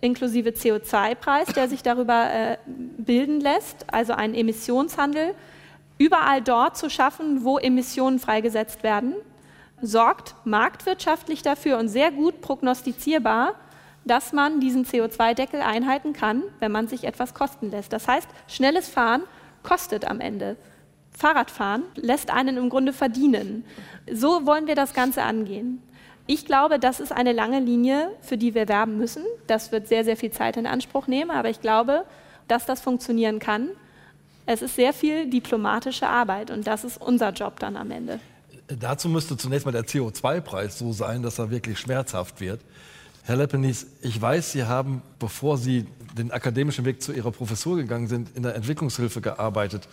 inklusive 0.00 0.50
CO2-Preis, 0.50 1.48
der 1.54 1.68
sich 1.68 1.82
darüber 1.82 2.30
äh, 2.32 2.56
bilden 2.66 3.40
lässt, 3.40 3.92
also 3.92 4.12
einen 4.12 4.34
Emissionshandel, 4.34 5.34
überall 6.02 6.42
dort 6.42 6.76
zu 6.76 6.90
schaffen, 6.90 7.44
wo 7.44 7.58
Emissionen 7.58 8.18
freigesetzt 8.18 8.82
werden, 8.82 9.14
sorgt 9.80 10.34
marktwirtschaftlich 10.44 11.42
dafür 11.42 11.78
und 11.78 11.88
sehr 11.88 12.10
gut 12.10 12.40
prognostizierbar, 12.40 13.54
dass 14.04 14.32
man 14.32 14.58
diesen 14.58 14.84
CO2-Deckel 14.84 15.60
einhalten 15.60 16.12
kann, 16.12 16.42
wenn 16.58 16.72
man 16.72 16.88
sich 16.88 17.04
etwas 17.04 17.34
kosten 17.34 17.70
lässt. 17.70 17.92
Das 17.92 18.08
heißt, 18.08 18.28
schnelles 18.48 18.88
Fahren 18.88 19.22
kostet 19.62 20.04
am 20.04 20.20
Ende. 20.20 20.56
Fahrradfahren 21.16 21.84
lässt 21.94 22.32
einen 22.32 22.56
im 22.56 22.68
Grunde 22.68 22.92
verdienen. 22.92 23.64
So 24.10 24.44
wollen 24.44 24.66
wir 24.66 24.74
das 24.74 24.94
Ganze 24.94 25.22
angehen. 25.22 25.82
Ich 26.26 26.46
glaube, 26.46 26.80
das 26.80 26.98
ist 26.98 27.12
eine 27.12 27.32
lange 27.32 27.60
Linie, 27.60 28.10
für 28.22 28.38
die 28.38 28.54
wir 28.54 28.68
werben 28.68 28.98
müssen. 28.98 29.22
Das 29.46 29.70
wird 29.70 29.86
sehr, 29.86 30.04
sehr 30.04 30.16
viel 30.16 30.32
Zeit 30.32 30.56
in 30.56 30.66
Anspruch 30.66 31.06
nehmen, 31.06 31.30
aber 31.30 31.50
ich 31.50 31.60
glaube, 31.60 32.06
dass 32.48 32.66
das 32.66 32.80
funktionieren 32.80 33.38
kann. 33.38 33.68
Es 34.46 34.62
ist 34.62 34.76
sehr 34.76 34.92
viel 34.92 35.30
diplomatische 35.30 36.08
Arbeit 36.08 36.50
und 36.50 36.66
das 36.66 36.84
ist 36.84 37.00
unser 37.00 37.30
Job 37.30 37.60
dann 37.60 37.76
am 37.76 37.90
Ende. 37.90 38.20
Dazu 38.66 39.08
müsste 39.08 39.36
zunächst 39.36 39.66
mal 39.66 39.72
der 39.72 39.84
CO2-Preis 39.84 40.78
so 40.78 40.92
sein, 40.92 41.22
dass 41.22 41.38
er 41.38 41.50
wirklich 41.50 41.78
schmerzhaft 41.78 42.40
wird. 42.40 42.60
Herr 43.24 43.36
Leppenis, 43.36 43.86
ich 44.00 44.20
weiß, 44.20 44.52
Sie 44.52 44.64
haben, 44.64 45.02
bevor 45.18 45.56
Sie 45.56 45.86
den 46.18 46.32
akademischen 46.32 46.84
Weg 46.84 47.02
zu 47.02 47.12
Ihrer 47.12 47.30
Professur 47.30 47.76
gegangen 47.76 48.08
sind, 48.08 48.36
in 48.36 48.42
der 48.42 48.56
Entwicklungshilfe 48.56 49.20
gearbeitet. 49.20 49.88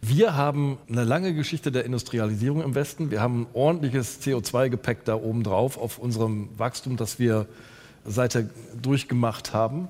Wir 0.00 0.34
haben 0.34 0.78
eine 0.88 1.04
lange 1.04 1.34
Geschichte 1.34 1.70
der 1.70 1.84
Industrialisierung 1.84 2.62
im 2.62 2.74
Westen. 2.74 3.10
Wir 3.10 3.20
haben 3.20 3.42
ein 3.42 3.46
ordentliches 3.52 4.20
CO2-Gepäck 4.22 5.04
da 5.04 5.14
oben 5.14 5.42
drauf 5.42 5.76
auf 5.76 5.98
unserem 5.98 6.48
Wachstum, 6.56 6.96
das 6.96 7.18
wir 7.18 7.46
seither 8.04 8.46
durchgemacht 8.80 9.52
haben. 9.52 9.88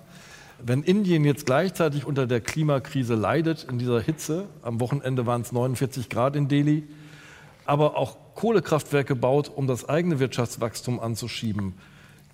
Wenn 0.64 0.84
Indien 0.84 1.24
jetzt 1.24 1.44
gleichzeitig 1.44 2.04
unter 2.04 2.28
der 2.28 2.40
Klimakrise 2.40 3.16
leidet, 3.16 3.66
in 3.68 3.78
dieser 3.78 4.00
Hitze, 4.00 4.46
am 4.62 4.78
Wochenende 4.78 5.26
waren 5.26 5.42
es 5.42 5.50
49 5.50 6.08
Grad 6.08 6.36
in 6.36 6.46
Delhi, 6.46 6.84
aber 7.64 7.96
auch 7.96 8.16
Kohlekraftwerke 8.36 9.16
baut, 9.16 9.50
um 9.52 9.66
das 9.66 9.88
eigene 9.88 10.20
Wirtschaftswachstum 10.20 11.00
anzuschieben, 11.00 11.74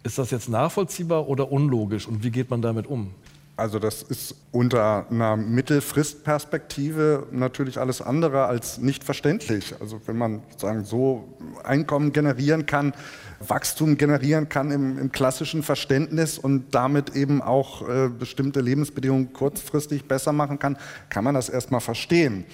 ist 0.02 0.18
das 0.18 0.30
jetzt 0.30 0.50
nachvollziehbar 0.50 1.26
oder 1.26 1.50
unlogisch 1.50 2.06
und 2.06 2.22
wie 2.22 2.30
geht 2.30 2.50
man 2.50 2.60
damit 2.60 2.86
um? 2.86 3.14
Also 3.58 3.80
das 3.80 4.02
ist 4.02 4.36
unter 4.52 5.06
einer 5.10 5.36
Mittelfristperspektive 5.36 7.26
natürlich 7.32 7.78
alles 7.80 8.00
andere 8.00 8.46
als 8.46 8.78
nicht 8.78 9.02
verständlich. 9.02 9.74
Also 9.80 10.00
wenn 10.06 10.16
man 10.16 10.42
sozusagen 10.50 10.84
so 10.84 11.36
Einkommen 11.64 12.12
generieren 12.12 12.66
kann, 12.66 12.94
Wachstum 13.40 13.98
generieren 13.98 14.48
kann 14.48 14.70
im, 14.70 14.96
im 14.96 15.10
klassischen 15.10 15.64
Verständnis 15.64 16.38
und 16.38 16.72
damit 16.72 17.16
eben 17.16 17.42
auch 17.42 17.88
äh, 17.88 18.08
bestimmte 18.08 18.60
Lebensbedingungen 18.60 19.32
kurzfristig 19.32 20.06
besser 20.06 20.32
machen 20.32 20.60
kann, 20.60 20.78
kann 21.08 21.24
man 21.24 21.34
das 21.34 21.48
erstmal 21.48 21.80
verstehen. 21.80 22.44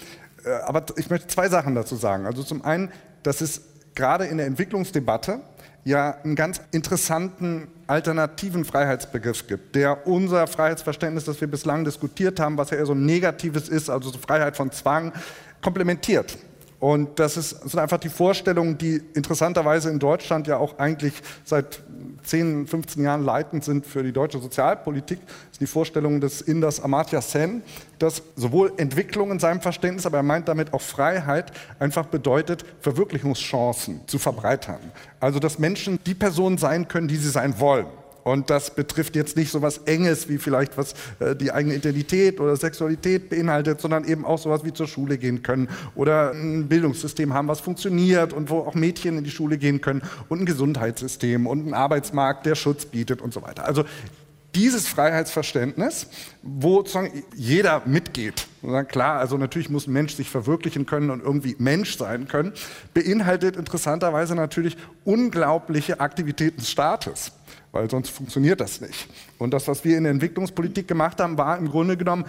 Äh, 0.46 0.52
aber 0.64 0.86
ich 0.96 1.10
möchte 1.10 1.26
zwei 1.26 1.50
Sachen 1.50 1.74
dazu 1.74 1.96
sagen. 1.96 2.24
Also 2.24 2.42
zum 2.42 2.64
einen, 2.64 2.90
dass 3.22 3.42
es 3.42 3.60
gerade 3.94 4.24
in 4.24 4.38
der 4.38 4.46
Entwicklungsdebatte 4.46 5.40
ja 5.84 6.16
einen 6.24 6.34
ganz 6.34 6.60
interessanten 6.72 7.68
alternativen 7.86 8.64
Freiheitsbegriff 8.64 9.46
gibt, 9.46 9.74
der 9.74 10.06
unser 10.06 10.46
Freiheitsverständnis, 10.46 11.24
das 11.24 11.40
wir 11.40 11.48
bislang 11.48 11.84
diskutiert 11.84 12.40
haben, 12.40 12.56
was 12.56 12.70
ja 12.70 12.78
eher 12.78 12.86
so 12.86 12.94
negatives 12.94 13.68
ist, 13.68 13.90
also 13.90 14.10
so 14.10 14.18
Freiheit 14.18 14.56
von 14.56 14.72
Zwang, 14.72 15.12
komplementiert. 15.62 16.36
Und 16.84 17.18
das 17.18 17.38
ist, 17.38 17.66
sind 17.66 17.78
einfach 17.80 17.96
die 17.96 18.10
Vorstellungen, 18.10 18.76
die 18.76 19.00
interessanterweise 19.14 19.88
in 19.88 19.98
Deutschland 19.98 20.46
ja 20.46 20.58
auch 20.58 20.78
eigentlich 20.78 21.14
seit 21.42 21.80
10, 22.24 22.66
15 22.66 23.02
Jahren 23.02 23.24
leitend 23.24 23.64
sind 23.64 23.86
für 23.86 24.02
die 24.02 24.12
deutsche 24.12 24.38
Sozialpolitik. 24.38 25.18
Das 25.26 25.56
sind 25.56 25.60
die 25.60 25.66
Vorstellungen 25.66 26.20
des 26.20 26.42
Inders 26.42 26.82
Amartya 26.82 27.22
Sen, 27.22 27.62
dass 27.98 28.22
sowohl 28.36 28.70
Entwicklung 28.76 29.30
in 29.30 29.38
seinem 29.38 29.62
Verständnis, 29.62 30.04
aber 30.04 30.18
er 30.18 30.22
meint 30.22 30.46
damit 30.46 30.74
auch 30.74 30.82
Freiheit, 30.82 31.52
einfach 31.78 32.04
bedeutet, 32.04 32.66
Verwirklichungschancen 32.82 34.06
zu 34.06 34.18
verbreitern. 34.18 34.92
Also, 35.20 35.38
dass 35.38 35.58
Menschen 35.58 35.98
die 36.04 36.14
Person 36.14 36.58
sein 36.58 36.86
können, 36.86 37.08
die 37.08 37.16
sie 37.16 37.30
sein 37.30 37.58
wollen. 37.60 37.86
Und 38.24 38.50
das 38.50 38.74
betrifft 38.74 39.16
jetzt 39.16 39.36
nicht 39.36 39.52
so 39.52 39.62
was 39.62 39.78
Enges 39.78 40.28
wie 40.28 40.38
vielleicht 40.38 40.76
was 40.76 40.94
äh, 41.20 41.36
die 41.36 41.52
eigene 41.52 41.76
Identität 41.76 42.40
oder 42.40 42.56
Sexualität 42.56 43.28
beinhaltet, 43.28 43.80
sondern 43.80 44.04
eben 44.04 44.24
auch 44.24 44.38
sowas 44.38 44.64
wie 44.64 44.72
zur 44.72 44.88
Schule 44.88 45.18
gehen 45.18 45.42
können 45.42 45.68
oder 45.94 46.32
ein 46.32 46.66
Bildungssystem 46.68 47.34
haben, 47.34 47.48
was 47.48 47.60
funktioniert 47.60 48.32
und 48.32 48.50
wo 48.50 48.60
auch 48.60 48.74
Mädchen 48.74 49.18
in 49.18 49.24
die 49.24 49.30
Schule 49.30 49.58
gehen 49.58 49.80
können 49.80 50.02
und 50.28 50.40
ein 50.40 50.46
Gesundheitssystem 50.46 51.46
und 51.46 51.66
ein 51.66 51.74
Arbeitsmarkt, 51.74 52.46
der 52.46 52.54
Schutz 52.54 52.86
bietet 52.86 53.20
und 53.20 53.34
so 53.34 53.42
weiter. 53.42 53.66
Also 53.66 53.84
dieses 54.54 54.86
Freiheitsverständnis, 54.88 56.08
wo 56.42 56.78
sozusagen 56.78 57.24
jeder 57.34 57.82
mitgeht, 57.86 58.46
klar, 58.88 59.18
also 59.18 59.36
natürlich 59.36 59.70
muss 59.70 59.86
ein 59.86 59.92
Mensch 59.92 60.14
sich 60.14 60.30
verwirklichen 60.30 60.86
können 60.86 61.10
und 61.10 61.22
irgendwie 61.22 61.56
Mensch 61.58 61.96
sein 61.96 62.28
können, 62.28 62.52
beinhaltet 62.92 63.56
interessanterweise 63.56 64.34
natürlich 64.34 64.76
unglaubliche 65.04 66.00
Aktivitäten 66.00 66.58
des 66.58 66.70
Staates 66.70 67.32
weil 67.74 67.90
sonst 67.90 68.10
funktioniert 68.10 68.60
das 68.60 68.80
nicht. 68.80 69.08
Und 69.36 69.50
das, 69.50 69.66
was 69.66 69.84
wir 69.84 69.98
in 69.98 70.04
der 70.04 70.12
Entwicklungspolitik 70.12 70.86
gemacht 70.86 71.20
haben, 71.20 71.36
war 71.36 71.58
im 71.58 71.68
Grunde 71.68 71.96
genommen 71.96 72.24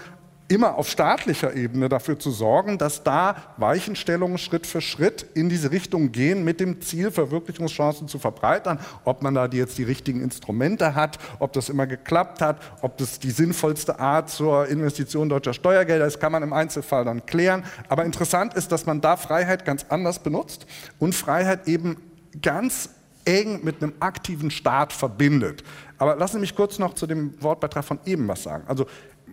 immer 0.47 0.75
auf 0.75 0.89
staatlicher 0.89 1.55
Ebene 1.55 1.89
dafür 1.89 2.19
zu 2.19 2.29
sorgen, 2.29 2.77
dass 2.77 3.03
da 3.03 3.35
Weichenstellungen 3.57 4.37
Schritt 4.37 4.67
für 4.67 4.81
Schritt 4.81 5.25
in 5.33 5.49
diese 5.49 5.71
Richtung 5.71 6.11
gehen, 6.11 6.43
mit 6.43 6.59
dem 6.59 6.81
Ziel, 6.81 7.09
Verwirklichungschancen 7.09 8.07
zu 8.07 8.19
verbreitern. 8.19 8.79
Ob 9.05 9.23
man 9.23 9.33
da 9.33 9.47
jetzt 9.47 9.77
die 9.77 9.83
richtigen 9.83 10.21
Instrumente 10.21 10.93
hat, 10.93 11.17
ob 11.39 11.53
das 11.53 11.69
immer 11.69 11.87
geklappt 11.87 12.41
hat, 12.41 12.61
ob 12.81 12.97
das 12.97 13.19
die 13.19 13.31
sinnvollste 13.31 13.99
Art 13.99 14.29
zur 14.29 14.67
Investition 14.67 15.29
deutscher 15.29 15.53
Steuergelder 15.53 16.05
ist, 16.05 16.19
kann 16.19 16.31
man 16.31 16.43
im 16.43 16.53
Einzelfall 16.53 17.05
dann 17.05 17.25
klären. 17.25 17.63
Aber 17.89 18.05
interessant 18.05 18.53
ist, 18.53 18.71
dass 18.71 18.85
man 18.85 19.01
da 19.01 19.17
Freiheit 19.17 19.65
ganz 19.65 19.85
anders 19.89 20.19
benutzt 20.19 20.67
und 20.99 21.15
Freiheit 21.15 21.67
eben 21.67 21.97
ganz 22.41 22.89
eng 23.25 23.61
mit 23.63 23.81
einem 23.81 23.93
aktiven 23.99 24.51
Staat 24.51 24.93
verbindet. 24.93 25.63
Aber 25.97 26.15
lassen 26.15 26.33
Sie 26.33 26.41
mich 26.41 26.55
kurz 26.55 26.77
noch 26.77 26.93
zu 26.93 27.07
dem 27.07 27.41
Wortbeitrag 27.41 27.83
von 27.83 27.99
eben 28.05 28.27
was 28.27 28.43
sagen. 28.43 28.63
Also 28.67 28.85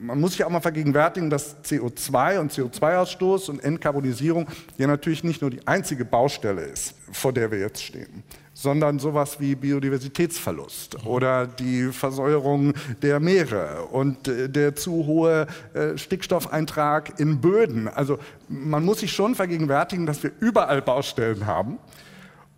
man 0.02 0.20
muss 0.20 0.32
sich 0.32 0.44
auch 0.44 0.50
mal 0.50 0.60
vergegenwärtigen, 0.60 1.30
dass 1.30 1.62
CO2 1.64 2.40
und 2.40 2.52
CO2-Ausstoß 2.52 3.50
und 3.50 3.62
Entkarbonisierung 3.62 4.46
ja 4.76 4.86
natürlich 4.86 5.22
nicht 5.22 5.40
nur 5.40 5.50
die 5.50 5.66
einzige 5.66 6.04
Baustelle 6.04 6.62
ist, 6.62 6.94
vor 7.12 7.32
der 7.32 7.50
wir 7.50 7.60
jetzt 7.60 7.82
stehen, 7.82 8.24
sondern 8.52 8.98
sowas 8.98 9.38
wie 9.38 9.54
Biodiversitätsverlust 9.54 11.06
oder 11.06 11.46
die 11.46 11.92
Versäuerung 11.92 12.74
der 13.00 13.20
Meere 13.20 13.86
und 13.92 14.26
äh, 14.26 14.48
der 14.48 14.74
zu 14.74 15.06
hohe 15.06 15.46
äh, 15.72 15.96
Stickstoffeintrag 15.96 17.20
in 17.20 17.40
Böden. 17.40 17.86
Also 17.86 18.18
man 18.48 18.84
muss 18.84 19.00
sich 19.00 19.12
schon 19.12 19.36
vergegenwärtigen, 19.36 20.04
dass 20.04 20.22
wir 20.22 20.32
überall 20.40 20.82
Baustellen 20.82 21.46
haben 21.46 21.78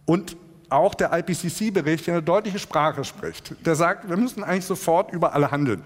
und 0.07 0.37
auch 0.71 0.95
der 0.95 1.13
IPCC-Bericht 1.13 2.09
eine 2.09 2.23
deutliche 2.23 2.59
Sprache 2.59 3.05
spricht. 3.05 3.55
Der 3.67 3.75
sagt, 3.75 4.09
wir 4.09 4.17
müssen 4.17 4.43
eigentlich 4.43 4.65
sofort 4.65 5.13
überall 5.13 5.51
handeln. 5.51 5.83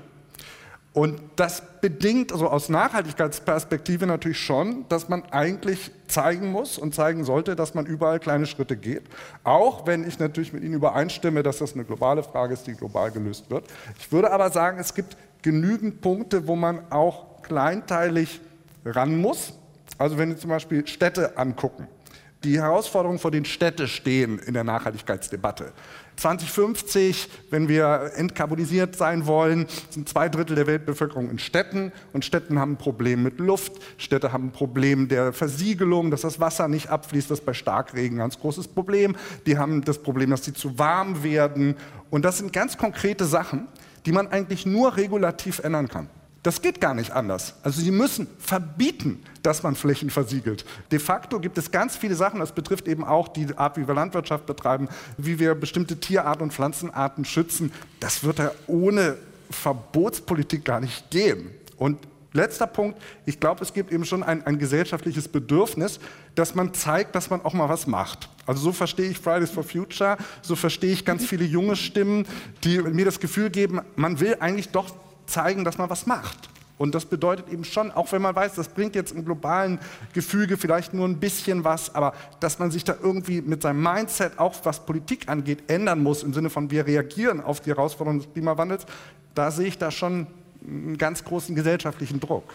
Und 0.92 1.20
das 1.36 1.62
bedingt 1.80 2.32
also 2.32 2.48
aus 2.48 2.68
Nachhaltigkeitsperspektive 2.68 4.06
natürlich 4.06 4.40
schon, 4.40 4.86
dass 4.88 5.08
man 5.08 5.22
eigentlich 5.30 5.90
zeigen 6.08 6.50
muss 6.50 6.78
und 6.78 6.94
zeigen 6.94 7.24
sollte, 7.24 7.54
dass 7.54 7.74
man 7.74 7.86
überall 7.86 8.18
kleine 8.18 8.46
Schritte 8.46 8.76
geht. 8.76 9.02
Auch 9.44 9.86
wenn 9.86 10.06
ich 10.06 10.18
natürlich 10.18 10.52
mit 10.52 10.64
Ihnen 10.64 10.74
übereinstimme, 10.74 11.42
dass 11.42 11.58
das 11.58 11.74
eine 11.74 11.84
globale 11.84 12.22
Frage 12.22 12.54
ist, 12.54 12.66
die 12.66 12.74
global 12.74 13.10
gelöst 13.10 13.50
wird. 13.50 13.64
Ich 13.98 14.10
würde 14.10 14.32
aber 14.32 14.50
sagen, 14.50 14.78
es 14.80 14.94
gibt 14.94 15.16
genügend 15.42 16.00
Punkte, 16.00 16.48
wo 16.48 16.56
man 16.56 16.80
auch 16.90 17.42
kleinteilig 17.42 18.40
ran 18.84 19.18
muss. 19.18 19.52
Also 19.98 20.18
wenn 20.18 20.30
Sie 20.30 20.38
zum 20.38 20.50
Beispiel 20.50 20.86
Städte 20.86 21.36
angucken 21.36 21.86
die 22.44 22.60
Herausforderungen, 22.60 23.18
vor 23.18 23.30
denen 23.30 23.44
Städte 23.44 23.88
stehen 23.88 24.38
in 24.38 24.54
der 24.54 24.64
Nachhaltigkeitsdebatte. 24.64 25.72
2050, 26.16 27.28
wenn 27.50 27.68
wir 27.68 28.12
entkarbonisiert 28.16 28.96
sein 28.96 29.26
wollen, 29.26 29.66
sind 29.90 30.08
zwei 30.08 30.28
Drittel 30.28 30.56
der 30.56 30.66
Weltbevölkerung 30.66 31.30
in 31.30 31.38
Städten 31.38 31.92
und 32.12 32.24
Städten 32.24 32.58
haben 32.58 32.72
ein 32.72 32.76
Problem 32.76 33.22
mit 33.22 33.38
Luft, 33.38 33.72
Städte 33.98 34.32
haben 34.32 34.48
ein 34.48 34.52
Problem 34.52 35.08
der 35.08 35.32
Versiegelung, 35.32 36.10
dass 36.10 36.22
das 36.22 36.40
Wasser 36.40 36.66
nicht 36.66 36.88
abfließt, 36.88 37.30
das 37.30 37.40
ist 37.40 37.44
bei 37.46 37.54
Starkregen 37.54 38.16
ein 38.16 38.20
ganz 38.20 38.38
großes 38.38 38.68
Problem. 38.68 39.16
Die 39.46 39.58
haben 39.58 39.84
das 39.84 39.98
Problem, 39.98 40.30
dass 40.30 40.44
sie 40.44 40.52
zu 40.52 40.78
warm 40.78 41.22
werden 41.22 41.76
und 42.10 42.24
das 42.24 42.38
sind 42.38 42.52
ganz 42.52 42.76
konkrete 42.76 43.24
Sachen, 43.24 43.68
die 44.04 44.12
man 44.12 44.26
eigentlich 44.28 44.66
nur 44.66 44.96
regulativ 44.96 45.60
ändern 45.60 45.88
kann. 45.88 46.08
Das 46.48 46.62
geht 46.62 46.80
gar 46.80 46.94
nicht 46.94 47.10
anders. 47.10 47.56
Also 47.62 47.82
sie 47.82 47.90
müssen 47.90 48.26
verbieten, 48.38 49.22
dass 49.42 49.62
man 49.62 49.74
Flächen 49.74 50.08
versiegelt. 50.08 50.64
De 50.90 50.98
facto 50.98 51.40
gibt 51.40 51.58
es 51.58 51.70
ganz 51.70 51.94
viele 51.94 52.14
Sachen, 52.14 52.40
das 52.40 52.52
betrifft 52.52 52.88
eben 52.88 53.04
auch 53.04 53.28
die 53.28 53.48
Art, 53.58 53.76
wie 53.76 53.86
wir 53.86 53.94
Landwirtschaft 53.94 54.46
betreiben, 54.46 54.88
wie 55.18 55.38
wir 55.38 55.54
bestimmte 55.54 56.00
Tierarten 56.00 56.44
und 56.44 56.54
Pflanzenarten 56.54 57.26
schützen. 57.26 57.70
Das 58.00 58.24
wird 58.24 58.38
ja 58.38 58.50
ohne 58.66 59.18
Verbotspolitik 59.50 60.64
gar 60.64 60.80
nicht 60.80 61.10
gehen. 61.10 61.50
Und 61.76 61.98
letzter 62.32 62.66
Punkt, 62.66 62.98
ich 63.26 63.38
glaube, 63.38 63.62
es 63.62 63.74
gibt 63.74 63.92
eben 63.92 64.06
schon 64.06 64.22
ein, 64.22 64.46
ein, 64.46 64.58
gesellschaftliches 64.58 65.28
Bedürfnis, 65.28 66.00
dass 66.34 66.54
man 66.54 66.72
zeigt, 66.72 67.14
dass 67.14 67.28
man 67.28 67.42
auch 67.42 67.52
mal 67.52 67.68
was 67.68 67.86
macht. 67.86 68.30
Also 68.46 68.62
so 68.62 68.72
verstehe 68.72 69.10
ich 69.10 69.18
Fridays 69.18 69.50
for 69.50 69.64
Future, 69.64 70.16
so 70.40 70.56
verstehe 70.56 70.92
ich 70.92 71.04
ganz 71.04 71.26
viele 71.26 71.44
junge 71.44 71.76
Stimmen, 71.76 72.26
die 72.64 72.78
mir 72.78 73.04
das 73.04 73.20
Gefühl 73.20 73.50
geben, 73.50 73.82
man 73.96 74.18
will 74.20 74.38
eigentlich 74.40 74.70
doch 74.70 74.94
zeigen, 75.28 75.64
dass 75.64 75.78
man 75.78 75.90
was 75.90 76.06
macht. 76.06 76.48
Und 76.78 76.94
das 76.94 77.04
bedeutet 77.04 77.48
eben 77.52 77.64
schon, 77.64 77.90
auch 77.90 78.12
wenn 78.12 78.22
man 78.22 78.34
weiß, 78.34 78.54
das 78.54 78.68
bringt 78.68 78.94
jetzt 78.94 79.12
im 79.12 79.24
globalen 79.24 79.80
Gefüge 80.14 80.56
vielleicht 80.56 80.94
nur 80.94 81.06
ein 81.06 81.18
bisschen 81.18 81.64
was, 81.64 81.94
aber 81.94 82.14
dass 82.38 82.60
man 82.60 82.70
sich 82.70 82.84
da 82.84 82.94
irgendwie 83.02 83.42
mit 83.42 83.62
seinem 83.62 83.82
Mindset, 83.82 84.38
auch 84.38 84.54
was 84.62 84.86
Politik 84.86 85.28
angeht, 85.28 85.64
ändern 85.66 86.02
muss, 86.02 86.22
im 86.22 86.32
Sinne 86.32 86.50
von 86.50 86.70
wir 86.70 86.86
reagieren 86.86 87.40
auf 87.40 87.60
die 87.60 87.70
Herausforderungen 87.70 88.20
des 88.20 88.32
Klimawandels, 88.32 88.86
da 89.34 89.50
sehe 89.50 89.66
ich 89.66 89.78
da 89.78 89.90
schon 89.90 90.28
einen 90.64 90.96
ganz 90.96 91.24
großen 91.24 91.54
gesellschaftlichen 91.54 92.20
Druck. 92.20 92.54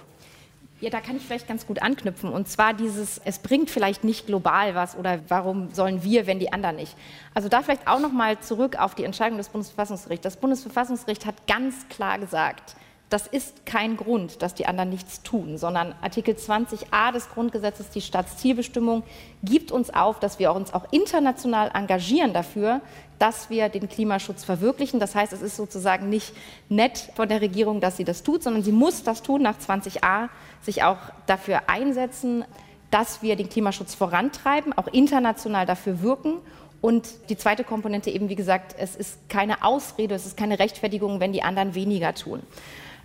Ja, 0.84 0.90
da 0.90 1.00
kann 1.00 1.16
ich 1.16 1.24
vielleicht 1.24 1.48
ganz 1.48 1.66
gut 1.66 1.82
anknüpfen. 1.82 2.30
Und 2.30 2.50
zwar 2.50 2.74
dieses, 2.74 3.18
es 3.24 3.40
bringt 3.40 3.70
vielleicht 3.70 4.04
nicht 4.04 4.26
global 4.26 4.76
was 4.76 4.98
oder 4.98 5.20
warum 5.30 5.72
sollen 5.72 6.04
wir, 6.04 6.28
wenn 6.28 6.40
die 6.40 6.52
anderen 6.52 6.76
nicht. 6.76 6.94
Also 7.34 7.48
da 7.48 7.62
vielleicht 7.62 7.88
auch 7.88 8.02
nochmal 8.02 8.38
zurück 8.42 8.78
auf 8.78 8.94
die 8.94 9.06
Entscheidung 9.06 9.38
des 9.38 9.48
Bundesverfassungsgerichts. 9.48 10.26
Das 10.26 10.36
Bundesverfassungsgericht 10.36 11.26
hat 11.26 11.48
ganz 11.48 11.88
klar 11.88 12.20
gesagt, 12.20 12.76
das 13.10 13.28
ist 13.28 13.66
kein 13.66 13.96
Grund, 13.96 14.42
dass 14.42 14.56
die 14.56 14.66
anderen 14.66 14.90
nichts 14.90 15.22
tun, 15.22 15.58
sondern 15.60 15.94
Artikel 16.02 16.34
20a 16.34 17.12
des 17.12 17.30
Grundgesetzes, 17.30 17.90
die 17.90 18.02
Staatszielbestimmung, 18.02 19.04
gibt 19.44 19.72
uns 19.72 19.94
auf, 19.94 20.20
dass 20.20 20.40
wir 20.40 20.54
uns 20.54 20.74
auch 20.74 20.92
international 20.92 21.70
engagieren 21.76 22.34
dafür, 22.34 22.82
dass 23.20 23.50
wir 23.50 23.70
den 23.70 23.88
Klimaschutz 23.88 24.44
verwirklichen. 24.44 25.00
Das 25.00 25.14
heißt, 25.14 25.32
es 25.32 25.42
ist 25.42 25.56
sozusagen 25.56 26.10
nicht 26.10 26.34
nett 26.70 27.10
von 27.16 27.30
der 27.30 27.42
Regierung, 27.42 27.82
dass 27.82 27.98
sie 27.98 28.04
das 28.04 28.24
tut, 28.24 28.42
sondern 28.42 28.64
sie 28.64 28.72
muss 28.72 29.04
das 29.04 29.22
tun 29.22 29.44
nach 29.44 29.58
20a, 29.60 30.30
sich 30.62 30.84
auch 30.84 30.98
dafür 31.28 31.70
einsetzen, 31.70 32.44
dass 32.90 33.22
wir 33.22 33.36
den 33.36 33.50
Klimaschutz 33.50 33.96
vorantreiben, 33.96 34.74
auch 34.74 34.88
international 34.88 35.66
dafür 35.66 36.02
wirken 36.02 36.38
und 36.82 37.30
die 37.30 37.38
zweite 37.38 37.64
Komponente 37.64 38.10
eben, 38.10 38.28
wie 38.28 38.36
gesagt, 38.36 38.76
es 38.78 38.96
ist 38.96 39.30
keine 39.30 39.64
Ausrede, 39.64 40.16
es 40.16 40.26
ist 40.26 40.36
keine 40.36 40.60
Rechtfertigung, 40.60 41.20
wenn 41.20 41.32
die 41.32 41.42
anderen 41.42 41.76
weniger 41.76 42.14
tun. 42.14 42.42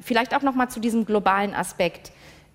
Vielleicht 0.00 0.34
auch 0.34 0.42
noch 0.42 0.54
mal 0.54 0.68
zu 0.68 0.80
diesem 0.80 1.04
globalen 1.04 1.54
Aspekt. 1.54 2.12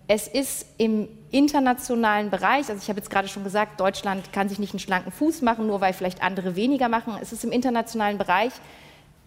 Es 0.07 0.27
ist 0.27 0.65
im 0.77 1.07
internationalen 1.31 2.29
Bereich, 2.29 2.69
also 2.69 2.75
ich 2.81 2.89
habe 2.89 2.99
jetzt 2.99 3.09
gerade 3.09 3.27
schon 3.27 3.43
gesagt, 3.43 3.79
Deutschland 3.79 4.33
kann 4.33 4.49
sich 4.49 4.59
nicht 4.59 4.73
einen 4.73 4.79
schlanken 4.79 5.11
Fuß 5.11 5.41
machen, 5.41 5.67
nur 5.67 5.81
weil 5.81 5.93
vielleicht 5.93 6.21
andere 6.21 6.55
weniger 6.55 6.89
machen. 6.89 7.13
Es 7.21 7.31
ist 7.31 7.43
im 7.43 7.51
internationalen 7.51 8.17
Bereich 8.17 8.51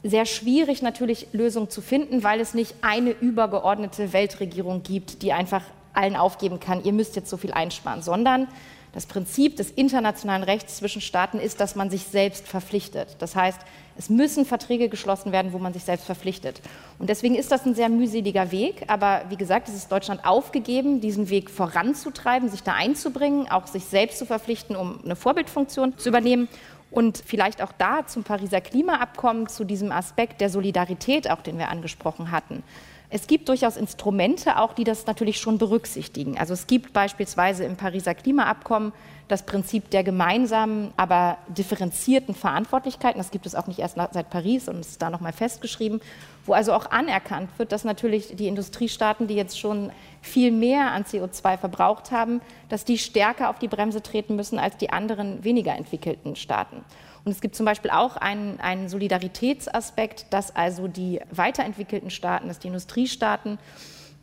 sehr 0.03 0.27
schwierig 0.27 0.83
natürlich 0.83 1.29
Lösungen 1.33 1.71
zu 1.71 1.81
finden, 1.81 2.23
weil 2.23 2.41
es 2.41 2.55
nicht 2.55 2.75
eine 2.83 3.11
übergeordnete 3.11 4.13
Weltregierung 4.13 4.83
gibt, 4.83 5.23
die 5.23 5.33
einfach 5.33 5.63
allen 5.95 6.17
aufgeben 6.17 6.61
kann, 6.61 6.85
ihr 6.85 6.93
müsst 6.93 7.17
jetzt 7.17 7.31
so 7.31 7.37
viel 7.37 7.53
einsparen, 7.53 8.03
sondern 8.03 8.49
das 8.93 9.07
Prinzip 9.07 9.57
des 9.57 9.71
internationalen 9.71 10.43
Rechts 10.43 10.77
zwischen 10.77 11.01
Staaten 11.01 11.39
ist, 11.39 11.61
dass 11.61 11.75
man 11.75 11.91
sich 11.91 12.05
selbst 12.05 12.47
verpflichtet. 12.47 13.17
Das 13.19 13.35
heißt, 13.35 13.61
es 13.99 14.11
müssen 14.11 14.45
Verträge 14.45 14.89
geschlossen 14.89 15.33
werden, 15.33 15.53
wo 15.53 15.59
man 15.59 15.73
sich 15.73 15.85
selbst 15.85 16.07
verpflichtet. 16.07 16.61
Und 16.99 17.09
deswegen 17.09 17.35
ist 17.35 17.51
das 17.51 17.65
ein 17.65 17.75
sehr 17.75 17.89
mühseliger 17.89 18.53
Weg. 18.53 18.85
Aber 18.89 19.23
wie 19.29 19.37
gesagt, 19.37 19.69
es 19.69 19.75
ist 19.75 19.91
Deutschland 19.91 20.27
aufgegeben, 20.27 21.01
diesen 21.01 21.31
Weg 21.31 21.51
voranzutreiben, 21.51 22.49
sich 22.49 22.63
da 22.63 22.75
einzubringen, 22.75 23.49
auch 23.49 23.67
sich 23.67 23.85
selbst 23.85 24.19
zu 24.19 24.27
verpflichten, 24.27 24.77
um 24.77 25.01
eine 25.05 25.17
Vorbildfunktion 25.17 25.97
zu 25.99 26.09
übernehmen. 26.09 26.49
Und 26.91 27.23
vielleicht 27.25 27.63
auch 27.63 27.73
da 27.77 28.07
zum 28.07 28.23
Pariser 28.23 28.61
Klimaabkommen, 28.61 29.49
zu 29.49 29.65
diesem 29.65 29.93
Aspekt 29.93 30.41
der 30.41 30.51
Solidarität, 30.51 31.31
auch 31.31 31.43
den 31.43 31.59
wir 31.59 31.69
angesprochen 31.69 32.31
hatten. 32.31 32.63
Es 33.09 33.27
gibt 33.27 33.49
durchaus 33.49 33.77
Instrumente 33.77 34.59
auch, 34.59 34.73
die 34.73 34.85
das 34.85 35.07
natürlich 35.07 35.39
schon 35.39 35.59
berücksichtigen. 35.59 36.39
Also 36.39 36.55
es 36.55 36.67
gibt 36.67 36.93
beispielsweise 36.93 37.65
im 37.65 37.77
Pariser 37.77 38.15
Klimaabkommen 38.15 38.93
das 39.29 39.45
Prinzip 39.45 39.91
der 39.91 40.05
gemeinsamen, 40.05 40.93
aber 40.97 41.39
differenzierten 41.49 42.35
Verantwortlichkeiten. 42.35 43.19
Das 43.19 43.31
gibt 43.31 43.47
es 43.47 43.55
auch 43.55 43.67
nicht 43.67 43.81
erst 43.81 43.97
seit 44.13 44.31
Paris 44.31 44.69
und 44.69 44.81
ist 44.81 45.03
da 45.03 45.11
nochmal 45.11 45.33
festgeschrieben, 45.33 46.01
wo 46.45 46.53
also 46.53 46.73
auch 46.73 46.91
anerkannt 46.91 47.51
wird, 47.59 47.73
dass 47.73 47.85
natürlich 47.85 48.37
die 48.37 48.47
Industriestaaten, 48.47 49.27
die 49.27 49.35
jetzt 49.35 49.59
schon 49.59 49.91
viel 50.23 50.53
mehr 50.53 50.93
an 50.93 51.05
CO2 51.05 51.59
verbraucht 51.59 52.13
haben, 52.13 52.41
dass 52.69 52.85
die 52.85 52.99
stärker 52.99 53.51
auf 53.51 53.59
die 53.59 53.69
Bremse 53.69 54.03
treten 54.03 54.37
müssen 54.37 54.59
als 54.59 54.77
die 54.77 54.91
anderen 54.91 55.43
weniger 55.43 55.75
entwickelten 55.75 56.37
Staaten. 56.37 56.85
Und 57.25 57.33
es 57.33 57.41
gibt 57.41 57.57
zum 57.57 57.67
Beispiel 57.67 57.91
auch 57.91 58.17
einen, 58.17 58.61
einen 58.61 58.89
Solidaritätsaspekt, 58.89 60.27
dass 60.31 60.55
also 60.55 60.87
die 60.87 61.21
weiterentwickelten 61.33 62.11
Staaten, 62.11 62.47
dass 62.47 62.61
die 62.61 62.69
Industriestaaten 62.69 63.59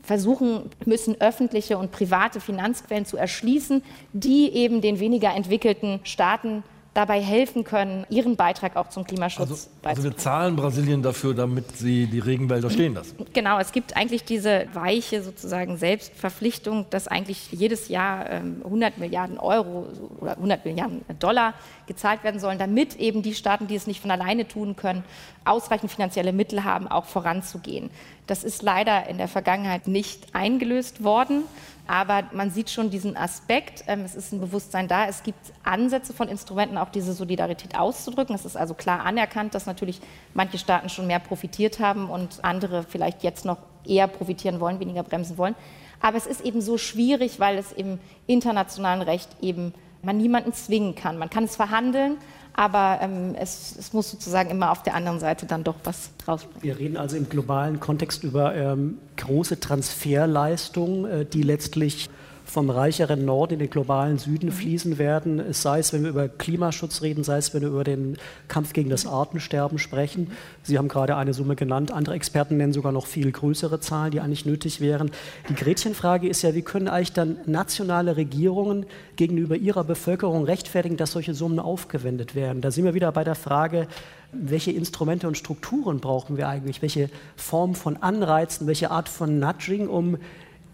versuchen 0.04 0.70
müssen, 0.84 1.20
öffentliche 1.20 1.78
und 1.78 1.90
private 1.90 2.40
Finanzquellen 2.40 3.06
zu 3.06 3.16
erschließen, 3.16 3.82
die 4.12 4.52
eben 4.52 4.80
den 4.80 5.00
weniger 5.00 5.34
entwickelten 5.34 6.00
Staaten 6.04 6.62
dabei 6.94 7.20
helfen 7.20 7.64
können, 7.64 8.06
ihren 8.08 8.36
Beitrag 8.36 8.76
auch 8.76 8.88
zum 8.88 9.04
Klimaschutz 9.04 9.50
also, 9.50 9.68
also 9.82 10.04
wir 10.04 10.16
zahlen 10.16 10.54
Brasilien 10.54 11.02
dafür, 11.02 11.34
damit 11.34 11.76
sie 11.76 12.06
die 12.06 12.20
Regenwälder 12.20 12.70
stehen 12.70 12.94
lassen. 12.94 13.16
Genau, 13.32 13.58
es 13.58 13.72
gibt 13.72 13.96
eigentlich 13.96 14.24
diese 14.24 14.66
weiche 14.72 15.22
sozusagen 15.22 15.76
Selbstverpflichtung, 15.76 16.86
dass 16.90 17.08
eigentlich 17.08 17.50
jedes 17.50 17.88
Jahr 17.88 18.26
100 18.26 18.94
ähm, 18.94 19.00
Milliarden 19.00 19.38
Euro 19.38 19.86
oder 20.20 20.36
100 20.36 20.64
Milliarden 20.64 21.04
Dollar 21.18 21.54
gezahlt 21.86 22.22
werden 22.22 22.40
sollen, 22.40 22.58
damit 22.58 22.96
eben 22.96 23.22
die 23.22 23.34
Staaten, 23.34 23.66
die 23.66 23.74
es 23.74 23.88
nicht 23.88 24.00
von 24.00 24.12
alleine 24.12 24.46
tun 24.46 24.76
können, 24.76 25.02
ausreichend 25.44 25.90
finanzielle 25.90 26.32
Mittel 26.32 26.62
haben, 26.62 26.86
auch 26.86 27.06
voranzugehen. 27.06 27.90
Das 28.26 28.44
ist 28.44 28.62
leider 28.62 29.08
in 29.08 29.18
der 29.18 29.28
Vergangenheit 29.28 29.86
nicht 29.86 30.34
eingelöst 30.34 31.04
worden. 31.04 31.44
Aber 31.86 32.24
man 32.32 32.50
sieht 32.50 32.70
schon 32.70 32.88
diesen 32.88 33.16
Aspekt. 33.16 33.84
Ähm, 33.86 34.00
es 34.00 34.14
ist 34.14 34.32
ein 34.32 34.40
Bewusstsein 34.40 34.88
da. 34.88 35.06
Es 35.06 35.22
gibt 35.22 35.52
Ansätze 35.64 36.14
von 36.14 36.28
Instrumenten, 36.28 36.78
auch 36.78 36.88
diese 36.88 37.12
Solidarität 37.12 37.78
auszudrücken. 37.78 38.34
Es 38.34 38.46
ist 38.46 38.56
also 38.56 38.72
klar 38.72 39.04
anerkannt, 39.04 39.54
dass 39.54 39.66
natürlich 39.66 40.00
manche 40.32 40.56
Staaten 40.56 40.88
schon 40.88 41.06
mehr 41.06 41.18
profitiert 41.18 41.80
haben 41.80 42.08
und 42.08 42.42
andere 42.42 42.84
vielleicht 42.84 43.22
jetzt 43.22 43.44
noch 43.44 43.58
eher 43.84 44.06
profitieren 44.06 44.60
wollen, 44.60 44.80
weniger 44.80 45.02
bremsen 45.02 45.36
wollen. 45.36 45.54
Aber 46.00 46.16
es 46.16 46.26
ist 46.26 46.40
eben 46.40 46.62
so 46.62 46.78
schwierig, 46.78 47.38
weil 47.38 47.58
es 47.58 47.72
im 47.72 47.98
internationalen 48.26 49.02
Recht 49.02 49.28
eben 49.42 49.74
man 50.04 50.16
niemanden 50.18 50.52
zwingen 50.52 50.94
kann. 50.94 51.18
Man 51.18 51.30
kann 51.30 51.44
es 51.44 51.56
verhandeln, 51.56 52.18
aber 52.54 52.98
ähm, 53.02 53.34
es, 53.38 53.74
es, 53.78 53.92
muss 53.92 54.10
sozusagen 54.10 54.48
immer 54.48 54.70
auf 54.70 54.82
der 54.82 54.94
anderen 54.94 55.18
Seite 55.18 55.44
dann 55.44 55.64
doch 55.64 55.74
was 55.84 56.10
rausbringen. 56.26 56.62
Wir 56.62 56.78
reden 56.78 56.96
also 56.96 57.16
im 57.16 57.28
globalen 57.28 57.80
Kontext 57.80 58.22
über 58.22 58.54
ähm, 58.54 58.98
große 59.16 59.58
Transferleistungen, 59.58 61.04
äh, 61.04 61.24
die 61.26 61.42
letztlich 61.42 62.08
vom 62.54 62.70
reicheren 62.70 63.24
Norden 63.24 63.54
in 63.54 63.58
den 63.58 63.68
globalen 63.68 64.16
Süden 64.16 64.46
mhm. 64.46 64.52
fließen 64.52 64.98
werden, 64.98 65.52
sei 65.52 65.80
es, 65.80 65.92
wenn 65.92 66.04
wir 66.04 66.10
über 66.10 66.28
Klimaschutz 66.28 67.02
reden, 67.02 67.24
sei 67.24 67.38
es, 67.38 67.52
wenn 67.52 67.62
wir 67.62 67.68
über 67.68 67.82
den 67.82 68.16
Kampf 68.46 68.72
gegen 68.72 68.90
das 68.90 69.06
Artensterben 69.06 69.78
sprechen. 69.78 70.30
Sie 70.62 70.78
haben 70.78 70.86
gerade 70.86 71.16
eine 71.16 71.34
Summe 71.34 71.56
genannt, 71.56 71.90
andere 71.90 72.14
Experten 72.14 72.56
nennen 72.56 72.72
sogar 72.72 72.92
noch 72.92 73.06
viel 73.06 73.32
größere 73.32 73.80
Zahlen, 73.80 74.12
die 74.12 74.20
eigentlich 74.20 74.46
nötig 74.46 74.80
wären. 74.80 75.10
Die 75.48 75.54
Gretchenfrage 75.56 76.28
ist 76.28 76.42
ja, 76.42 76.54
wie 76.54 76.62
können 76.62 76.86
eigentlich 76.86 77.12
dann 77.12 77.38
nationale 77.44 78.16
Regierungen 78.16 78.86
gegenüber 79.16 79.56
ihrer 79.56 79.82
Bevölkerung 79.82 80.44
rechtfertigen, 80.44 80.96
dass 80.96 81.10
solche 81.10 81.34
Summen 81.34 81.58
aufgewendet 81.58 82.36
werden? 82.36 82.62
Da 82.62 82.70
sind 82.70 82.84
wir 82.84 82.94
wieder 82.94 83.10
bei 83.10 83.24
der 83.24 83.34
Frage, 83.34 83.88
welche 84.30 84.70
Instrumente 84.70 85.26
und 85.26 85.36
Strukturen 85.36 85.98
brauchen 85.98 86.36
wir 86.36 86.48
eigentlich? 86.48 86.82
Welche 86.82 87.10
Form 87.34 87.74
von 87.74 87.96
Anreizen, 87.96 88.68
welche 88.68 88.92
Art 88.92 89.08
von 89.08 89.40
Nudging, 89.40 89.88
um 89.88 90.18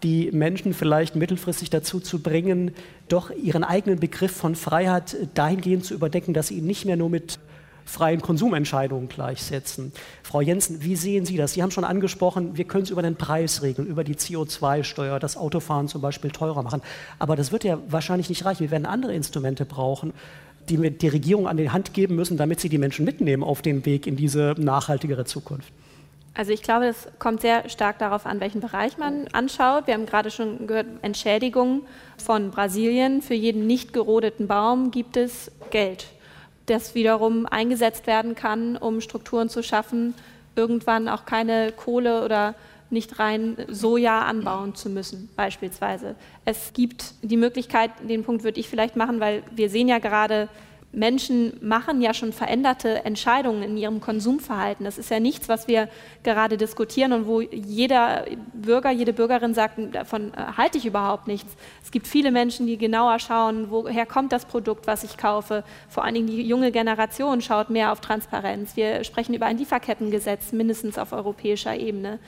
die 0.03 0.31
Menschen 0.31 0.73
vielleicht 0.73 1.15
mittelfristig 1.15 1.69
dazu 1.69 1.99
zu 1.99 2.19
bringen, 2.19 2.71
doch 3.07 3.31
ihren 3.31 3.63
eigenen 3.63 3.99
Begriff 3.99 4.31
von 4.31 4.55
Freiheit 4.55 5.15
dahingehend 5.33 5.85
zu 5.85 5.93
überdenken, 5.93 6.33
dass 6.33 6.47
sie 6.47 6.57
ihn 6.57 6.65
nicht 6.65 6.85
mehr 6.85 6.97
nur 6.97 7.09
mit 7.09 7.39
freien 7.85 8.21
Konsumentscheidungen 8.21 9.09
gleichsetzen. 9.09 9.91
Frau 10.23 10.41
Jensen, 10.41 10.83
wie 10.83 10.95
sehen 10.95 11.25
Sie 11.25 11.37
das? 11.37 11.53
Sie 11.53 11.63
haben 11.63 11.71
schon 11.71 11.83
angesprochen, 11.83 12.57
wir 12.57 12.65
können 12.65 12.83
es 12.83 12.89
über 12.89 13.01
den 13.01 13.15
Preis 13.15 13.61
regeln, 13.61 13.87
über 13.87 14.03
die 14.03 14.15
CO2-Steuer, 14.15 15.19
das 15.19 15.35
Autofahren 15.35 15.87
zum 15.87 16.01
Beispiel 16.01 16.31
teurer 16.31 16.63
machen. 16.63 16.81
Aber 17.19 17.35
das 17.35 17.51
wird 17.51 17.63
ja 17.63 17.79
wahrscheinlich 17.87 18.29
nicht 18.29 18.45
reichen. 18.45 18.61
Wir 18.61 18.71
werden 18.71 18.85
andere 18.85 19.13
Instrumente 19.13 19.65
brauchen, 19.65 20.13
die 20.69 20.81
wir 20.81 20.91
die 20.91 21.07
Regierung 21.07 21.47
an 21.47 21.57
die 21.57 21.69
Hand 21.69 21.93
geben 21.93 22.15
müssen, 22.15 22.37
damit 22.37 22.59
sie 22.59 22.69
die 22.69 22.77
Menschen 22.77 23.03
mitnehmen 23.03 23.43
auf 23.43 23.61
den 23.61 23.85
Weg 23.85 24.07
in 24.07 24.15
diese 24.15 24.55
nachhaltigere 24.57 25.25
Zukunft. 25.25 25.73
Also 26.33 26.53
ich 26.53 26.61
glaube, 26.61 26.85
es 26.85 27.07
kommt 27.19 27.41
sehr 27.41 27.67
stark 27.67 27.99
darauf 27.99 28.25
an, 28.25 28.39
welchen 28.39 28.61
Bereich 28.61 28.97
man 28.97 29.27
anschaut. 29.33 29.87
Wir 29.87 29.95
haben 29.95 30.05
gerade 30.05 30.31
schon 30.31 30.65
gehört, 30.65 30.87
Entschädigungen 31.01 31.81
von 32.17 32.51
Brasilien. 32.51 33.21
Für 33.21 33.33
jeden 33.33 33.67
nicht 33.67 33.91
gerodeten 33.91 34.47
Baum 34.47 34.91
gibt 34.91 35.17
es 35.17 35.51
Geld, 35.71 36.07
das 36.67 36.95
wiederum 36.95 37.45
eingesetzt 37.45 38.07
werden 38.07 38.33
kann, 38.35 38.77
um 38.77 39.01
Strukturen 39.01 39.49
zu 39.49 39.61
schaffen, 39.61 40.13
irgendwann 40.55 41.09
auch 41.09 41.25
keine 41.25 41.73
Kohle 41.73 42.23
oder 42.23 42.55
nicht 42.89 43.19
rein 43.19 43.57
Soja 43.67 44.21
anbauen 44.21 44.75
zu 44.75 44.89
müssen, 44.89 45.29
beispielsweise. 45.35 46.15
Es 46.45 46.71
gibt 46.73 47.13
die 47.21 47.37
Möglichkeit, 47.37 47.91
den 48.03 48.23
Punkt 48.23 48.43
würde 48.43 48.59
ich 48.59 48.69
vielleicht 48.69 48.95
machen, 48.95 49.19
weil 49.19 49.43
wir 49.51 49.69
sehen 49.69 49.87
ja 49.87 49.99
gerade, 49.99 50.49
Menschen 50.93 51.53
machen 51.61 52.01
ja 52.01 52.13
schon 52.13 52.33
veränderte 52.33 53.05
Entscheidungen 53.05 53.63
in 53.63 53.77
ihrem 53.77 54.01
Konsumverhalten. 54.01 54.83
Das 54.83 54.97
ist 54.97 55.09
ja 55.09 55.21
nichts, 55.21 55.47
was 55.47 55.67
wir 55.67 55.87
gerade 56.23 56.57
diskutieren 56.57 57.13
und 57.13 57.27
wo 57.27 57.39
jeder 57.39 58.25
Bürger, 58.53 58.91
jede 58.91 59.13
Bürgerin 59.13 59.53
sagt, 59.53 59.79
davon 59.93 60.33
äh, 60.33 60.57
halte 60.57 60.77
ich 60.77 60.85
überhaupt 60.85 61.27
nichts. 61.27 61.55
Es 61.81 61.91
gibt 61.91 62.07
viele 62.07 62.31
Menschen, 62.31 62.67
die 62.67 62.77
genauer 62.77 63.19
schauen, 63.19 63.67
woher 63.69 64.05
kommt 64.05 64.33
das 64.33 64.45
Produkt, 64.45 64.85
was 64.85 65.05
ich 65.05 65.17
kaufe. 65.17 65.63
Vor 65.87 66.03
allen 66.03 66.15
Dingen 66.15 66.27
die 66.27 66.41
junge 66.41 66.71
Generation 66.73 67.41
schaut 67.41 67.69
mehr 67.69 67.93
auf 67.93 68.01
Transparenz. 68.01 68.75
Wir 68.75 69.05
sprechen 69.05 69.33
über 69.33 69.45
ein 69.45 69.57
Lieferkettengesetz, 69.57 70.51
mindestens 70.51 70.97
auf 70.97 71.13
europäischer 71.13 71.75
Ebene. 71.75 72.19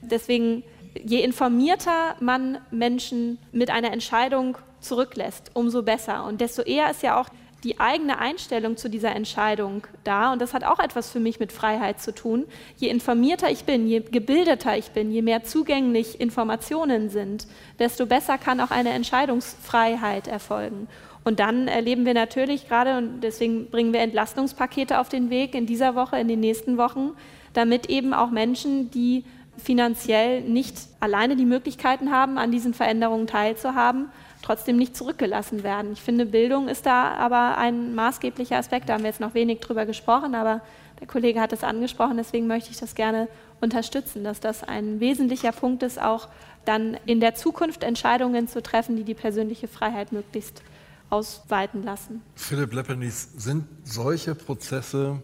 Deswegen, 0.00 0.62
je 1.02 1.24
informierter 1.24 2.14
man 2.20 2.58
Menschen 2.70 3.38
mit 3.50 3.70
einer 3.70 3.92
Entscheidung 3.92 4.56
zurücklässt, 4.80 5.50
umso 5.54 5.82
besser. 5.82 6.24
Und 6.24 6.40
desto 6.40 6.62
eher 6.62 6.90
ist 6.90 7.02
ja 7.02 7.20
auch 7.20 7.28
die 7.64 7.78
eigene 7.78 8.18
Einstellung 8.18 8.76
zu 8.76 8.90
dieser 8.90 9.14
Entscheidung 9.14 9.86
da. 10.04 10.32
Und 10.32 10.42
das 10.42 10.52
hat 10.52 10.64
auch 10.64 10.80
etwas 10.80 11.10
für 11.10 11.20
mich 11.20 11.38
mit 11.38 11.52
Freiheit 11.52 12.00
zu 12.00 12.14
tun. 12.14 12.44
Je 12.76 12.88
informierter 12.88 13.50
ich 13.50 13.64
bin, 13.64 13.86
je 13.86 14.00
gebildeter 14.00 14.76
ich 14.76 14.90
bin, 14.90 15.12
je 15.12 15.22
mehr 15.22 15.44
zugänglich 15.44 16.20
Informationen 16.20 17.08
sind, 17.08 17.46
desto 17.78 18.06
besser 18.06 18.38
kann 18.38 18.60
auch 18.60 18.70
eine 18.70 18.90
Entscheidungsfreiheit 18.90 20.26
erfolgen. 20.26 20.88
Und 21.24 21.38
dann 21.38 21.68
erleben 21.68 22.04
wir 22.04 22.14
natürlich 22.14 22.68
gerade, 22.68 22.98
und 22.98 23.20
deswegen 23.20 23.70
bringen 23.70 23.92
wir 23.92 24.00
Entlastungspakete 24.00 24.98
auf 24.98 25.08
den 25.08 25.30
Weg 25.30 25.54
in 25.54 25.66
dieser 25.66 25.94
Woche, 25.94 26.18
in 26.18 26.26
den 26.26 26.40
nächsten 26.40 26.76
Wochen, 26.78 27.12
damit 27.52 27.88
eben 27.88 28.12
auch 28.12 28.30
Menschen, 28.30 28.90
die 28.90 29.24
finanziell 29.56 30.40
nicht 30.40 30.76
alleine 30.98 31.36
die 31.36 31.44
Möglichkeiten 31.44 32.10
haben, 32.10 32.38
an 32.38 32.50
diesen 32.50 32.74
Veränderungen 32.74 33.26
teilzuhaben, 33.26 34.08
trotzdem 34.42 34.76
nicht 34.76 34.96
zurückgelassen 34.96 35.62
werden. 35.62 35.92
Ich 35.92 36.02
finde, 36.02 36.26
Bildung 36.26 36.68
ist 36.68 36.84
da 36.84 37.14
aber 37.14 37.56
ein 37.58 37.94
maßgeblicher 37.94 38.56
Aspekt. 38.56 38.88
Da 38.88 38.94
haben 38.94 39.02
wir 39.02 39.10
jetzt 39.10 39.20
noch 39.20 39.34
wenig 39.34 39.60
drüber 39.60 39.86
gesprochen, 39.86 40.34
aber 40.34 40.60
der 41.00 41.06
Kollege 41.06 41.40
hat 41.40 41.52
es 41.52 41.64
angesprochen, 41.64 42.16
deswegen 42.16 42.46
möchte 42.46 42.70
ich 42.70 42.78
das 42.78 42.94
gerne 42.94 43.28
unterstützen, 43.60 44.22
dass 44.22 44.40
das 44.40 44.62
ein 44.62 45.00
wesentlicher 45.00 45.50
Punkt 45.50 45.82
ist, 45.82 46.00
auch 46.00 46.28
dann 46.64 46.96
in 47.06 47.18
der 47.18 47.34
Zukunft 47.34 47.82
Entscheidungen 47.82 48.46
zu 48.46 48.62
treffen, 48.62 48.96
die 48.96 49.02
die 49.02 49.14
persönliche 49.14 49.66
Freiheit 49.66 50.12
möglichst 50.12 50.62
ausweiten 51.10 51.82
lassen. 51.82 52.22
Philipp 52.36 52.72
Leppenis, 52.72 53.30
sind 53.36 53.64
solche 53.84 54.34
Prozesse 54.34 55.22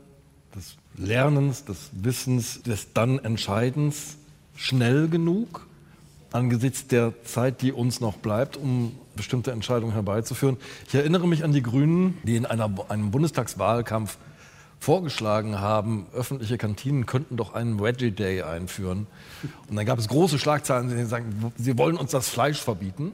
des 0.54 0.76
Lernens, 0.96 1.64
des 1.64 1.90
Wissens, 1.92 2.62
des 2.62 2.92
dann 2.92 3.18
Entscheidens 3.20 4.16
schnell 4.56 5.08
genug 5.08 5.68
angesichts 6.32 6.86
der 6.86 7.14
Zeit, 7.24 7.62
die 7.62 7.72
uns 7.72 8.00
noch 8.00 8.16
bleibt, 8.18 8.56
um 8.56 8.92
bestimmte 9.18 9.52
Entscheidungen 9.52 9.92
herbeizuführen? 9.92 10.56
Ich 10.88 10.94
erinnere 10.94 11.28
mich 11.28 11.44
an 11.44 11.52
die 11.52 11.62
Grünen, 11.62 12.16
die 12.22 12.36
in 12.36 12.46
einer, 12.46 12.70
einem 12.88 13.10
Bundestagswahlkampf 13.10 14.16
vorgeschlagen 14.80 15.60
haben, 15.60 16.06
öffentliche 16.14 16.56
Kantinen 16.56 17.04
könnten 17.04 17.36
doch 17.36 17.52
einen 17.52 17.80
Veggie 17.80 18.12
Day 18.12 18.42
einführen. 18.42 19.06
Und 19.68 19.76
dann 19.76 19.84
gab 19.84 19.98
es 19.98 20.08
große 20.08 20.38
Schlagzeilen, 20.38 20.88
die 20.88 21.04
sagen, 21.04 21.52
sie 21.56 21.76
wollen 21.76 21.96
uns 21.96 22.12
das 22.12 22.28
Fleisch 22.28 22.62
verbieten. 22.62 23.12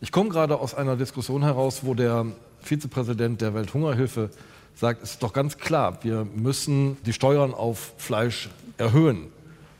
Ich 0.00 0.12
komme 0.12 0.30
gerade 0.30 0.58
aus 0.58 0.74
einer 0.74 0.96
Diskussion 0.96 1.42
heraus, 1.42 1.80
wo 1.82 1.94
der 1.94 2.26
Vizepräsident 2.60 3.40
der 3.40 3.54
Welthungerhilfe 3.54 4.30
sagt, 4.74 5.02
es 5.02 5.12
ist 5.12 5.22
doch 5.22 5.32
ganz 5.32 5.58
klar, 5.58 5.98
wir 6.02 6.26
müssen 6.34 6.96
die 7.04 7.12
Steuern 7.12 7.54
auf 7.54 7.94
Fleisch 7.96 8.50
erhöhen. 8.78 9.28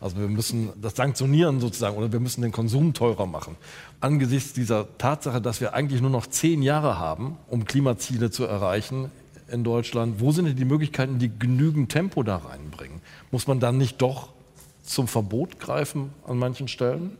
Also 0.00 0.16
wir 0.16 0.28
müssen 0.28 0.70
das 0.80 0.96
sanktionieren 0.96 1.60
sozusagen 1.60 1.96
oder 1.96 2.10
wir 2.10 2.20
müssen 2.20 2.40
den 2.42 2.52
Konsum 2.52 2.94
teurer 2.94 3.26
machen. 3.26 3.56
Angesichts 4.00 4.54
dieser 4.54 4.86
Tatsache, 4.96 5.42
dass 5.42 5.60
wir 5.60 5.74
eigentlich 5.74 6.00
nur 6.00 6.10
noch 6.10 6.26
zehn 6.26 6.62
Jahre 6.62 6.98
haben, 6.98 7.36
um 7.48 7.66
Klimaziele 7.66 8.30
zu 8.30 8.44
erreichen 8.44 9.10
in 9.50 9.64
Deutschland, 9.64 10.20
wo 10.20 10.32
sind 10.32 10.46
denn 10.46 10.56
die 10.56 10.64
Möglichkeiten, 10.64 11.18
die 11.18 11.30
genügend 11.36 11.92
Tempo 11.92 12.22
da 12.22 12.36
reinbringen? 12.36 13.02
Muss 13.30 13.46
man 13.46 13.60
dann 13.60 13.76
nicht 13.76 14.00
doch 14.00 14.30
zum 14.82 15.06
Verbot 15.06 15.58
greifen 15.58 16.10
an 16.26 16.38
manchen 16.38 16.68
Stellen? 16.68 17.16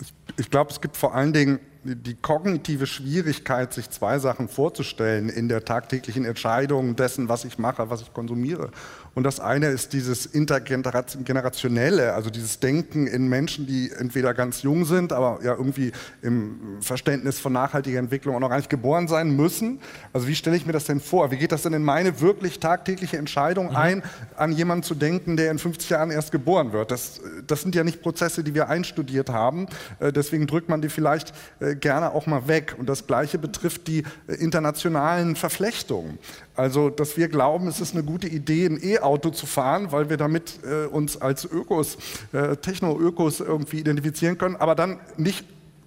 Ich, 0.00 0.12
ich 0.38 0.50
glaube, 0.50 0.70
es 0.70 0.80
gibt 0.80 0.96
vor 0.96 1.14
allen 1.14 1.32
Dingen 1.32 1.58
die 1.84 2.14
kognitive 2.14 2.86
Schwierigkeit, 2.86 3.72
sich 3.72 3.90
zwei 3.90 4.18
Sachen 4.18 4.48
vorzustellen 4.48 5.28
in 5.28 5.48
der 5.48 5.64
tagtäglichen 5.64 6.24
Entscheidung 6.24 6.96
dessen, 6.96 7.28
was 7.28 7.44
ich 7.44 7.58
mache, 7.58 7.90
was 7.90 8.00
ich 8.00 8.12
konsumiere. 8.12 8.70
Und 9.14 9.22
das 9.22 9.38
eine 9.38 9.66
ist 9.66 9.92
dieses 9.92 10.26
intergenerationelle, 10.26 12.14
also 12.14 12.30
dieses 12.30 12.58
Denken 12.58 13.06
in 13.06 13.28
Menschen, 13.28 13.66
die 13.66 13.92
entweder 13.96 14.34
ganz 14.34 14.62
jung 14.62 14.84
sind, 14.84 15.12
aber 15.12 15.38
ja 15.44 15.52
irgendwie 15.52 15.92
im 16.22 16.78
Verständnis 16.80 17.38
von 17.38 17.52
nachhaltiger 17.52 18.00
Entwicklung 18.00 18.34
auch 18.34 18.40
noch 18.40 18.48
gar 18.48 18.56
nicht 18.56 18.70
geboren 18.70 19.06
sein 19.06 19.36
müssen. 19.36 19.78
Also 20.12 20.26
wie 20.26 20.34
stelle 20.34 20.56
ich 20.56 20.66
mir 20.66 20.72
das 20.72 20.84
denn 20.84 21.00
vor? 21.00 21.30
Wie 21.30 21.36
geht 21.36 21.52
das 21.52 21.62
denn 21.62 21.74
in 21.74 21.84
meine 21.84 22.20
wirklich 22.20 22.58
tagtägliche 22.58 23.16
Entscheidung 23.16 23.70
mhm. 23.70 23.76
ein, 23.76 24.02
an 24.36 24.50
jemanden 24.50 24.82
zu 24.82 24.96
denken, 24.96 25.36
der 25.36 25.52
in 25.52 25.58
50 25.58 25.90
Jahren 25.90 26.10
erst 26.10 26.32
geboren 26.32 26.72
wird? 26.72 26.90
Das, 26.90 27.20
das 27.46 27.62
sind 27.62 27.74
ja 27.76 27.84
nicht 27.84 28.02
Prozesse, 28.02 28.42
die 28.42 28.54
wir 28.54 28.68
einstudiert 28.68 29.28
haben. 29.28 29.68
Äh, 30.00 30.12
deswegen 30.12 30.48
drückt 30.48 30.68
man 30.68 30.82
die 30.82 30.88
vielleicht 30.88 31.32
äh, 31.74 31.76
gerne 31.76 32.12
auch 32.12 32.26
mal 32.26 32.48
weg. 32.48 32.76
Und 32.78 32.88
das 32.88 33.06
Gleiche 33.06 33.38
betrifft 33.38 33.86
die 33.86 34.04
äh, 34.26 34.34
internationalen 34.34 35.36
Verflechtungen. 35.36 36.18
Also, 36.56 36.90
dass 36.90 37.16
wir 37.16 37.28
glauben, 37.28 37.66
es 37.66 37.80
ist 37.80 37.94
eine 37.94 38.04
gute 38.04 38.28
Idee, 38.28 38.66
ein 38.66 38.78
E-Auto 38.82 39.30
zu 39.30 39.46
fahren, 39.46 39.90
weil 39.90 40.08
wir 40.08 40.16
damit 40.16 40.60
äh, 40.64 40.86
uns 40.86 41.20
als 41.20 41.44
Ökos, 41.44 41.98
äh, 42.32 42.56
Techno-Ökos 42.56 43.40
irgendwie 43.40 43.80
identifizieren 43.80 44.38
können, 44.38 44.56
aber 44.56 44.74
dann 44.74 44.98
nicht 45.16 45.44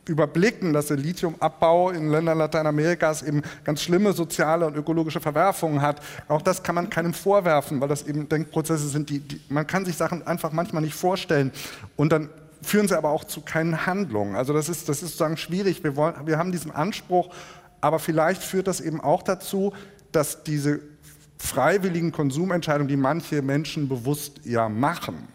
überblicken, 0.10 0.74
dass 0.74 0.88
der 0.88 0.98
Lithiumabbau 0.98 1.92
in 1.92 2.10
Ländern 2.10 2.38
Lateinamerikas 2.38 3.24
eben 3.24 3.42
ganz 3.64 3.82
schlimme 3.82 4.14
soziale 4.14 4.66
und 4.66 4.76
ökologische 4.76 5.20
Verwerfungen 5.20 5.82
hat. 5.82 6.02
Auch 6.28 6.42
das 6.42 6.64
kann 6.64 6.76
man 6.76 6.90
keinem 6.90 7.14
vorwerfen, 7.14 7.82
weil 7.82 7.88
das 7.88 8.04
eben 8.08 8.28
Denkprozesse 8.28 8.88
sind, 8.88 9.10
die, 9.10 9.20
die 9.20 9.42
man 9.50 9.68
kann 9.68 9.86
sich 9.86 9.96
Sachen 9.96 10.26
einfach 10.26 10.52
manchmal 10.52 10.82
nicht 10.82 10.96
vorstellen. 10.96 11.52
Und 11.96 12.12
dann 12.12 12.30
führen 12.68 12.88
sie 12.88 12.98
aber 12.98 13.10
auch 13.10 13.24
zu 13.24 13.42
keinen 13.42 13.86
Handlungen. 13.86 14.36
Also 14.36 14.54
das 14.54 14.70
ist, 14.70 14.90
das 14.90 14.98
ist 14.98 15.12
sozusagen 15.12 15.38
schwierig. 15.38 15.84
Wir, 15.84 15.96
wollen, 15.96 16.16
wir 16.26 16.38
haben 16.38 16.52
diesen 16.52 16.72
Anspruch, 16.72 17.34
aber 17.82 18.00
vielleicht 18.00 18.44
führt 18.44 18.68
das 18.68 18.82
eben 18.82 19.00
auch 19.00 19.24
dazu, 19.24 19.74
dass 20.12 20.44
diese 20.44 20.80
freiwilligen 21.38 22.12
Konsumentscheidungen, 22.12 22.88
die 22.88 22.98
manche 22.98 23.42
Menschen 23.42 23.88
bewusst 23.88 24.42
ja 24.44 24.70
machen, 24.70 25.28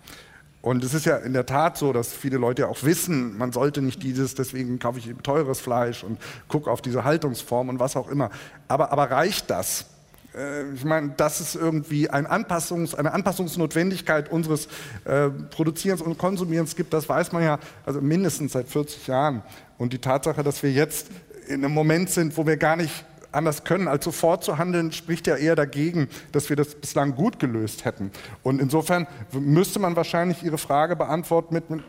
und 0.62 0.85
es 0.85 0.95
ist 0.95 1.07
ja 1.07 1.16
in 1.16 1.33
der 1.33 1.45
Tat 1.45 1.76
so, 1.76 1.93
dass 1.93 2.12
viele 2.12 2.37
Leute 2.37 2.62
ja 2.62 2.68
auch 2.68 2.85
wissen, 2.85 3.37
man 3.37 3.51
sollte 3.51 3.83
nicht 3.83 4.01
dieses, 4.01 4.37
deswegen 4.37 4.78
kaufe 4.78 5.01
ich 5.01 5.09
eben 5.09 5.20
teures 5.20 5.61
Fleisch 5.61 6.05
und 6.05 6.20
gucke 6.47 6.70
auf 6.70 6.80
diese 6.80 7.03
Haltungsform 7.03 7.68
und 7.68 7.80
was 7.80 7.97
auch 7.97 8.09
immer. 8.09 8.30
Aber, 8.68 8.93
aber 8.93 9.11
reicht 9.11 9.51
das? 9.51 9.87
Äh, 10.35 10.72
ich 10.72 10.85
meine, 10.85 11.11
dass 11.11 11.41
es 11.41 11.55
irgendwie 11.55 12.09
ein 12.11 12.26
Anpassungs-, 12.26 12.95
eine 12.95 13.12
Anpassungsnotwendigkeit 13.12 14.30
unseres 14.30 14.68
äh, 15.05 15.28
Produzierens 15.51 16.03
und 16.03 16.18
Konsumierens 16.18 16.76
gibt, 16.76 16.93
das 16.93 17.09
weiß 17.09 17.33
man 17.33 17.43
ja 17.43 17.59
also 17.85 18.01
mindestens 18.01 18.53
seit 18.53 18.68
40 18.68 19.07
Jahren. 19.07 19.43
Und 19.78 19.93
die 19.93 19.99
Tatsache, 19.99 20.43
dass 20.43 20.62
wir 20.62 20.70
jetzt 20.70 21.09
in 21.49 21.64
einem 21.64 21.74
Moment 21.74 22.11
sind, 22.11 22.37
wo 22.37 22.47
wir 22.47 22.57
gar 22.57 22.76
nicht 22.76 23.05
anders 23.33 23.64
können, 23.64 23.89
als 23.89 24.05
sofort 24.05 24.45
zu 24.45 24.59
handeln, 24.59 24.93
spricht 24.93 25.26
ja 25.26 25.37
eher 25.37 25.57
dagegen, 25.57 26.09
dass 26.33 26.49
wir 26.49 26.57
das 26.57 26.74
bislang 26.74 27.14
gut 27.14 27.39
gelöst 27.39 27.85
hätten. 27.85 28.11
Und 28.43 28.61
insofern 28.61 29.07
müsste 29.33 29.78
man 29.78 29.97
wahrscheinlich 29.97 30.43
Ihre 30.43 30.59
Frage 30.59 30.97
beantworten 30.97 31.55
mit, 31.55 31.70
mit 31.70 31.83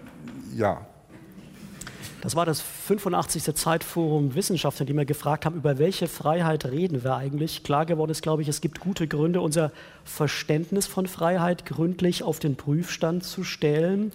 ja. 0.56 0.86
Das 2.24 2.38
war 2.38 2.46
das 2.46 2.62
85. 2.62 3.54
Zeitforum 3.54 4.34
Wissenschaft, 4.34 4.80
in 4.80 4.86
dem 4.88 4.96
wir 4.96 5.04
gefragt 5.04 5.46
haben, 5.46 5.58
über 5.58 5.78
welche 5.78 6.08
Freiheit 6.08 6.64
reden 6.64 7.04
wir 7.04 7.18
eigentlich. 7.18 7.64
Klar 7.64 7.86
geworden 7.86 8.12
ist, 8.12 8.22
glaube 8.22 8.42
ich, 8.42 8.48
es 8.48 8.62
gibt 8.62 8.80
gute 8.80 9.10
Gründe, 9.10 9.42
unser 9.42 9.74
Verständnis 10.06 10.88
von 10.88 11.06
Freiheit 11.06 11.66
gründlich 11.66 12.24
auf 12.24 12.40
den 12.40 12.56
Prüfstand 12.56 13.26
zu 13.26 13.44
stellen 13.44 14.14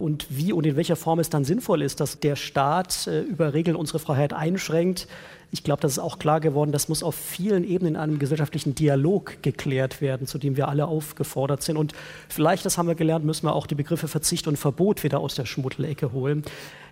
und 0.00 0.26
wie 0.30 0.52
und 0.52 0.66
in 0.66 0.76
welcher 0.76 0.96
Form 0.96 1.18
es 1.18 1.30
dann 1.30 1.44
sinnvoll 1.44 1.82
ist, 1.82 2.00
dass 2.00 2.18
der 2.18 2.34
Staat 2.34 3.06
äh, 3.06 3.20
über 3.20 3.54
Regeln 3.54 3.76
unsere 3.76 3.98
Freiheit 3.98 4.32
einschränkt, 4.32 5.06
ich 5.52 5.64
glaube, 5.64 5.82
das 5.82 5.92
ist 5.92 5.98
auch 5.98 6.18
klar 6.18 6.40
geworden, 6.40 6.70
das 6.70 6.88
muss 6.88 7.02
auf 7.02 7.16
vielen 7.16 7.64
Ebenen 7.64 7.94
in 7.94 8.00
einem 8.00 8.18
gesellschaftlichen 8.20 8.74
Dialog 8.74 9.42
geklärt 9.42 10.00
werden, 10.00 10.26
zu 10.28 10.38
dem 10.38 10.56
wir 10.56 10.68
alle 10.68 10.86
aufgefordert 10.86 11.62
sind. 11.62 11.76
Und 11.76 11.92
vielleicht, 12.28 12.64
das 12.64 12.78
haben 12.78 12.86
wir 12.86 12.94
gelernt, 12.94 13.24
müssen 13.24 13.46
wir 13.46 13.54
auch 13.54 13.66
die 13.66 13.74
Begriffe 13.74 14.06
Verzicht 14.06 14.46
und 14.46 14.56
Verbot 14.56 15.02
wieder 15.02 15.18
aus 15.18 15.34
der 15.34 15.46
Schmuddelecke 15.46 16.12
holen. 16.12 16.44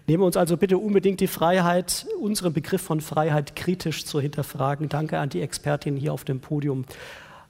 Nehmen 0.08 0.22
wir 0.22 0.26
uns 0.26 0.36
also 0.36 0.56
bitte 0.56 0.76
unbedingt 0.76 1.20
die 1.20 1.28
Freiheit, 1.28 2.06
unseren 2.20 2.52
Begriff 2.52 2.82
von 2.82 3.00
Freiheit 3.00 3.54
kritisch 3.54 4.04
zu 4.06 4.20
hinterfragen. 4.20 4.88
Danke 4.88 5.18
an 5.18 5.28
die 5.28 5.40
Expertin 5.40 5.96
hier 5.96 6.12
auf 6.12 6.24
dem 6.24 6.40
Podium. 6.40 6.84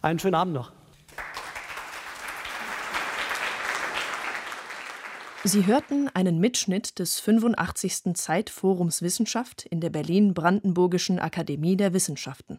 Einen 0.03 0.19
schönen 0.19 0.35
Abend 0.35 0.55
noch. 0.55 0.73
Sie 5.49 5.65
hörten 5.65 6.11
einen 6.13 6.41
Mitschnitt 6.41 6.99
des 6.99 7.21
85. 7.21 8.15
Zeitforums 8.15 9.01
Wissenschaft 9.01 9.65
in 9.65 9.81
der 9.81 9.89
Berlin-Brandenburgischen 9.89 11.19
Akademie 11.19 11.75
der 11.75 11.95
Wissenschaften. 11.95 12.59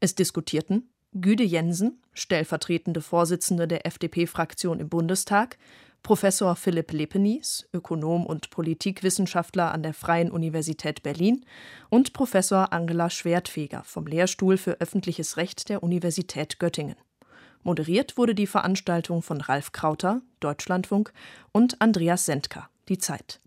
Es 0.00 0.16
diskutierten 0.16 0.90
Güde 1.12 1.44
Jensen, 1.44 2.02
stellvertretende 2.14 3.02
Vorsitzende 3.02 3.68
der 3.68 3.86
FDP-Fraktion 3.86 4.80
im 4.80 4.88
Bundestag, 4.88 5.58
Professor 6.02 6.56
Philipp 6.56 6.90
Lepenies, 6.90 7.68
Ökonom 7.72 8.26
und 8.26 8.50
Politikwissenschaftler 8.50 9.70
an 9.70 9.84
der 9.84 9.94
Freien 9.94 10.32
Universität 10.32 11.04
Berlin 11.04 11.44
und 11.88 12.14
Professor 12.14 12.72
Angela 12.72 13.10
Schwertfeger 13.10 13.84
vom 13.84 14.08
Lehrstuhl 14.08 14.56
für 14.56 14.80
öffentliches 14.80 15.36
Recht 15.36 15.68
der 15.68 15.84
Universität 15.84 16.58
Göttingen. 16.58 16.96
Moderiert 17.62 18.16
wurde 18.16 18.34
die 18.34 18.46
Veranstaltung 18.46 19.22
von 19.22 19.40
Ralf 19.40 19.72
Krauter, 19.72 20.22
Deutschlandfunk, 20.40 21.12
und 21.52 21.80
Andreas 21.80 22.24
Sendker, 22.24 22.68
Die 22.88 22.98
Zeit. 22.98 23.40